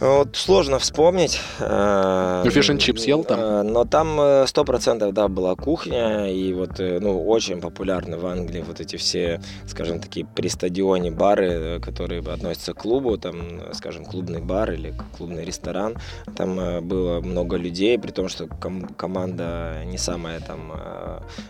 Вот 0.01 0.35
сложно 0.35 0.79
вспомнить. 0.79 1.41
Ну, 1.61 2.51
фиш 2.51 2.71
чипс 2.79 3.05
ел 3.05 3.23
там? 3.23 3.41
Э, 3.41 3.63
но 3.63 3.85
там 3.85 4.19
э, 4.19 4.47
сто 4.47 4.65
процентов, 4.65 5.13
да, 5.13 5.29
была 5.29 5.55
кухня, 5.57 6.27
и 6.33 6.55
вот, 6.55 6.81
э, 6.81 6.99
ну, 7.01 7.29
очень 7.29 7.61
популярны 7.61 8.17
в 8.17 8.25
Англии 8.27 8.65
вот 8.67 8.81
эти 8.81 8.97
все, 8.97 9.43
скажем, 9.67 10.01
такие 10.01 10.25
при 10.25 10.49
стадионе 10.49 11.11
бары, 11.11 11.81
которые 11.81 12.21
относятся 12.21 12.73
к 12.73 12.79
клубу, 12.79 13.19
там, 13.19 13.75
скажем, 13.75 14.07
клубный 14.07 14.41
бар 14.41 14.73
или 14.73 14.95
клубный 15.19 15.45
ресторан. 15.45 15.97
Там 16.35 16.57
было 16.87 17.21
много 17.21 17.57
людей, 17.57 17.99
при 17.99 18.11
том, 18.11 18.31
что 18.31 18.47
ком- 18.47 18.89
команда 18.97 19.83
не 19.85 19.99
самая 19.99 20.41
там 20.41 20.73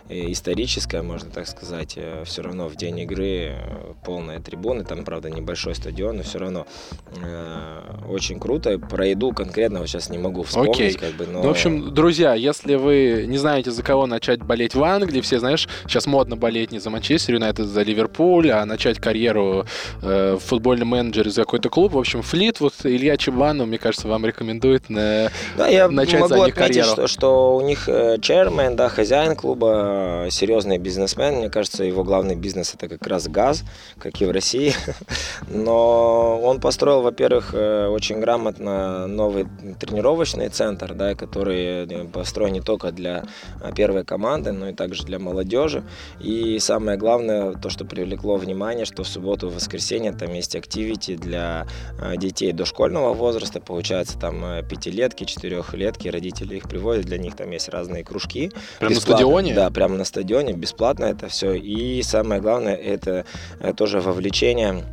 историческая, 0.09 1.01
можно 1.01 1.29
так 1.31 1.47
сказать, 1.47 1.97
все 2.25 2.41
равно 2.41 2.67
в 2.67 2.75
день 2.75 2.99
игры 2.99 3.55
полная 4.03 4.39
трибуны, 4.41 4.83
там, 4.83 5.05
правда, 5.05 5.29
небольшой 5.29 5.73
стадион, 5.73 6.17
но 6.17 6.23
все 6.23 6.39
равно 6.39 6.65
очень 8.09 8.40
круто. 8.41 8.77
Про 8.79 9.07
еду 9.07 9.31
конкретно 9.31 9.79
вот 9.79 9.87
сейчас 9.87 10.09
не 10.09 10.17
могу 10.17 10.43
вспомнить. 10.43 10.75
Окей. 10.75 10.93
Как 10.93 11.11
бы, 11.11 11.27
но... 11.27 11.41
Ну, 11.41 11.47
в 11.47 11.51
общем, 11.51 11.93
друзья, 11.93 12.33
если 12.33 12.75
вы 12.75 13.25
не 13.27 13.37
знаете, 13.37 13.71
за 13.71 13.83
кого 13.83 14.07
начать 14.07 14.41
болеть 14.41 14.75
в 14.75 14.83
Англии, 14.83 15.21
все, 15.21 15.39
знаешь, 15.39 15.69
сейчас 15.87 16.07
модно 16.07 16.35
болеть 16.35 16.71
не 16.71 16.79
за 16.79 16.89
Манчестер 16.89 17.35
Юнайтед, 17.35 17.67
за 17.67 17.83
Ливерпуль, 17.83 18.51
а 18.51 18.65
начать 18.65 18.99
карьеру 18.99 19.65
э, 20.01 20.37
в 20.39 20.43
футбольном 20.43 20.89
менеджере 20.89 21.29
за 21.29 21.41
какой-то 21.41 21.69
клуб. 21.69 21.93
В 21.93 21.99
общем, 21.99 22.23
Флит, 22.23 22.59
вот 22.59 22.73
Илья 22.83 23.15
Чебанов, 23.15 23.67
мне 23.67 23.77
кажется, 23.77 24.07
вам 24.07 24.25
рекомендует 24.25 24.89
на... 24.89 25.31
да, 25.57 25.67
я 25.67 25.87
начать 25.87 26.21
могу 26.21 26.29
за 26.29 26.35
них 26.35 26.55
отметить, 26.55 26.75
карьеру. 26.75 26.91
Что, 26.91 27.07
что 27.07 27.55
у 27.55 27.61
них 27.61 27.87
э, 27.87 28.17
чермен, 28.21 28.75
да, 28.75 28.89
хозяин 28.89 29.35
клуба, 29.35 30.25
э, 30.25 30.29
серьезный 30.31 30.79
бизнесмен. 30.79 31.35
Мне 31.35 31.49
кажется, 31.49 31.83
его 31.83 32.03
главный 32.03 32.35
бизнес 32.35 32.73
это 32.73 32.89
как 32.89 33.05
раз 33.07 33.27
газ, 33.27 33.63
как 33.99 34.19
и 34.19 34.25
в 34.25 34.31
России. 34.31 34.73
Но 35.47 36.39
он 36.41 36.59
построил, 36.59 37.01
во-первых, 37.01 37.51
э, 37.53 37.87
очень 37.87 38.19
грамотно 38.19 38.30
новый 38.37 39.47
тренировочный 39.79 40.49
центр, 40.49 40.93
да, 40.93 41.15
который 41.15 41.85
э, 41.85 42.05
построен 42.05 42.53
не 42.53 42.61
только 42.61 42.91
для 42.91 43.23
а, 43.61 43.71
первой 43.71 44.03
команды, 44.03 44.51
но 44.51 44.69
и 44.69 44.73
также 44.73 45.03
для 45.03 45.19
молодежи. 45.19 45.83
И 46.19 46.59
самое 46.59 46.97
главное, 46.97 47.53
то, 47.53 47.69
что 47.69 47.85
привлекло 47.85 48.37
внимание, 48.37 48.85
что 48.85 49.03
в 49.03 49.07
субботу 49.07 49.47
и 49.47 49.51
воскресенье 49.51 50.11
там 50.11 50.33
есть 50.33 50.55
активити 50.55 51.15
для 51.15 51.67
а, 51.99 52.15
детей 52.17 52.51
дошкольного 52.51 53.13
возраста, 53.13 53.59
получается 53.59 54.17
там 54.19 54.43
э, 54.43 54.63
пятилетки, 54.63 55.23
четырехлетки, 55.23 56.07
родители 56.07 56.55
их 56.55 56.69
приводят, 56.69 57.05
для 57.05 57.17
них 57.17 57.35
там 57.35 57.51
есть 57.51 57.69
разные 57.69 58.03
кружки. 58.03 58.51
Прямо 58.79 58.95
на 58.95 59.01
стадионе? 59.01 59.53
Да, 59.53 59.69
прямо 59.69 59.95
на 59.95 60.05
стадионе, 60.05 60.53
бесплатно 60.53 61.05
это 61.05 61.27
все. 61.27 61.53
И 61.53 62.01
самое 62.03 62.41
главное, 62.41 62.75
это 62.75 63.25
э, 63.59 63.73
тоже 63.73 63.99
вовлечение 63.99 64.83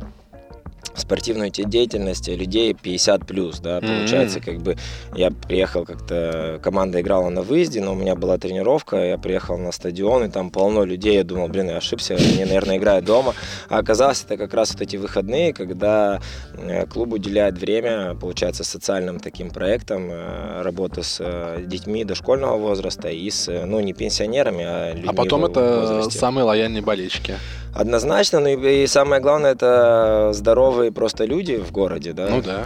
спортивную 0.95 1.49
деятельность 1.49 2.27
людей 2.27 2.73
50 2.73 3.25
плюс, 3.25 3.59
да, 3.59 3.79
получается, 3.79 4.39
mm-hmm. 4.39 4.45
как 4.45 4.61
бы 4.61 4.77
я 5.15 5.31
приехал 5.31 5.85
как-то, 5.85 6.59
команда 6.61 7.01
играла 7.01 7.29
на 7.29 7.41
выезде, 7.41 7.81
но 7.81 7.93
у 7.93 7.95
меня 7.95 8.15
была 8.15 8.37
тренировка, 8.37 8.97
я 8.97 9.17
приехал 9.17 9.57
на 9.57 9.71
стадион, 9.71 10.25
и 10.25 10.29
там 10.29 10.51
полно 10.51 10.83
людей, 10.83 11.15
я 11.15 11.23
думал, 11.23 11.47
блин, 11.47 11.69
я 11.69 11.77
ошибся, 11.77 12.15
они, 12.15 12.45
наверное, 12.45 12.77
играют 12.77 13.05
дома, 13.05 13.33
а 13.69 13.79
оказалось, 13.79 14.23
это 14.23 14.37
как 14.37 14.53
раз 14.53 14.73
вот 14.73 14.81
эти 14.81 14.97
выходные, 14.97 15.53
когда 15.53 16.21
э, 16.53 16.85
клуб 16.87 17.13
уделяет 17.13 17.57
время, 17.57 18.15
получается, 18.15 18.63
социальным 18.63 19.19
таким 19.19 19.49
проектам, 19.49 20.09
э, 20.11 20.61
работа 20.61 21.03
с 21.03 21.17
э, 21.19 21.63
детьми 21.65 22.03
дошкольного 22.03 22.57
возраста 22.57 23.09
и 23.09 23.29
с, 23.29 23.47
ну, 23.65 23.79
не 23.79 23.93
пенсионерами, 23.93 24.65
а 24.65 24.93
людьми 24.93 25.09
А 25.09 25.13
потом 25.13 25.45
это 25.45 25.79
возрасте. 25.81 26.19
самые 26.19 26.43
лояльные 26.43 26.81
болельщики. 26.81 27.35
Однозначно, 27.75 28.39
ну 28.39 28.47
и, 28.47 28.83
и 28.83 28.87
самое 28.87 29.21
главное, 29.21 29.51
это 29.51 30.31
здоровые 30.33 30.91
просто 30.91 31.25
люди 31.25 31.57
в 31.57 31.71
городе, 31.71 32.13
да? 32.13 32.27
Ну 32.29 32.41
да. 32.41 32.65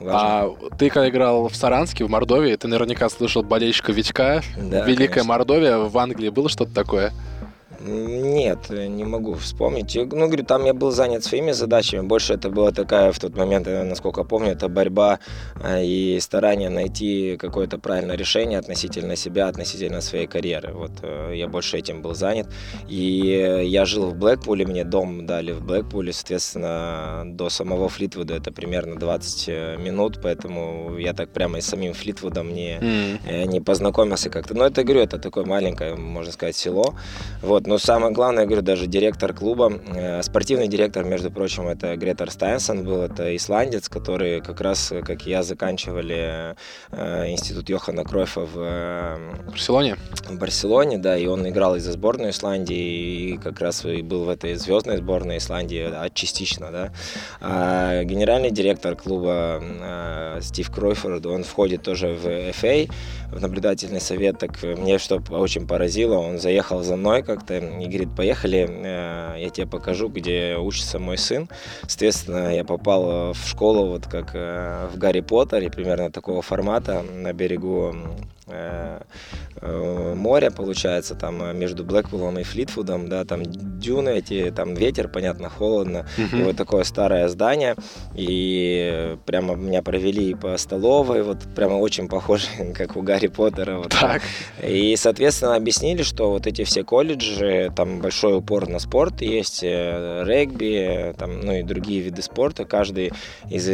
А 0.00 0.50
ты, 0.78 0.88
когда 0.88 1.08
играл 1.08 1.48
в 1.48 1.54
Саранске, 1.54 2.04
в 2.04 2.10
Мордовии, 2.10 2.56
ты 2.56 2.66
наверняка 2.66 3.08
слышал 3.08 3.42
болельщика 3.42 3.92
Витька. 3.92 4.42
Да, 4.56 4.84
Великая 4.84 5.06
конечно. 5.06 5.28
Мордовия. 5.28 5.76
В 5.78 5.96
Англии 5.98 6.30
было 6.30 6.48
что-то 6.48 6.74
такое? 6.74 7.12
Нет, 7.86 8.70
не 8.70 9.04
могу 9.04 9.34
вспомнить. 9.34 9.94
Ну, 9.94 10.26
говорю, 10.26 10.44
там 10.44 10.64
я 10.64 10.72
был 10.72 10.90
занят 10.90 11.22
своими 11.22 11.52
задачами. 11.52 12.06
Больше 12.06 12.32
это 12.32 12.48
была 12.48 12.70
такая 12.70 13.12
в 13.12 13.18
тот 13.18 13.36
момент, 13.36 13.66
э, 13.68 13.82
насколько 13.82 14.24
помню, 14.24 14.52
это 14.52 14.68
борьба 14.68 15.18
э, 15.62 15.84
и 15.84 16.18
старание 16.20 16.70
найти 16.70 17.36
какое-то 17.36 17.78
правильное 17.78 18.16
решение 18.16 18.58
относительно 18.58 19.16
себя, 19.16 19.48
относительно 19.48 20.00
своей 20.00 20.26
карьеры. 20.26 20.72
Вот 20.72 20.92
э, 21.02 21.32
я 21.36 21.46
больше 21.46 21.76
этим 21.76 22.00
был 22.00 22.14
занят. 22.14 22.46
И 22.88 23.66
я 23.66 23.84
жил 23.84 24.06
в 24.06 24.14
Блэкпуле, 24.14 24.66
мне 24.66 24.84
дом 24.84 25.26
дали 25.26 25.52
в 25.52 25.62
Блэкпуле, 25.62 26.14
соответственно, 26.14 27.24
до 27.26 27.50
самого 27.50 27.90
Флитвуда 27.90 28.34
это 28.34 28.50
примерно 28.50 28.96
20 28.96 29.48
минут, 29.78 30.20
поэтому 30.22 30.96
я 30.98 31.12
так 31.12 31.28
прямо 31.28 31.58
и 31.58 31.60
с 31.60 31.66
самим 31.66 31.92
Флитвудом 31.92 32.54
не, 32.54 32.78
mm. 32.78 33.46
не 33.46 33.60
познакомился 33.60 34.30
как-то. 34.30 34.54
Но 34.54 34.64
это, 34.64 34.84
говорю, 34.84 35.02
это 35.02 35.18
такое 35.18 35.44
маленькое, 35.44 35.96
можно 35.96 36.32
сказать, 36.32 36.56
село. 36.56 36.94
Вот, 37.42 37.66
Но 37.66 37.73
самое 37.78 38.12
главное, 38.12 38.42
я 38.42 38.46
говорю, 38.46 38.62
даже 38.62 38.86
директор 38.86 39.32
клуба, 39.32 39.72
э, 39.94 40.22
спортивный 40.22 40.68
директор, 40.68 41.04
между 41.04 41.30
прочим, 41.30 41.68
это 41.68 41.96
Гретер 41.96 42.30
Стайнсон 42.30 42.84
был, 42.84 43.02
это 43.02 43.34
исландец, 43.36 43.88
который 43.88 44.40
как 44.40 44.60
раз, 44.60 44.92
как 45.04 45.26
и 45.26 45.30
я, 45.30 45.42
заканчивали 45.42 46.56
э, 46.90 47.30
институт 47.30 47.68
Йохана 47.68 48.04
Кройфа 48.04 48.40
в 48.40 48.52
э, 48.56 49.50
Барселоне. 49.50 49.96
В 50.28 50.38
Барселоне, 50.38 50.98
да, 50.98 51.16
и 51.16 51.26
он 51.26 51.48
играл 51.48 51.76
и 51.76 51.80
за 51.80 51.92
сборную 51.92 52.30
Исландии, 52.30 53.32
и 53.32 53.38
как 53.38 53.60
раз 53.60 53.84
и 53.84 54.02
был 54.02 54.24
в 54.24 54.28
этой 54.28 54.54
звездной 54.54 54.98
сборной 54.98 55.38
Исландии, 55.38 55.88
а 55.90 56.08
частично, 56.10 56.70
да. 56.70 56.92
А 57.40 58.04
генеральный 58.04 58.50
директор 58.50 58.96
клуба 58.96 59.60
э, 59.62 60.40
Стив 60.42 60.70
Кройфорд, 60.70 61.24
он 61.26 61.44
входит 61.44 61.82
тоже 61.82 62.08
в 62.08 62.26
FA, 62.26 62.90
в 63.32 63.40
наблюдательный 63.40 64.00
совет, 64.00 64.38
так 64.38 64.62
мне 64.62 64.98
что 64.98 65.22
очень 65.30 65.66
поразило, 65.66 66.18
он 66.18 66.38
заехал 66.38 66.82
за 66.82 66.96
мной 66.96 67.22
как-то 67.22 67.63
и 67.80 67.86
говорит, 67.86 68.14
поехали, 68.16 68.68
э, 68.68 69.40
я 69.40 69.50
тебе 69.50 69.66
покажу, 69.66 70.08
где 70.08 70.56
учится 70.56 70.98
мой 70.98 71.18
сын. 71.18 71.48
Соответственно, 71.82 72.54
я 72.54 72.64
попал 72.64 73.32
в 73.32 73.46
школу 73.46 73.86
вот 73.86 74.06
как 74.06 74.30
э, 74.34 74.88
в 74.92 74.98
Гарри 74.98 75.20
Поттере, 75.20 75.70
примерно 75.70 76.10
такого 76.10 76.42
формата, 76.42 77.02
на 77.02 77.32
берегу 77.32 77.94
Э, 77.94 77.94
э, 77.94 78.33
море, 80.14 80.50
получается, 80.50 81.14
там 81.14 81.42
э, 81.42 81.54
между 81.54 81.84
Блэквиллом 81.84 82.38
и 82.38 82.42
Флитвудом, 82.42 83.08
да, 83.08 83.24
там 83.24 83.42
дюны 83.44 84.10
эти, 84.10 84.52
там 84.54 84.74
ветер, 84.74 85.08
понятно, 85.08 85.48
холодно, 85.48 86.06
uh-huh. 86.18 86.40
и 86.40 86.42
вот 86.42 86.56
такое 86.56 86.84
старое 86.84 87.28
здание, 87.28 87.74
и 88.14 89.16
прямо 89.24 89.54
меня 89.54 89.82
провели 89.82 90.34
по 90.34 90.56
столовой, 90.58 91.22
вот 91.22 91.38
прямо 91.54 91.74
очень 91.74 92.08
похоже, 92.08 92.46
как 92.74 92.96
у 92.96 93.02
Гарри 93.02 93.28
Поттера. 93.28 93.78
Вот, 93.78 93.88
так. 93.90 94.22
И, 94.62 94.94
соответственно, 94.96 95.56
объяснили, 95.56 96.02
что 96.02 96.30
вот 96.30 96.46
эти 96.46 96.64
все 96.64 96.84
колледжи, 96.84 97.72
там 97.74 98.00
большой 98.00 98.36
упор 98.36 98.68
на 98.68 98.78
спорт 98.78 99.22
есть, 99.22 99.62
регби, 99.62 101.14
там, 101.18 101.40
ну 101.40 101.52
и 101.54 101.62
другие 101.62 102.00
виды 102.00 102.20
спорта, 102.22 102.64
каждый 102.64 103.12
из 103.48 103.68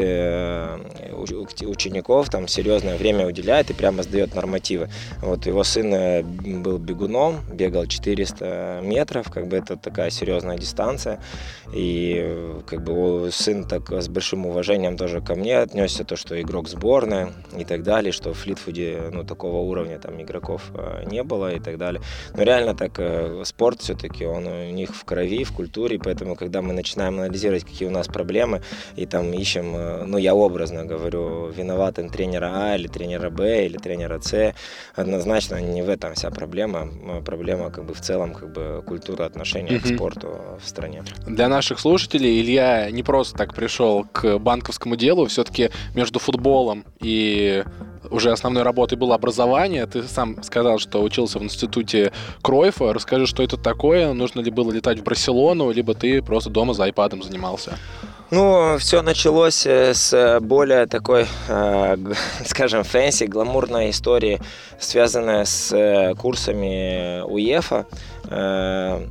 учеников 1.64 2.28
там 2.30 2.46
серьезное 2.48 2.96
время 2.96 3.26
уделяет 3.26 3.70
и 3.70 3.74
прямо 3.74 4.02
сдает 4.02 4.34
норматив 4.34 4.59
мотивы. 4.60 4.88
Вот 5.22 5.46
его 5.46 5.64
сын 5.64 5.94
э, 5.94 6.22
был 6.22 6.78
бегуном, 6.78 7.40
бегал 7.50 7.86
400 7.86 8.80
метров, 8.82 9.30
как 9.30 9.46
бы 9.46 9.56
это 9.56 9.76
такая 9.76 10.10
серьезная 10.10 10.58
дистанция. 10.58 11.18
И 11.72 12.20
э, 12.20 12.60
как 12.66 12.82
бы 12.82 13.30
сын 13.32 13.64
так 13.64 13.90
с 13.90 14.08
большим 14.08 14.46
уважением 14.46 14.96
тоже 14.96 15.20
ко 15.20 15.34
мне 15.34 15.58
отнесся, 15.58 16.04
то, 16.04 16.16
что 16.16 16.40
игрок 16.40 16.68
сборной 16.68 17.28
и 17.56 17.64
так 17.64 17.82
далее, 17.82 18.12
что 18.12 18.32
в 18.32 18.38
Флитфуде 18.38 19.10
ну, 19.12 19.24
такого 19.24 19.58
уровня 19.58 19.98
там 19.98 20.20
игроков 20.20 20.62
э, 20.74 21.04
не 21.06 21.22
было 21.22 21.54
и 21.54 21.60
так 21.60 21.78
далее. 21.78 22.02
Но 22.36 22.42
реально 22.42 22.74
так 22.74 23.00
спорт 23.44 23.80
все-таки, 23.80 24.26
он 24.26 24.46
у 24.46 24.70
них 24.70 24.94
в 24.94 25.04
крови, 25.04 25.44
в 25.44 25.52
культуре, 25.52 25.98
поэтому 25.98 26.36
когда 26.36 26.60
мы 26.60 26.72
начинаем 26.72 27.18
анализировать, 27.18 27.64
какие 27.64 27.88
у 27.88 27.92
нас 27.92 28.06
проблемы, 28.06 28.62
и 28.96 29.06
там 29.06 29.32
ищем, 29.32 29.72
ну 30.10 30.18
я 30.18 30.34
образно 30.34 30.84
говорю, 30.84 31.48
виноваты 31.48 32.08
тренера 32.08 32.50
А 32.54 32.76
или 32.76 32.88
тренера 32.88 33.30
Б 33.30 33.66
или 33.66 33.78
тренера 33.78 34.20
С, 34.20 34.49
однозначно 34.94 35.60
не 35.60 35.82
в 35.82 35.88
этом 35.88 36.14
вся 36.14 36.30
проблема. 36.30 36.88
Проблема 37.24 37.70
как 37.70 37.84
бы 37.84 37.94
в 37.94 38.00
целом 38.00 38.34
как 38.34 38.52
бы 38.52 38.82
культура 38.86 39.24
отношения 39.24 39.76
mm-hmm. 39.76 39.92
к 39.92 39.94
спорту 39.94 40.38
в 40.62 40.68
стране. 40.68 41.04
Для 41.26 41.48
наших 41.48 41.80
слушателей 41.80 42.40
Илья 42.40 42.90
не 42.90 43.02
просто 43.02 43.36
так 43.36 43.54
пришел 43.54 44.04
к 44.04 44.38
банковскому 44.38 44.96
делу, 44.96 45.26
все-таки 45.26 45.70
между 45.94 46.18
футболом 46.18 46.84
и 47.00 47.64
уже 48.10 48.32
основной 48.32 48.62
работой 48.62 48.96
было 48.96 49.14
образование. 49.14 49.86
Ты 49.86 50.02
сам 50.02 50.42
сказал, 50.42 50.78
что 50.78 51.02
учился 51.02 51.38
в 51.38 51.42
институте 51.42 52.12
Кройфа. 52.42 52.92
Расскажи, 52.92 53.26
что 53.26 53.42
это 53.42 53.56
такое? 53.56 54.12
Нужно 54.12 54.40
ли 54.40 54.50
было 54.50 54.70
летать 54.72 54.98
в 54.98 55.02
Барселону, 55.04 55.70
либо 55.70 55.94
ты 55.94 56.22
просто 56.22 56.50
дома 56.50 56.74
за 56.74 56.84
айпадом 56.84 57.22
занимался? 57.22 57.78
Ну, 58.30 58.76
все 58.78 59.02
началось 59.02 59.66
э, 59.66 59.92
с 59.92 60.38
более 60.40 60.86
такой, 60.86 61.26
э, 61.48 61.96
скажем, 62.44 62.84
fancy, 62.84 63.24
гламурной 63.24 63.90
истории, 63.90 64.40
связанной 64.78 65.44
с 65.46 65.72
э, 65.72 66.14
курсами 66.14 67.22
УЕФА. 67.22 67.86
Э, 68.30 69.06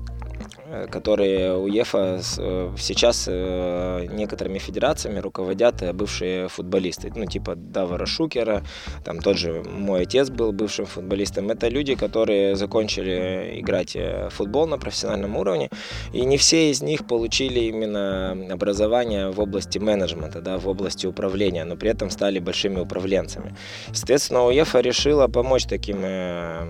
которые 0.91 1.55
УЕФА 1.55 2.22
э, 2.38 2.76
сейчас 2.78 3.26
э, 3.28 4.07
некоторыми 4.11 4.59
федерациями 4.59 5.20
руководят 5.20 5.95
бывшие 5.95 6.47
футболисты. 6.47 7.11
Ну, 7.15 7.26
типа 7.26 7.55
Давора 7.55 8.05
Шукера, 8.05 8.63
там 9.05 9.20
тот 9.20 9.38
же 9.38 9.63
мой 9.63 10.01
отец 10.01 10.30
был 10.30 10.51
бывшим 10.51 10.86
футболистом. 10.86 11.49
Это 11.49 11.70
люди, 11.70 11.95
которые 11.95 12.55
закончили 12.55 13.59
играть 13.59 13.95
в 13.95 14.30
футбол 14.30 14.67
на 14.67 14.78
профессиональном 14.78 15.38
уровне, 15.38 15.70
и 16.13 16.26
не 16.26 16.38
все 16.38 16.72
из 16.72 16.82
них 16.82 17.07
получили 17.07 17.59
именно 17.61 18.32
образование 18.51 19.32
в 19.32 19.39
области 19.39 19.80
менеджмента, 19.80 20.41
да, 20.41 20.57
в 20.57 20.67
области 20.67 21.07
управления, 21.07 21.65
но 21.65 21.76
при 21.76 21.89
этом 21.91 22.09
стали 22.09 22.39
большими 22.39 22.80
управленцами. 22.80 23.55
Соответственно, 23.93 24.45
УЕФА 24.45 24.82
решила 24.82 25.28
помочь 25.28 25.65
таким 25.65 25.99
Э, 26.09 26.65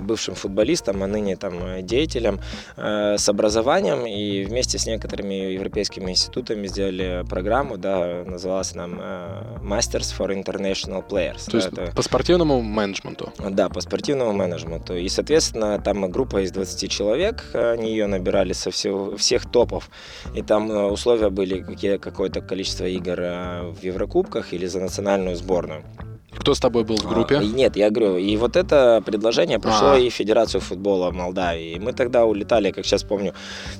бывшим 0.00 0.34
футболистом, 0.34 1.02
а 1.02 1.06
ныне 1.06 1.36
там 1.36 1.82
деятелем 1.82 2.40
э, 2.76 3.16
с 3.18 3.28
образованием 3.28 4.06
и 4.06 4.44
вместе 4.44 4.78
с 4.78 4.86
некоторыми 4.86 5.34
европейскими 5.52 6.10
институтами 6.10 6.66
сделали 6.66 7.24
программу, 7.28 7.76
да, 7.76 8.24
называлась 8.26 8.74
нам 8.74 8.98
э, 9.00 9.58
Masters 9.62 10.14
for 10.16 10.28
International 10.32 11.06
Players. 11.06 11.44
То 11.46 11.52
да, 11.52 11.58
есть 11.58 11.68
это... 11.72 11.92
по 11.94 12.02
спортивному 12.02 12.62
менеджменту? 12.62 13.32
Да, 13.38 13.68
по 13.68 13.80
спортивному 13.80 14.32
менеджменту. 14.32 14.96
И, 14.96 15.08
соответственно, 15.08 15.78
там 15.78 16.10
группа 16.10 16.42
из 16.42 16.52
20 16.52 16.90
человек, 16.90 17.44
они 17.54 17.90
ее 17.90 18.06
набирали 18.06 18.52
со 18.52 18.70
всего, 18.70 19.16
всех 19.16 19.50
топов, 19.50 19.90
и 20.34 20.42
там 20.42 20.70
условия 20.92 21.30
были 21.30 21.62
какие, 21.62 21.98
какое-то 21.98 22.40
количество 22.40 22.84
игр 22.84 23.16
в 23.18 23.78
Еврокубках 23.82 24.52
или 24.52 24.66
за 24.66 24.80
национальную 24.80 25.36
сборную. 25.36 25.84
Кто 26.38 26.54
с 26.54 26.60
тобой 26.60 26.84
был 26.84 26.96
в 26.96 27.06
группе? 27.08 27.36
А, 27.36 27.42
нет, 27.42 27.76
я 27.76 27.90
говорю, 27.90 28.16
и 28.16 28.36
вот 28.36 28.56
это 28.56 29.02
предложение 29.04 29.58
пришло 29.58 29.92
а. 29.92 29.98
и 29.98 30.08
Федерацию 30.08 30.60
футбола 30.60 31.10
Молдавии. 31.10 31.72
И 31.72 31.78
мы 31.78 31.92
тогда 31.92 32.24
улетали, 32.24 32.70
как 32.70 32.86
сейчас 32.86 33.02
помню, 33.02 33.34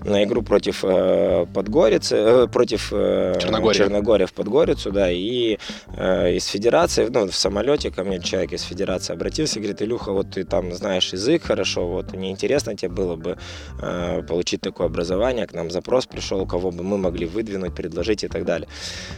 на 0.04 0.24
игру 0.24 0.42
против 0.42 0.84
э, 0.84 1.46
Подгорицы, 1.54 2.16
э, 2.16 2.46
против 2.48 2.92
э, 2.92 3.38
Черногория. 3.40 3.78
Черногория 3.78 4.26
в 4.26 4.32
Подгорицу, 4.32 4.90
да, 4.90 5.11
и 5.11 5.59
э, 5.96 6.34
из 6.34 6.46
Федерации, 6.46 7.09
ну, 7.11 7.28
в 7.28 7.34
самолете 7.34 7.90
ко 7.90 8.04
мне 8.04 8.20
человек 8.20 8.52
из 8.52 8.62
Федерации 8.62 9.12
обратился 9.12 9.59
и 9.59 9.62
говорит, 9.62 9.82
Илюха, 9.82 10.12
вот 10.12 10.30
ты 10.32 10.44
там 10.44 10.72
знаешь 10.72 11.12
язык 11.12 11.44
хорошо, 11.44 11.86
вот 11.86 12.12
неинтересно 12.12 12.76
тебе 12.76 12.90
было 12.90 13.16
бы 13.16 13.38
э, 13.80 14.22
получить 14.28 14.61
такое 14.61 14.88
образование, 14.88 15.46
к 15.46 15.52
нам 15.52 15.70
запрос 15.70 16.06
пришел, 16.06 16.44
кого 16.46 16.70
бы 16.70 16.82
мы 16.82 16.98
могли 16.98 17.26
выдвинуть, 17.26 17.74
предложить 17.74 18.24
и 18.24 18.28
так 18.28 18.44
далее. 18.44 18.68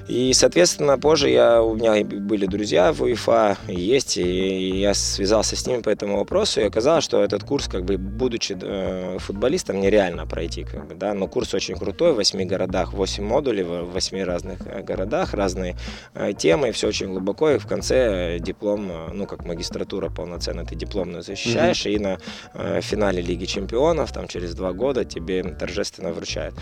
И, 0.09 0.33
соответственно, 0.35 0.99
позже 0.99 1.31
я, 1.31 1.63
у 1.63 1.75
меня 1.75 2.05
были 2.05 2.47
друзья 2.47 2.93
в 2.93 3.03
УЕФА, 3.03 3.30
УЕФА 3.31 3.57
есть, 3.69 4.17
и 4.17 4.81
я 4.81 4.95
связался 4.95 5.57
с 5.57 5.67
ними 5.67 5.83
по 5.83 5.89
этому 5.89 6.19
вопросу, 6.19 6.61
и 6.61 6.65
оказалось, 6.65 7.05
что 7.05 7.23
этот 7.23 7.45
курс, 7.45 7.69
как 7.69 7.85
бы, 7.85 7.97
будучи 7.97 8.57
э, 8.61 9.19
футболистом, 9.19 9.81
нереально 9.81 10.27
пройти, 10.27 10.65
как 10.65 10.87
бы, 10.89 10.95
да, 10.95 11.15
но 11.15 11.27
курс 11.29 11.55
очень 11.55 11.77
крутой, 11.77 12.13
в 12.13 12.17
восьми 12.17 12.45
городах, 12.45 12.93
восемь 12.93 13.25
модулей, 13.25 13.63
в 13.63 13.93
восьми 13.93 14.23
разных 14.25 14.67
э, 14.67 14.83
городах, 14.83 15.35
разные 15.35 15.77
э, 16.15 16.33
темы, 16.33 16.73
все 16.73 16.89
очень 16.89 17.09
глубоко, 17.09 17.51
и 17.51 17.59
в 17.59 17.67
конце 17.67 18.39
диплом, 18.41 18.91
ну, 19.13 19.27
как 19.27 19.45
магистратура 19.45 20.11
полноценно, 20.11 20.65
ты 20.65 20.75
дипломную 20.75 21.23
защищаешь, 21.23 21.87
mm-hmm. 21.87 21.95
и 21.95 21.99
на 21.99 22.81
финале 22.81 23.23
Лиги 23.23 23.45
Чемпионов, 23.45 24.13
там, 24.13 24.29
через 24.29 24.55
два 24.55 24.73
года 24.73 25.05
тебе 25.05 25.43
торжественно 25.43 26.13
вручают. 26.13 26.55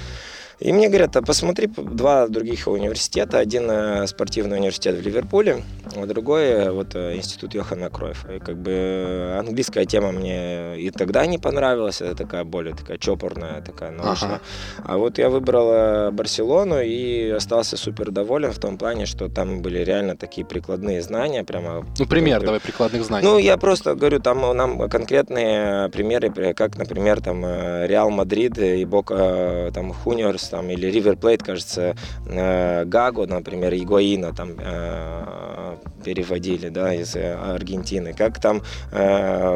И 0.61 0.73
мне 0.73 0.89
говорят, 0.89 1.15
а 1.17 1.23
посмотри 1.23 1.69
два 1.69 2.27
других 2.27 2.67
университета. 2.67 3.39
Один 3.39 3.71
э, 3.71 4.07
спортивный 4.09 4.57
университет 4.57 4.97
в 4.97 5.01
Ливерпуле, 5.01 5.63
а 5.95 6.07
другой 6.07 6.45
э, 6.47 6.71
вот 6.73 6.97
э, 6.97 7.15
институт 7.15 7.55
Йохана 7.55 7.91
Кройфа. 7.91 8.35
И 8.35 8.39
как 8.41 8.57
бы 8.57 9.37
английская 9.39 9.85
тема 9.85 10.11
мне 10.11 10.81
и 10.81 10.91
тогда 10.91 11.27
не 11.27 11.39
понравилась, 11.39 12.01
это 12.01 12.17
такая 12.17 12.43
более 12.43 12.75
такая 12.75 12.99
чопорная, 12.99 13.63
такая 13.63 13.93
научная. 13.93 14.31
Ага. 14.31 14.41
А 14.85 14.99
вот 14.99 15.19
я 15.19 15.29
выбрал 15.31 16.11
Барселону 16.11 16.81
и 16.81 17.31
остался 17.31 17.77
супер 17.77 18.11
доволен 18.11 18.51
в 18.51 18.59
том 18.59 18.79
плане, 18.79 19.07
что 19.07 19.29
там 19.29 19.63
были 19.63 19.79
реально 19.79 20.17
такие 20.17 20.45
прикладные 20.45 21.03
знания, 21.03 21.45
прямо. 21.45 21.87
Ну 21.99 22.07
пример, 22.07 22.43
давай 22.43 22.59
прикладных 22.59 23.05
знаний. 23.05 23.25
Ну 23.25 23.39
я 23.39 23.59
просто 23.59 23.95
говорю, 23.95 24.19
там 24.19 24.57
нам 24.57 24.89
конкретные 24.89 25.89
примеры, 25.91 26.53
как, 26.55 26.77
например, 26.77 27.21
там 27.21 27.45
Реал 27.45 28.11
Мадрид 28.11 28.59
и 28.59 28.85
Бока 28.85 29.71
там 29.73 29.93
Хуниорс 29.93 30.48
там, 30.49 30.71
или 30.71 30.91
River 30.91 31.17
Plate, 31.17 31.45
кажется, 31.45 31.97
э, 32.27 32.85
Гаго, 32.85 33.27
например, 33.27 33.75
Игуаина 33.75 34.35
там 34.35 34.57
э, 34.59 35.77
переводили, 36.05 36.69
да, 36.69 36.95
из 36.95 37.15
э, 37.17 37.35
Аргентины. 37.35 38.13
Как 38.13 38.41
там, 38.41 38.63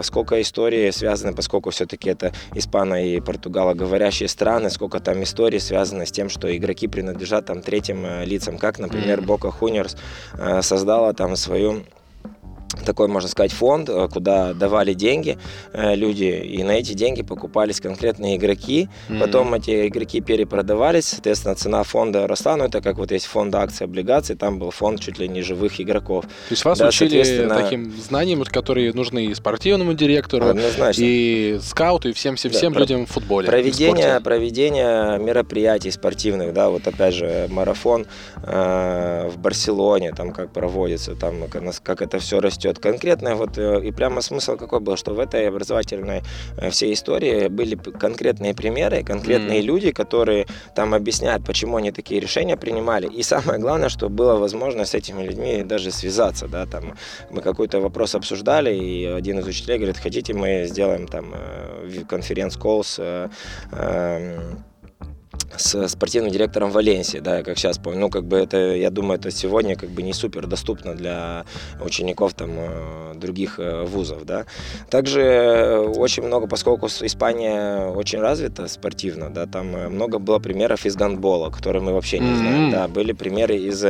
сколько 0.03 0.41
историй 0.41 0.93
связано, 0.93 1.33
поскольку 1.33 1.71
все-таки 1.71 2.11
это 2.11 2.33
испано- 2.55 3.03
и 3.03 3.21
португалоговорящие 3.21 4.29
страны, 4.29 4.71
сколько 4.71 5.01
там 5.01 5.23
историй 5.23 5.61
связано 5.61 6.07
с 6.07 6.13
тем, 6.13 6.29
что 6.29 6.55
игроки 6.55 6.89
принадлежат 6.89 7.47
там 7.47 7.63
третьим 7.63 8.05
лицам, 8.25 8.59
как, 8.59 8.79
например, 8.79 9.23
Бока 9.23 9.51
Хуниорс 9.51 9.97
создала 10.61 11.13
там 11.13 11.37
свою 11.37 11.85
такой, 12.85 13.09
можно 13.09 13.29
сказать, 13.29 13.53
фонд, 13.53 13.89
э, 13.89 14.09
куда 14.13 14.55
давали 14.55 14.95
деньги 14.95 15.39
э, 15.73 15.95
люди, 15.95 16.25
и 16.25 16.63
на 16.63 16.73
эти 16.73 16.95
деньги 16.95 17.23
покупались 17.23 17.81
конкретные 17.81 18.37
игроки. 18.37 18.89
Mm-hmm. 19.09 19.21
Потом 19.21 19.55
эти 19.55 19.89
игроки 19.89 20.21
перепродавались, 20.21 21.07
соответственно, 21.07 21.55
цена 21.55 21.83
фонда 21.83 22.27
росла. 22.27 22.57
Ну, 22.57 22.65
это 22.65 22.81
как 22.81 22.97
вот 22.97 23.13
есть 23.13 23.27
фонд 23.27 23.55
акций, 23.55 23.85
облигаций, 23.85 24.37
там 24.37 24.59
был 24.59 24.71
фонд 24.71 25.01
чуть 25.01 25.19
ли 25.19 25.29
не 25.29 25.43
живых 25.43 25.81
игроков. 25.81 26.25
То 26.25 26.31
есть 26.51 26.65
вас 26.65 26.79
да, 26.79 26.89
учили 26.89 27.23
соответственно... 27.23 27.55
таким 27.57 27.93
знаниям, 27.93 28.43
которые 28.45 28.93
нужны 28.93 29.27
и 29.27 29.35
спортивному 29.35 29.95
директору, 29.95 30.47
Однозначно. 30.47 31.03
и 31.03 31.59
скауту, 31.63 32.09
и 32.09 32.13
всем-всем-всем 32.13 32.73
да, 32.73 32.81
людям 32.81 33.07
в 33.07 33.11
футболе. 33.11 33.47
Проведение, 33.47 34.19
в 34.19 34.23
проведение 34.23 35.19
мероприятий 35.19 35.91
спортивных, 35.91 36.53
да, 36.53 36.71
вот 36.71 36.87
опять 36.87 37.15
же, 37.15 37.47
марафон 37.51 38.07
э, 38.43 39.31
в 39.33 39.39
Барселоне, 39.39 40.13
там 40.13 40.33
как 40.33 40.53
проводится, 40.53 41.15
там 41.15 41.49
как, 41.49 41.63
как 41.83 42.03
это 42.03 42.19
все 42.19 42.41
растет 42.41 42.62
идет 42.63 42.79
конкретно 42.79 43.35
вот 43.35 43.59
э, 43.59 43.85
и 43.85 43.93
прямо 43.93 44.21
смысл 44.21 44.57
какой 44.57 44.81
был, 44.81 44.97
что 44.97 45.15
в 45.15 45.21
этой 45.21 45.49
образовательной 45.49 46.23
э, 46.57 46.71
всей 46.71 46.93
истории 46.93 47.49
были 47.49 47.75
конкретные 47.75 48.55
примеры, 48.55 49.03
конкретные 49.03 49.61
mm. 49.61 49.65
люди, 49.65 49.93
которые 49.93 50.47
там 50.75 50.95
объясняют, 50.95 51.45
почему 51.45 51.77
они 51.77 51.93
такие 51.93 52.21
решения 52.21 52.57
принимали. 52.57 53.07
И 53.07 53.23
самое 53.23 53.59
главное, 53.59 53.89
что 53.89 54.09
была 54.09 54.37
возможность 54.37 54.93
с 54.93 54.95
этими 54.95 55.23
людьми 55.23 55.63
даже 55.65 55.91
связаться, 55.91 56.49
да, 56.49 56.67
там 56.67 56.95
мы 57.31 57.43
какой-то 57.43 57.81
вопрос 57.81 58.15
обсуждали, 58.15 58.75
и 58.75 59.05
один 59.07 59.39
из 59.39 59.47
учителей 59.47 59.79
говорит, 59.79 59.97
хотите, 59.97 60.35
мы 60.35 60.67
сделаем 60.69 61.07
там 61.07 61.33
э, 61.35 62.05
конференц-колл 62.09 62.85
с 62.85 63.31
эм, 63.73 64.65
с 65.57 65.89
спортивным 65.89 66.31
директором 66.31 66.71
Валенсии, 66.71 67.19
да, 67.19 67.43
как 67.43 67.59
сейчас 67.59 67.79
помню. 67.79 68.01
Ну, 68.01 68.11
как 68.11 68.25
бы 68.25 68.39
это, 68.39 68.57
я 68.75 68.91
думаю, 68.91 69.19
это 69.19 69.31
сегодня 69.31 69.77
как 69.77 69.91
бы 69.91 70.03
не 70.03 70.13
супер 70.13 70.47
доступно 70.47 70.95
для 70.95 71.45
учеников 71.81 72.35
там 72.35 72.51
э, 72.55 73.15
других 73.17 73.59
э, 73.59 73.85
вузов, 73.85 74.25
да. 74.25 74.47
Также 74.91 75.21
э, 75.21 75.79
очень 75.79 76.23
много, 76.23 76.47
поскольку 76.47 76.87
Испания 76.87 77.89
очень 77.89 78.21
развита 78.21 78.69
спортивно, 78.69 79.31
да, 79.31 79.47
там 79.47 79.67
много 79.67 80.19
было 80.19 80.39
примеров 80.39 80.87
из 80.87 80.97
гандбола, 80.97 81.51
которые 81.51 81.83
мы 81.83 81.93
вообще 81.93 82.19
не 82.19 82.31
mm-hmm. 82.31 82.37
знаем, 82.37 82.71
да, 82.71 82.89
были 82.89 83.13
примеры 83.13 83.57
из 83.57 83.85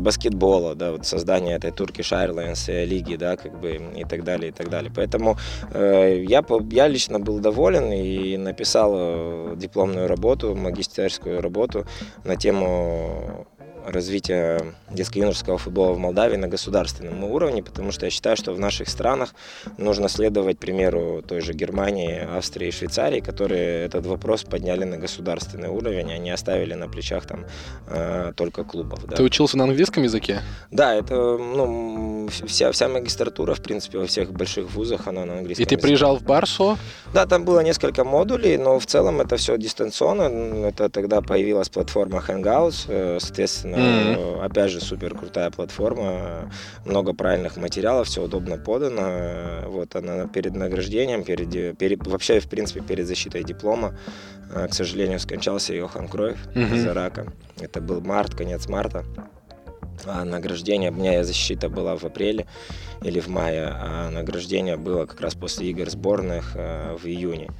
баскетбола, 0.00 0.74
да, 0.74 0.92
вот 0.92 1.06
создание 1.06 1.56
этой 1.56 1.70
Turkish 1.70 2.12
Airlines 2.12 2.84
лиги, 2.84 3.16
да, 3.16 3.36
как 3.36 3.58
бы 3.60 3.80
и 3.96 4.04
так 4.04 4.24
далее, 4.24 4.50
и 4.50 4.52
так 4.52 4.68
далее. 4.68 4.92
Поэтому 4.94 5.36
э, 5.72 6.24
я, 6.26 6.44
я 6.70 6.88
лично 6.88 7.18
был 7.20 7.38
доволен 7.38 7.92
и 7.92 8.36
написал 8.36 9.56
дипломную 9.56 10.08
работу, 10.08 10.54
магистр 10.54 10.87
исследовательскую 10.88 11.40
работу 11.40 11.86
на 12.24 12.36
тему 12.36 13.46
развития 13.90 14.74
детско-юношеского 14.90 15.58
футбола 15.58 15.92
в 15.92 15.98
Молдавии 15.98 16.36
на 16.36 16.48
государственном 16.48 17.24
уровне, 17.24 17.62
потому 17.62 17.92
что 17.92 18.06
я 18.06 18.10
считаю, 18.10 18.36
что 18.36 18.52
в 18.52 18.60
наших 18.60 18.88
странах 18.88 19.34
нужно 19.78 20.08
следовать 20.08 20.58
примеру 20.58 21.22
той 21.26 21.40
же 21.40 21.52
Германии, 21.52 22.26
Австрии 22.36 22.68
и 22.68 22.70
Швейцарии, 22.70 23.20
которые 23.20 23.84
этот 23.84 24.06
вопрос 24.06 24.44
подняли 24.44 24.84
на 24.84 24.96
государственный 24.96 25.68
уровень, 25.68 26.12
а 26.12 26.18
не 26.18 26.30
оставили 26.30 26.74
на 26.74 26.88
плечах 26.88 27.26
там 27.26 27.46
э, 27.86 28.32
только 28.36 28.64
клубов. 28.64 29.06
Да. 29.06 29.16
Ты 29.16 29.22
учился 29.22 29.56
на 29.56 29.64
английском 29.64 30.02
языке? 30.02 30.40
Да, 30.70 30.94
это 30.94 31.14
ну, 31.38 32.28
вся, 32.46 32.72
вся 32.72 32.88
магистратура, 32.88 33.54
в 33.54 33.62
принципе, 33.62 33.98
во 33.98 34.06
всех 34.06 34.32
больших 34.32 34.70
вузах, 34.70 35.06
она 35.06 35.24
на 35.24 35.38
английском 35.38 35.62
И 35.62 35.66
ты 35.66 35.74
языке. 35.74 35.82
приезжал 35.82 36.16
в 36.16 36.22
Барсу? 36.22 36.78
Да, 37.14 37.26
там 37.26 37.44
было 37.44 37.60
несколько 37.60 38.04
модулей, 38.04 38.56
но 38.58 38.78
в 38.78 38.86
целом 38.86 39.20
это 39.20 39.36
все 39.36 39.56
дистанционно. 39.56 40.66
Это 40.66 40.88
тогда 40.88 41.20
появилась 41.20 41.68
платформа 41.68 42.22
Hangouts, 42.26 42.86
э, 42.88 43.18
соответственно, 43.20 43.77
Mm-hmm. 43.78 44.44
Опять 44.44 44.70
же, 44.70 44.80
супер 44.80 45.14
крутая 45.14 45.50
платформа, 45.50 46.50
много 46.84 47.12
правильных 47.12 47.56
материалов, 47.56 48.08
все 48.08 48.22
удобно 48.22 48.56
подано. 48.56 49.68
Вот 49.68 49.94
она 49.96 50.26
перед 50.26 50.54
награждением, 50.54 51.24
перед, 51.24 51.78
перед 51.78 52.06
вообще, 52.06 52.40
в 52.40 52.48
принципе, 52.48 52.80
перед 52.80 53.06
защитой 53.06 53.44
диплома, 53.44 53.96
э, 54.54 54.68
к 54.68 54.74
сожалению, 54.74 55.20
скончался 55.20 55.74
Йохан 55.74 56.08
Кройф 56.08 56.38
mm-hmm. 56.54 56.74
из-за 56.76 56.94
рака. 56.94 57.32
Это 57.60 57.80
был 57.80 58.00
март, 58.00 58.34
конец 58.34 58.68
марта. 58.68 59.04
А 60.06 60.24
награждение, 60.24 60.90
у 60.90 60.94
меня 60.94 61.24
защита 61.24 61.68
была 61.68 61.96
в 61.96 62.04
апреле 62.04 62.46
или 63.02 63.20
в 63.20 63.28
мае, 63.28 63.66
а 63.68 64.10
награждение 64.10 64.76
было 64.76 65.06
как 65.06 65.20
раз 65.20 65.34
после 65.34 65.70
игр 65.70 65.90
сборных 65.90 66.52
э, 66.54 66.96
в 66.96 67.06
июне. 67.06 67.50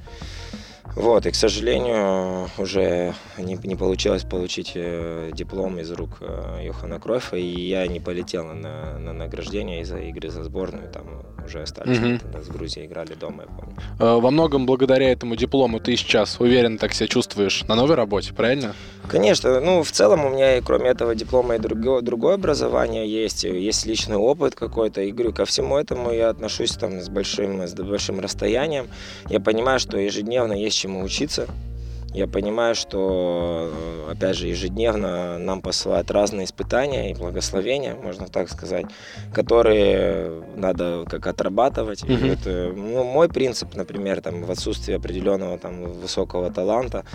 Вот, 0.95 1.25
и, 1.25 1.31
к 1.31 1.35
сожалению, 1.35 2.49
уже 2.57 3.13
не, 3.37 3.55
не 3.63 3.75
получилось 3.75 4.23
получить 4.23 4.73
э, 4.75 5.31
диплом 5.33 5.79
из 5.79 5.91
рук 5.91 6.17
э, 6.21 6.61
Йохана 6.65 6.99
Кройфа, 6.99 7.37
и 7.37 7.45
я 7.45 7.87
не 7.87 7.99
полетел 7.99 8.53
на, 8.53 8.97
на 8.97 9.13
награждение 9.13 9.81
из-за 9.81 9.99
игры 9.99 10.29
за 10.29 10.43
сборную, 10.43 10.91
там 10.91 11.25
уже 11.49 11.63
остались, 11.63 11.97
mm-hmm. 11.97 12.19
тогда 12.19 12.43
с 12.43 12.47
Грузией 12.47 12.85
играли 12.85 13.13
дома, 13.13 13.43
я 13.43 13.47
помню. 13.47 13.75
Э, 13.99 14.21
во 14.21 14.31
многом 14.31 14.65
благодаря 14.65 15.11
этому 15.11 15.35
диплому 15.35 15.79
ты 15.79 15.97
сейчас 15.97 16.39
уверенно 16.39 16.77
так 16.77 16.93
себя 16.93 17.07
чувствуешь 17.07 17.63
на 17.67 17.75
новой 17.75 17.95
работе, 17.95 18.33
правильно? 18.33 18.75
Конечно, 19.07 19.59
ну, 19.59 19.83
в 19.83 19.91
целом 19.91 20.25
у 20.25 20.29
меня, 20.29 20.61
кроме 20.61 20.89
этого 20.89 21.15
диплома, 21.15 21.55
и 21.55 21.59
другое, 21.59 22.01
другое 22.01 22.35
образование 22.35 23.09
есть, 23.09 23.43
есть 23.43 23.85
личный 23.85 24.17
опыт 24.17 24.55
какой-то, 24.55 25.01
и 25.01 25.11
говорю, 25.11 25.33
ко 25.33 25.45
всему 25.45 25.77
этому 25.77 26.11
я 26.11 26.29
отношусь 26.29 26.71
там 26.71 27.01
с 27.01 27.09
большим, 27.09 27.67
с 27.67 27.73
большим 27.73 28.19
расстоянием, 28.19 28.87
я 29.29 29.39
понимаю, 29.39 29.79
что 29.79 29.97
ежедневно 29.97 30.53
есть 30.53 30.77
чему 30.77 31.01
учиться, 31.01 31.47
я 32.13 32.27
понимаю, 32.27 32.75
что, 32.75 33.71
э, 34.07 34.11
опять 34.11 34.35
же, 34.35 34.47
ежедневно 34.47 35.37
нам 35.37 35.61
посылают 35.61 36.09
разные 36.11 36.45
испытания 36.45 37.11
и 37.11 37.13
благословения, 37.13 37.95
можно 37.95 38.27
так 38.27 38.49
сказать, 38.49 38.85
которые 39.33 40.43
надо 40.55 41.05
как 41.09 41.27
отрабатывать. 41.27 42.03
Mm-hmm. 42.03 42.25
И 42.25 42.29
вот, 42.29 42.77
ну, 42.77 43.03
мой 43.03 43.29
принцип, 43.29 43.75
например, 43.75 44.21
там, 44.21 44.43
в 44.43 44.51
отсутствии 44.51 44.93
определенного 44.93 45.57
там, 45.57 45.83
высокого 45.83 46.51
таланта, 46.51 47.05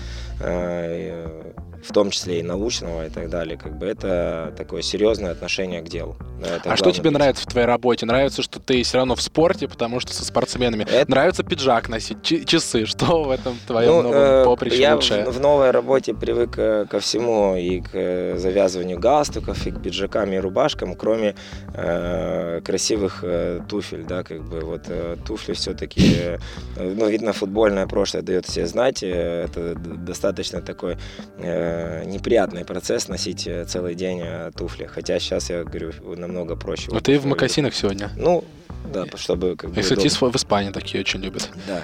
э, 0.41 1.53
в 1.85 1.93
том 1.93 2.11
числе 2.11 2.41
и 2.41 2.43
научного 2.43 3.07
и 3.07 3.11
так 3.11 3.29
далее, 3.29 3.59
как 3.59 3.79
бы 3.79 3.87
это 3.87 4.55
такое 4.57 4.83
серьезное 4.83 5.33
отношение 5.33 5.83
к 5.83 5.89
делу. 5.89 6.17
Это 6.41 6.73
а 6.73 6.77
что 6.77 6.91
тебе 6.91 7.11
быть. 7.11 7.19
нравится 7.19 7.43
в 7.43 7.47
твоей 7.47 7.67
работе? 7.67 8.07
Нравится, 8.07 8.43
что 8.43 8.59
ты 8.59 8.83
все 8.83 8.99
равно 8.99 9.15
в 9.15 9.23
спорте, 9.23 9.69
потому 9.69 10.01
что 10.01 10.13
со 10.13 10.25
спортсменами. 10.25 10.85
Это... 10.85 11.11
Нравится 11.11 11.43
пиджак 11.43 11.89
носить, 11.89 12.23
часы. 12.23 12.87
Что 12.87 13.23
в 13.25 13.31
этом 13.31 13.59
твоем 13.67 13.97
ну, 13.97 14.03
новом 14.03 14.19
э, 14.19 14.45
поприще 14.45 14.84
я 14.85 14.95
лучшее? 14.95 15.25
В, 15.25 15.37
в 15.37 15.41
новой 15.41 15.71
работе 15.71 16.15
привык 16.15 16.59
э, 16.59 16.87
ко 16.89 17.01
всему, 17.01 17.57
и 17.57 17.81
к 17.81 17.91
э, 17.93 18.37
завязыванию 18.39 18.99
галстуков, 18.99 19.67
и 19.67 19.71
к 19.71 19.83
пиджакам 19.83 20.33
и 20.33 20.39
рубашкам, 20.39 20.95
кроме 20.95 21.35
э, 21.75 22.61
красивых 22.65 23.21
э, 23.23 23.61
туфель, 23.69 24.05
да, 24.05 24.23
как 24.23 24.43
бы 24.43 24.61
вот 24.61 24.83
э, 24.89 25.17
туфли 25.27 25.55
все-таки, 25.55 26.17
э, 26.19 26.39
ну, 26.77 27.09
видно, 27.09 27.33
футбольное 27.33 27.87
прошлое 27.87 28.23
дает 28.23 28.47
себе 28.49 28.67
знать, 28.67 29.03
э, 29.03 29.45
это 29.45 29.75
достаточно 29.75 30.61
такой 30.61 30.97
э, 31.39 32.05
неприятный 32.05 32.65
процесс 32.65 33.09
носить 33.09 33.47
э, 33.47 33.65
целый 33.65 33.95
день 33.95 34.21
э, 34.25 34.51
туфли, 34.57 34.87
хотя 34.87 35.19
сейчас 35.19 35.51
я 35.51 35.65
говорю 35.65 35.93
намного 36.17 36.57
проще. 36.57 36.91
А 36.93 37.01
ты 37.01 37.19
в 37.19 37.27
макасинах 37.27 37.75
сегодня? 37.75 38.11
Ну, 38.17 38.45
да, 38.93 39.05
чтобы 39.17 39.57
как 39.57 39.71
бы... 39.71 39.81
Кстати, 39.81 40.09
в 40.09 40.37
Испании 40.37 40.71
такие 40.71 41.01
очень 41.01 41.21
любят. 41.21 41.51
Да. 41.67 41.83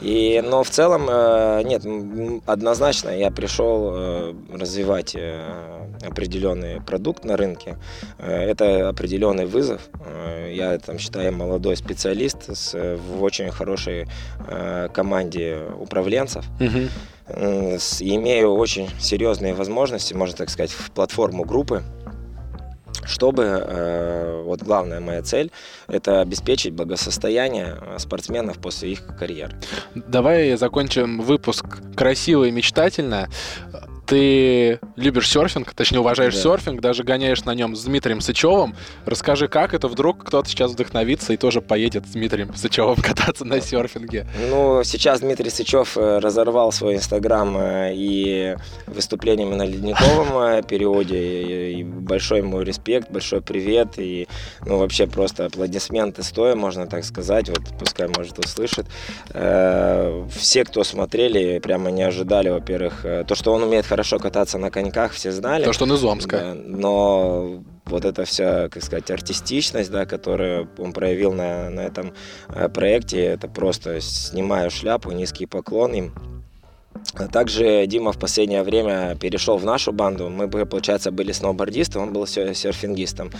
И, 0.00 0.42
но 0.44 0.62
в 0.62 0.70
целом, 0.70 1.06
э, 1.08 1.62
нет, 1.64 1.84
однозначно 2.46 3.10
я 3.10 3.30
пришел 3.30 3.90
э, 3.92 4.34
развивать 4.52 5.14
э, 5.14 5.86
определенный 6.02 6.80
продукт 6.80 7.24
на 7.24 7.36
рынке. 7.36 7.78
Это 8.18 8.88
определенный 8.88 9.46
вызов. 9.46 9.88
Я 10.50 10.78
там 10.78 10.98
считаю 10.98 11.32
молодой 11.32 11.76
специалист 11.76 12.54
с, 12.54 12.74
в 12.96 13.22
очень 13.22 13.50
хорошей 13.50 14.06
команде 14.92 15.62
управленцев. 15.78 16.44
Угу. 16.60 17.38
Имею 18.00 18.54
очень 18.54 18.90
серьезные 19.00 19.54
возможности, 19.54 20.12
можно 20.12 20.36
так 20.36 20.50
сказать, 20.50 20.72
в 20.72 20.90
платформу 20.90 21.44
группы 21.44 21.82
чтобы, 23.04 23.42
э, 23.44 24.42
вот 24.44 24.62
главная 24.62 25.00
моя 25.00 25.22
цель, 25.22 25.50
это 25.88 26.20
обеспечить 26.20 26.72
благосостояние 26.72 27.78
э, 27.80 27.98
спортсменов 27.98 28.58
после 28.58 28.92
их 28.92 29.06
карьеры. 29.18 29.56
Давай 29.94 30.56
закончим 30.56 31.20
выпуск 31.20 31.64
красиво 31.96 32.44
и 32.44 32.50
мечтательно 32.50 33.28
ты 34.12 34.78
любишь 34.96 35.30
серфинг, 35.30 35.72
точнее 35.72 36.00
уважаешь 36.00 36.34
да. 36.34 36.42
серфинг, 36.42 36.82
даже 36.82 37.02
гоняешь 37.02 37.44
на 37.44 37.54
нем 37.54 37.74
с 37.74 37.84
Дмитрием 37.84 38.20
Сычевым. 38.20 38.76
Расскажи, 39.06 39.48
как 39.48 39.72
это 39.72 39.88
вдруг 39.88 40.22
кто-то 40.26 40.46
сейчас 40.50 40.72
вдохновится 40.72 41.32
и 41.32 41.38
тоже 41.38 41.62
поедет 41.62 42.04
с 42.06 42.10
Дмитрием 42.10 42.54
Сычевым 42.54 42.96
кататься 43.02 43.46
на 43.46 43.62
серфинге? 43.62 44.26
Ну, 44.50 44.84
сейчас 44.84 45.20
Дмитрий 45.20 45.48
Сычев 45.48 45.96
э, 45.96 46.18
разорвал 46.18 46.72
свой 46.72 46.96
инстаграм 46.96 47.56
э, 47.56 47.92
и 47.94 48.54
выступлениями 48.86 49.54
на 49.54 49.64
ледниковом 49.64 50.36
э, 50.36 50.62
периоде. 50.62 51.72
И 51.72 51.82
большой 51.82 52.40
ему 52.40 52.60
респект, 52.60 53.10
большой 53.10 53.40
привет. 53.40 53.94
И, 53.96 54.28
ну, 54.66 54.76
вообще 54.76 55.06
просто 55.06 55.46
аплодисменты 55.46 56.22
стоя, 56.22 56.54
можно 56.54 56.86
так 56.86 57.06
сказать. 57.06 57.48
Вот 57.48 57.62
пускай, 57.78 58.08
может, 58.08 58.38
услышит. 58.38 58.84
Все, 59.30 60.64
кто 60.66 60.84
смотрели, 60.84 61.60
прямо 61.60 61.90
не 61.90 62.02
ожидали, 62.02 62.50
во-первых, 62.50 63.06
то, 63.26 63.34
что 63.34 63.54
он 63.54 63.62
умеет 63.62 63.86
хорошо 63.86 64.01
хорошо 64.02 64.18
кататься 64.18 64.58
на 64.58 64.70
коньках, 64.70 65.12
все 65.12 65.30
знали. 65.30 65.62
То, 65.64 65.72
что 65.72 65.84
он 65.84 65.92
из 65.92 66.02
Омска. 66.02 66.36
Да, 66.36 66.54
но 66.54 67.62
вот 67.84 68.04
эта 68.04 68.24
вся, 68.24 68.68
как 68.68 68.82
сказать, 68.82 69.08
артистичность, 69.12 69.92
да, 69.92 70.06
которую 70.06 70.68
он 70.78 70.92
проявил 70.92 71.32
на, 71.32 71.70
на 71.70 71.82
этом 71.82 72.12
э, 72.48 72.68
проекте, 72.68 73.22
это 73.22 73.46
просто 73.46 74.00
снимаю 74.00 74.72
шляпу, 74.72 75.12
низкий 75.12 75.46
поклон 75.46 75.92
им. 75.94 76.14
Также 77.30 77.86
Дима 77.86 78.12
в 78.12 78.18
последнее 78.18 78.62
время 78.62 79.16
перешел 79.16 79.58
в 79.58 79.64
нашу 79.64 79.92
банду. 79.92 80.30
Мы, 80.30 80.48
получается, 80.48 81.10
были 81.10 81.32
сноубордисты, 81.32 81.98
он 81.98 82.12
был 82.12 82.26
серфингистом. 82.26 83.30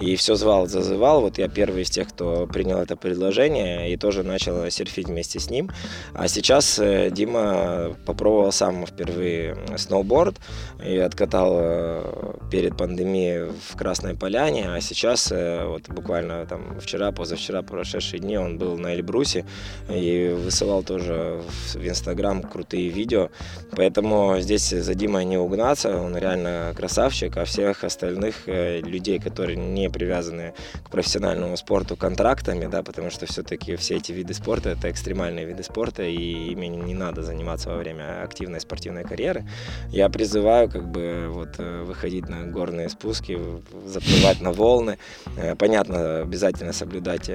И 0.00 0.16
все 0.16 0.34
звал, 0.34 0.66
зазывал. 0.66 1.20
Вот 1.20 1.38
я 1.38 1.48
первый 1.48 1.82
из 1.82 1.90
тех, 1.90 2.08
кто 2.08 2.48
принял 2.48 2.78
это 2.78 2.96
предложение 2.96 3.92
и 3.92 3.96
тоже 3.96 4.24
начал 4.24 4.68
серфить 4.70 5.06
вместе 5.06 5.38
с 5.38 5.48
ним. 5.48 5.70
А 6.12 6.26
сейчас 6.26 6.78
э, 6.80 7.10
Дима 7.10 7.96
попробовал 8.04 8.50
сам 8.50 8.84
впервые 8.84 9.56
сноуборд 9.76 10.36
и 10.84 10.96
откатал 10.98 11.56
э, 11.60 12.34
перед 12.50 12.76
пандемией 12.76 13.52
в 13.68 13.76
Красной 13.76 14.16
Поляне. 14.16 14.70
А 14.70 14.80
сейчас, 14.80 15.30
э, 15.30 15.66
вот 15.66 15.88
буквально 15.88 16.46
там 16.46 16.80
вчера, 16.80 17.12
позавчера, 17.12 17.62
прошедшие 17.62 18.18
дни, 18.18 18.36
он 18.36 18.58
был 18.58 18.76
на 18.76 18.94
Эльбрусе 18.94 19.44
и 19.88 20.34
высылал 20.36 20.82
тоже 20.82 21.42
в 21.74 21.76
Инстаграм 21.76 22.42
крутые 22.42 22.88
видео 22.88 23.09
видео. 23.10 23.30
Поэтому 23.76 24.36
здесь 24.40 24.70
за 24.70 24.94
Димой 24.94 25.24
не 25.24 25.36
угнаться, 25.36 25.96
он 25.96 26.16
реально 26.16 26.72
красавчик, 26.76 27.36
а 27.36 27.44
всех 27.44 27.84
остальных 27.84 28.48
э, 28.48 28.80
людей, 28.80 29.18
которые 29.18 29.56
не 29.56 29.88
привязаны 29.90 30.54
к 30.84 30.90
профессиональному 30.90 31.56
спорту 31.56 31.96
контрактами, 31.96 32.66
да, 32.66 32.82
потому 32.82 33.10
что 33.10 33.26
все-таки 33.26 33.76
все 33.76 33.96
эти 33.96 34.12
виды 34.12 34.34
спорта 34.34 34.70
это 34.70 34.90
экстремальные 34.90 35.46
виды 35.46 35.62
спорта, 35.62 36.02
и 36.02 36.52
ими 36.52 36.66
не 36.66 36.94
надо 36.94 37.22
заниматься 37.22 37.70
во 37.70 37.76
время 37.76 38.22
активной 38.22 38.60
спортивной 38.60 39.04
карьеры. 39.04 39.44
Я 39.90 40.08
призываю 40.08 40.68
как 40.70 40.90
бы 40.90 41.26
вот 41.28 41.54
э, 41.58 41.82
выходить 41.84 42.28
на 42.28 42.44
горные 42.44 42.88
спуски, 42.88 43.38
заплывать 43.86 44.40
на 44.40 44.52
волны. 44.52 44.98
Э, 45.36 45.54
понятно, 45.56 46.20
обязательно 46.20 46.72
соблюдать 46.72 47.30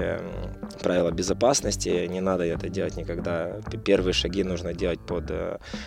правила 0.82 1.10
безопасности, 1.10 2.06
не 2.06 2.20
надо 2.20 2.44
это 2.44 2.68
делать 2.68 2.96
никогда. 2.96 3.60
Первые 3.84 4.12
шаги 4.12 4.44
нужно 4.44 4.72
делать 4.74 5.00
под 5.00 5.30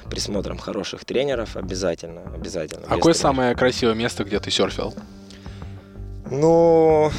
присмотром 0.10 0.58
хороших 0.58 1.06
тренеров 1.06 1.56
обязательно, 1.56 2.22
обязательно. 2.34 2.86
А 2.88 2.96
какое 2.96 3.14
самое 3.14 3.56
красивое 3.56 3.96
место, 3.96 4.24
где 4.24 4.40
ты 4.40 4.52
серфил? 4.52 4.94
Ну, 6.32 7.12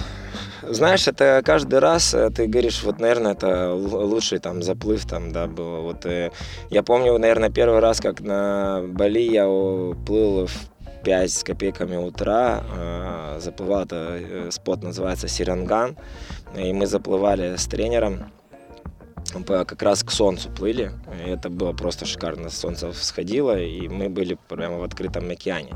знаешь, 0.63 1.09
это 1.09 1.43
каждый 1.45 1.79
раз 1.81 2.15
э, 2.15 2.31
ты 2.31 2.47
говоришь, 2.47 2.83
вот, 2.83 3.01
наверное, 3.01 3.33
это 3.33 3.75
лучший 3.75 4.39
там 4.39 4.63
заплыв 4.63 5.07
там, 5.07 5.33
да, 5.33 5.47
был. 5.47 5.83
Вот 5.83 6.07
э, 6.07 6.31
я 6.71 6.83
помню, 6.83 7.19
наверное, 7.19 7.51
первый 7.51 7.81
раз, 7.81 8.01
как 8.01 8.21
на 8.21 8.83
Бали 8.87 9.23
я 9.23 9.45
плыл 9.45 10.47
в 10.47 11.03
5 11.03 11.33
с 11.33 11.43
копейками 11.43 11.97
утра, 11.97 12.63
э, 12.73 13.39
заплывал, 13.41 13.83
это 13.83 14.49
спот 14.51 14.83
называется 14.83 15.29
Сиранган, 15.29 15.97
и 16.57 16.73
мы 16.73 16.87
заплывали 16.87 17.57
с 17.57 17.67
тренером, 17.67 18.31
как 19.65 19.83
раз 19.83 20.03
к 20.03 20.11
солнцу 20.11 20.51
плыли. 20.51 20.93
И 21.25 21.31
это 21.31 21.51
было 21.51 21.73
просто 21.73 22.05
шикарно. 22.07 22.51
Солнце 22.51 22.93
всходило, 22.93 23.59
и 23.59 23.89
мы 23.89 24.09
были 24.09 24.39
прямо 24.49 24.79
в 24.79 24.85
открытом 24.85 25.31
океане. 25.31 25.73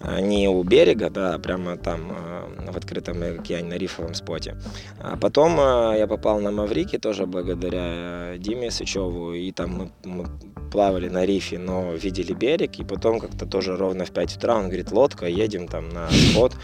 А, 0.00 0.20
не 0.20 0.48
у 0.48 0.62
берега, 0.62 1.10
да, 1.10 1.34
а 1.34 1.38
прямо 1.38 1.76
там 1.76 2.12
а, 2.12 2.72
в 2.72 2.76
открытом 2.76 3.22
океане, 3.22 3.68
на 3.68 3.74
рифовом 3.74 4.14
споте. 4.14 4.56
А 5.00 5.16
потом 5.16 5.56
я 5.56 6.06
попал 6.08 6.40
на 6.40 6.50
Маврики, 6.50 6.98
тоже 6.98 7.26
благодаря 7.26 8.36
Диме 8.38 8.70
Сычеву, 8.70 9.32
и 9.32 9.50
там 9.52 9.70
мы, 9.70 9.90
мы 10.04 10.26
плавали 10.70 11.08
на 11.08 11.24
рифе, 11.24 11.58
но 11.58 11.92
видели 11.94 12.32
берег, 12.32 12.78
и 12.78 12.84
потом 12.84 13.18
как-то 13.18 13.46
тоже 13.46 13.76
ровно 13.76 14.04
в 14.04 14.10
5 14.10 14.36
утра 14.36 14.56
он 14.56 14.66
говорит, 14.66 14.92
лодка, 14.92 15.26
едем 15.26 15.66
там 15.66 15.88
на 15.88 16.08
спот, 16.10 16.54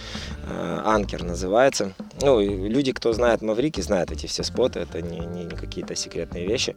Анкер 0.85 1.23
называется. 1.25 1.95
Ну, 2.21 2.41
люди, 2.41 2.93
кто 2.93 3.13
знает 3.13 3.43
Маврики, 3.43 3.81
знают 3.81 4.13
эти 4.13 4.27
все 4.27 4.43
споты, 4.43 4.81
это 4.81 5.03
не, 5.03 5.21
не 5.21 5.49
какие-то 5.49 5.95
секретные 5.95 6.47
вещи. 6.47 6.77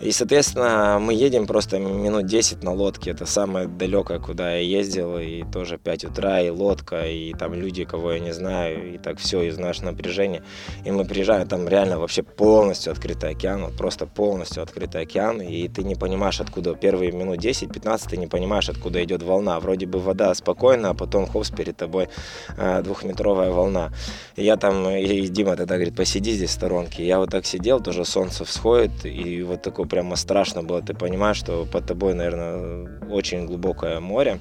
И, 0.00 0.12
соответственно, 0.12 0.98
мы 1.00 1.14
едем 1.14 1.46
просто 1.46 1.78
минут 1.78 2.26
10 2.26 2.62
на 2.62 2.72
лодке, 2.72 3.10
это 3.10 3.26
самое 3.26 3.66
далекое, 3.66 4.18
куда 4.18 4.54
я 4.54 4.60
ездил, 4.60 5.18
и 5.18 5.44
тоже 5.52 5.78
5 5.78 5.95
утра, 6.04 6.40
и 6.40 6.50
лодка, 6.50 7.06
и 7.06 7.32
там 7.34 7.54
люди, 7.54 7.84
кого 7.84 8.12
я 8.12 8.20
не 8.20 8.32
знаю, 8.32 8.94
и 8.94 8.98
так 8.98 9.18
все, 9.18 9.42
и 9.42 9.50
знаешь 9.50 9.80
напряжение. 9.80 10.42
И 10.84 10.90
мы 10.90 11.04
приезжаем, 11.04 11.46
там 11.48 11.68
реально 11.68 11.98
вообще 11.98 12.22
полностью 12.22 12.92
открытый 12.92 13.30
океан, 13.30 13.64
вот 13.64 13.76
просто 13.76 14.06
полностью 14.06 14.62
открытый 14.62 15.02
океан, 15.02 15.40
и 15.40 15.68
ты 15.68 15.82
не 15.82 15.94
понимаешь, 15.94 16.40
откуда 16.40 16.74
первые 16.74 17.12
минут 17.12 17.38
10-15 17.38 18.10
ты 18.10 18.16
не 18.16 18.26
понимаешь, 18.26 18.68
откуда 18.68 19.02
идет 19.02 19.22
волна. 19.22 19.58
Вроде 19.60 19.86
бы 19.86 19.98
вода 19.98 20.34
спокойная, 20.34 20.90
а 20.90 20.94
потом 20.94 21.26
хопс, 21.26 21.50
перед 21.50 21.76
тобой 21.76 22.08
э, 22.56 22.82
двухметровая 22.82 23.50
волна. 23.50 23.92
И 24.36 24.44
я 24.44 24.56
там, 24.56 24.88
и 24.88 25.28
Дима 25.28 25.56
тогда 25.56 25.74
говорит, 25.74 25.96
посиди 25.96 26.32
здесь 26.32 26.50
в 26.50 26.54
сторонке. 26.54 27.06
Я 27.06 27.18
вот 27.18 27.30
так 27.30 27.46
сидел, 27.46 27.80
тоже 27.80 28.04
солнце 28.04 28.44
всходит, 28.44 29.04
и 29.04 29.42
вот 29.42 29.62
такое 29.62 29.86
прямо 29.86 30.16
страшно 30.16 30.62
было. 30.62 30.82
Ты 30.82 30.94
понимаешь, 30.94 31.36
что 31.36 31.66
под 31.66 31.86
тобой, 31.86 32.14
наверное, 32.14 33.00
очень 33.10 33.46
глубокое 33.46 34.00
море 34.00 34.40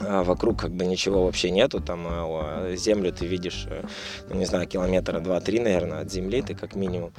вокруг 0.00 0.58
как 0.58 0.72
бы 0.72 0.86
ничего 0.86 1.24
вообще 1.24 1.50
нету, 1.50 1.80
там 1.80 2.06
а, 2.08 2.74
землю 2.76 3.12
ты 3.12 3.26
видишь, 3.26 3.66
э, 3.68 3.84
ну, 4.28 4.36
не 4.36 4.46
знаю, 4.46 4.66
километра 4.66 5.20
два-три, 5.20 5.60
наверное, 5.60 6.00
от 6.00 6.10
земли 6.10 6.42
ты 6.42 6.54
как 6.54 6.74
минимум. 6.74 7.12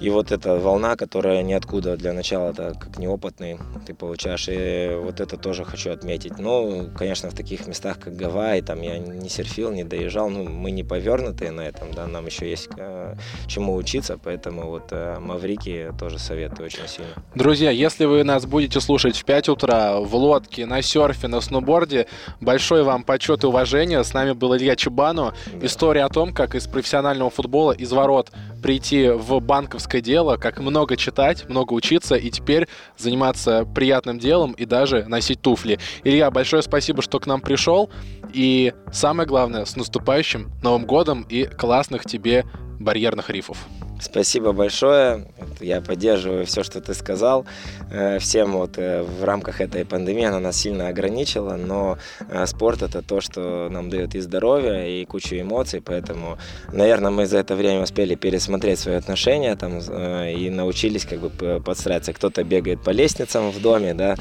И 0.00 0.10
вот 0.10 0.30
эта 0.30 0.56
волна, 0.56 0.94
которая 0.96 1.42
ниоткуда 1.42 1.96
для 1.96 2.12
начала, 2.12 2.50
это 2.50 2.74
как 2.78 2.98
неопытный 2.98 3.58
ты 3.86 3.94
получаешь, 3.94 4.46
и 4.50 4.94
вот 4.94 5.20
это 5.20 5.38
тоже 5.38 5.64
хочу 5.64 5.90
отметить. 5.90 6.38
Ну, 6.38 6.90
конечно, 6.96 7.30
в 7.30 7.34
таких 7.34 7.66
местах, 7.66 7.98
как 7.98 8.14
Гавайи, 8.14 8.60
там 8.60 8.82
я 8.82 8.98
не 8.98 9.28
серфил, 9.28 9.70
не 9.70 9.84
доезжал, 9.84 10.28
ну, 10.28 10.44
мы 10.44 10.70
не 10.70 10.84
повернутые 10.84 11.50
на 11.50 11.62
этом, 11.62 11.92
да, 11.92 12.06
нам 12.06 12.26
еще 12.26 12.48
есть 12.50 12.68
э, 12.76 13.14
чему 13.46 13.74
учиться, 13.74 14.18
поэтому 14.22 14.68
вот 14.68 14.88
э, 14.90 15.18
Маврики 15.18 15.92
тоже 15.98 16.18
советую 16.18 16.66
очень 16.66 16.86
сильно. 16.88 17.12
Друзья, 17.34 17.70
если 17.70 18.04
вы 18.04 18.22
нас 18.22 18.44
будете 18.44 18.80
слушать 18.80 19.16
в 19.16 19.24
5 19.24 19.48
утра 19.48 20.00
в 20.00 20.14
лодке, 20.14 20.66
на 20.66 20.82
серфе, 20.82 21.28
на 21.28 21.40
сноуборде, 21.40 22.06
большой 22.40 22.82
вам 22.82 23.04
почет 23.04 23.44
и 23.44 23.46
уважение. 23.46 24.02
С 24.02 24.12
нами 24.14 24.32
был 24.32 24.56
Илья 24.56 24.76
Чубану. 24.76 25.32
Да. 25.46 25.66
История 25.66 26.04
о 26.04 26.08
том, 26.08 26.32
как 26.32 26.54
из 26.54 26.66
профессионального 26.66 27.30
футбола, 27.30 27.72
из 27.72 27.92
ворот 27.92 28.30
прийти 28.62 29.08
в 29.08 29.40
банковское 29.40 30.00
дело, 30.00 30.36
как 30.36 30.58
много 30.58 30.96
читать, 30.96 31.48
много 31.48 31.72
учиться 31.72 32.16
и 32.16 32.30
теперь 32.30 32.68
заниматься 32.96 33.64
приятным 33.64 34.18
делом 34.18 34.52
и 34.52 34.64
даже 34.64 35.04
носить 35.06 35.40
туфли. 35.40 35.78
Илья, 36.04 36.30
большое 36.30 36.62
спасибо, 36.62 37.02
что 37.02 37.20
к 37.20 37.26
нам 37.26 37.40
пришел. 37.40 37.90
И 38.32 38.74
самое 38.92 39.28
главное, 39.28 39.64
с 39.64 39.76
наступающим 39.76 40.50
Новым 40.62 40.84
годом 40.84 41.26
и 41.28 41.44
классных 41.44 42.04
тебе 42.04 42.44
барьерных 42.78 43.30
рифов. 43.30 43.58
Спасибо 44.00 44.52
большое. 44.52 45.26
Я 45.60 45.80
поддерживаю 45.80 46.44
все, 46.44 46.62
что 46.62 46.80
ты 46.80 46.92
сказал. 46.92 47.46
Э, 47.90 48.18
всем 48.18 48.52
вот 48.52 48.76
э, 48.76 49.02
в 49.02 49.24
рамках 49.24 49.60
этой 49.60 49.86
пандемии 49.86 50.24
она 50.24 50.38
нас 50.38 50.56
сильно 50.56 50.88
ограничила, 50.88 51.56
но 51.56 51.96
э, 52.28 52.46
спорт 52.46 52.82
это 52.82 53.00
то, 53.00 53.20
что 53.22 53.68
нам 53.70 53.88
дает 53.88 54.14
и 54.14 54.20
здоровье, 54.20 55.00
и 55.00 55.04
кучу 55.06 55.36
эмоций, 55.36 55.80
поэтому, 55.80 56.36
наверное, 56.72 57.10
мы 57.10 57.26
за 57.26 57.38
это 57.38 57.54
время 57.56 57.82
успели 57.82 58.16
пересмотреть 58.16 58.80
свои 58.80 58.96
отношения 58.96 59.56
там 59.56 59.78
и 59.78 60.50
научились 60.50 61.06
как 61.06 61.20
бы 61.20 61.62
подстраиваться. 61.64 62.12
Кто-то 62.12 62.44
бегает 62.44 62.82
по 62.82 62.90
лестницам 62.90 63.50
в 63.50 63.60
доме, 63.62 63.94
да, 63.94 64.16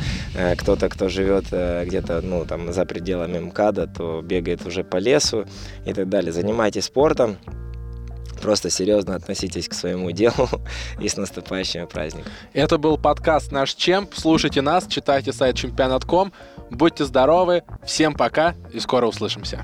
кто-то, 0.58 0.88
кто 0.90 1.10
живет 1.10 1.46
где-то, 1.48 2.22
ну, 2.22 2.46
там, 2.46 2.72
за 2.72 2.86
пределами 2.86 3.40
МКАДа, 3.40 3.88
то 3.88 4.22
бегает 4.22 4.66
уже 4.66 4.84
по 4.84 4.98
лесу 4.98 5.46
и 5.86 5.94
так 5.94 6.08
далее. 6.10 6.32
Занимайтесь 6.32 6.86
спортом, 6.86 7.38
Просто 8.46 8.70
серьезно 8.70 9.16
относитесь 9.16 9.68
к 9.68 9.74
своему 9.74 10.12
делу 10.12 10.48
и 11.00 11.10
с 11.10 11.18
наступающими 11.18 11.86
праздниками. 11.86 12.32
Это 12.54 12.78
был 12.78 12.96
подкаст 13.00 13.52
«Наш 13.52 13.74
Чемп». 13.74 14.14
Слушайте 14.16 14.62
нас, 14.62 14.86
читайте 14.86 15.34
сайт 15.34 15.56
чемпионат.ком. 15.56 16.32
Будьте 16.70 17.06
здоровы, 17.06 17.64
всем 17.84 18.14
пока 18.14 18.54
и 18.72 18.80
скоро 18.80 19.08
услышимся. 19.08 19.64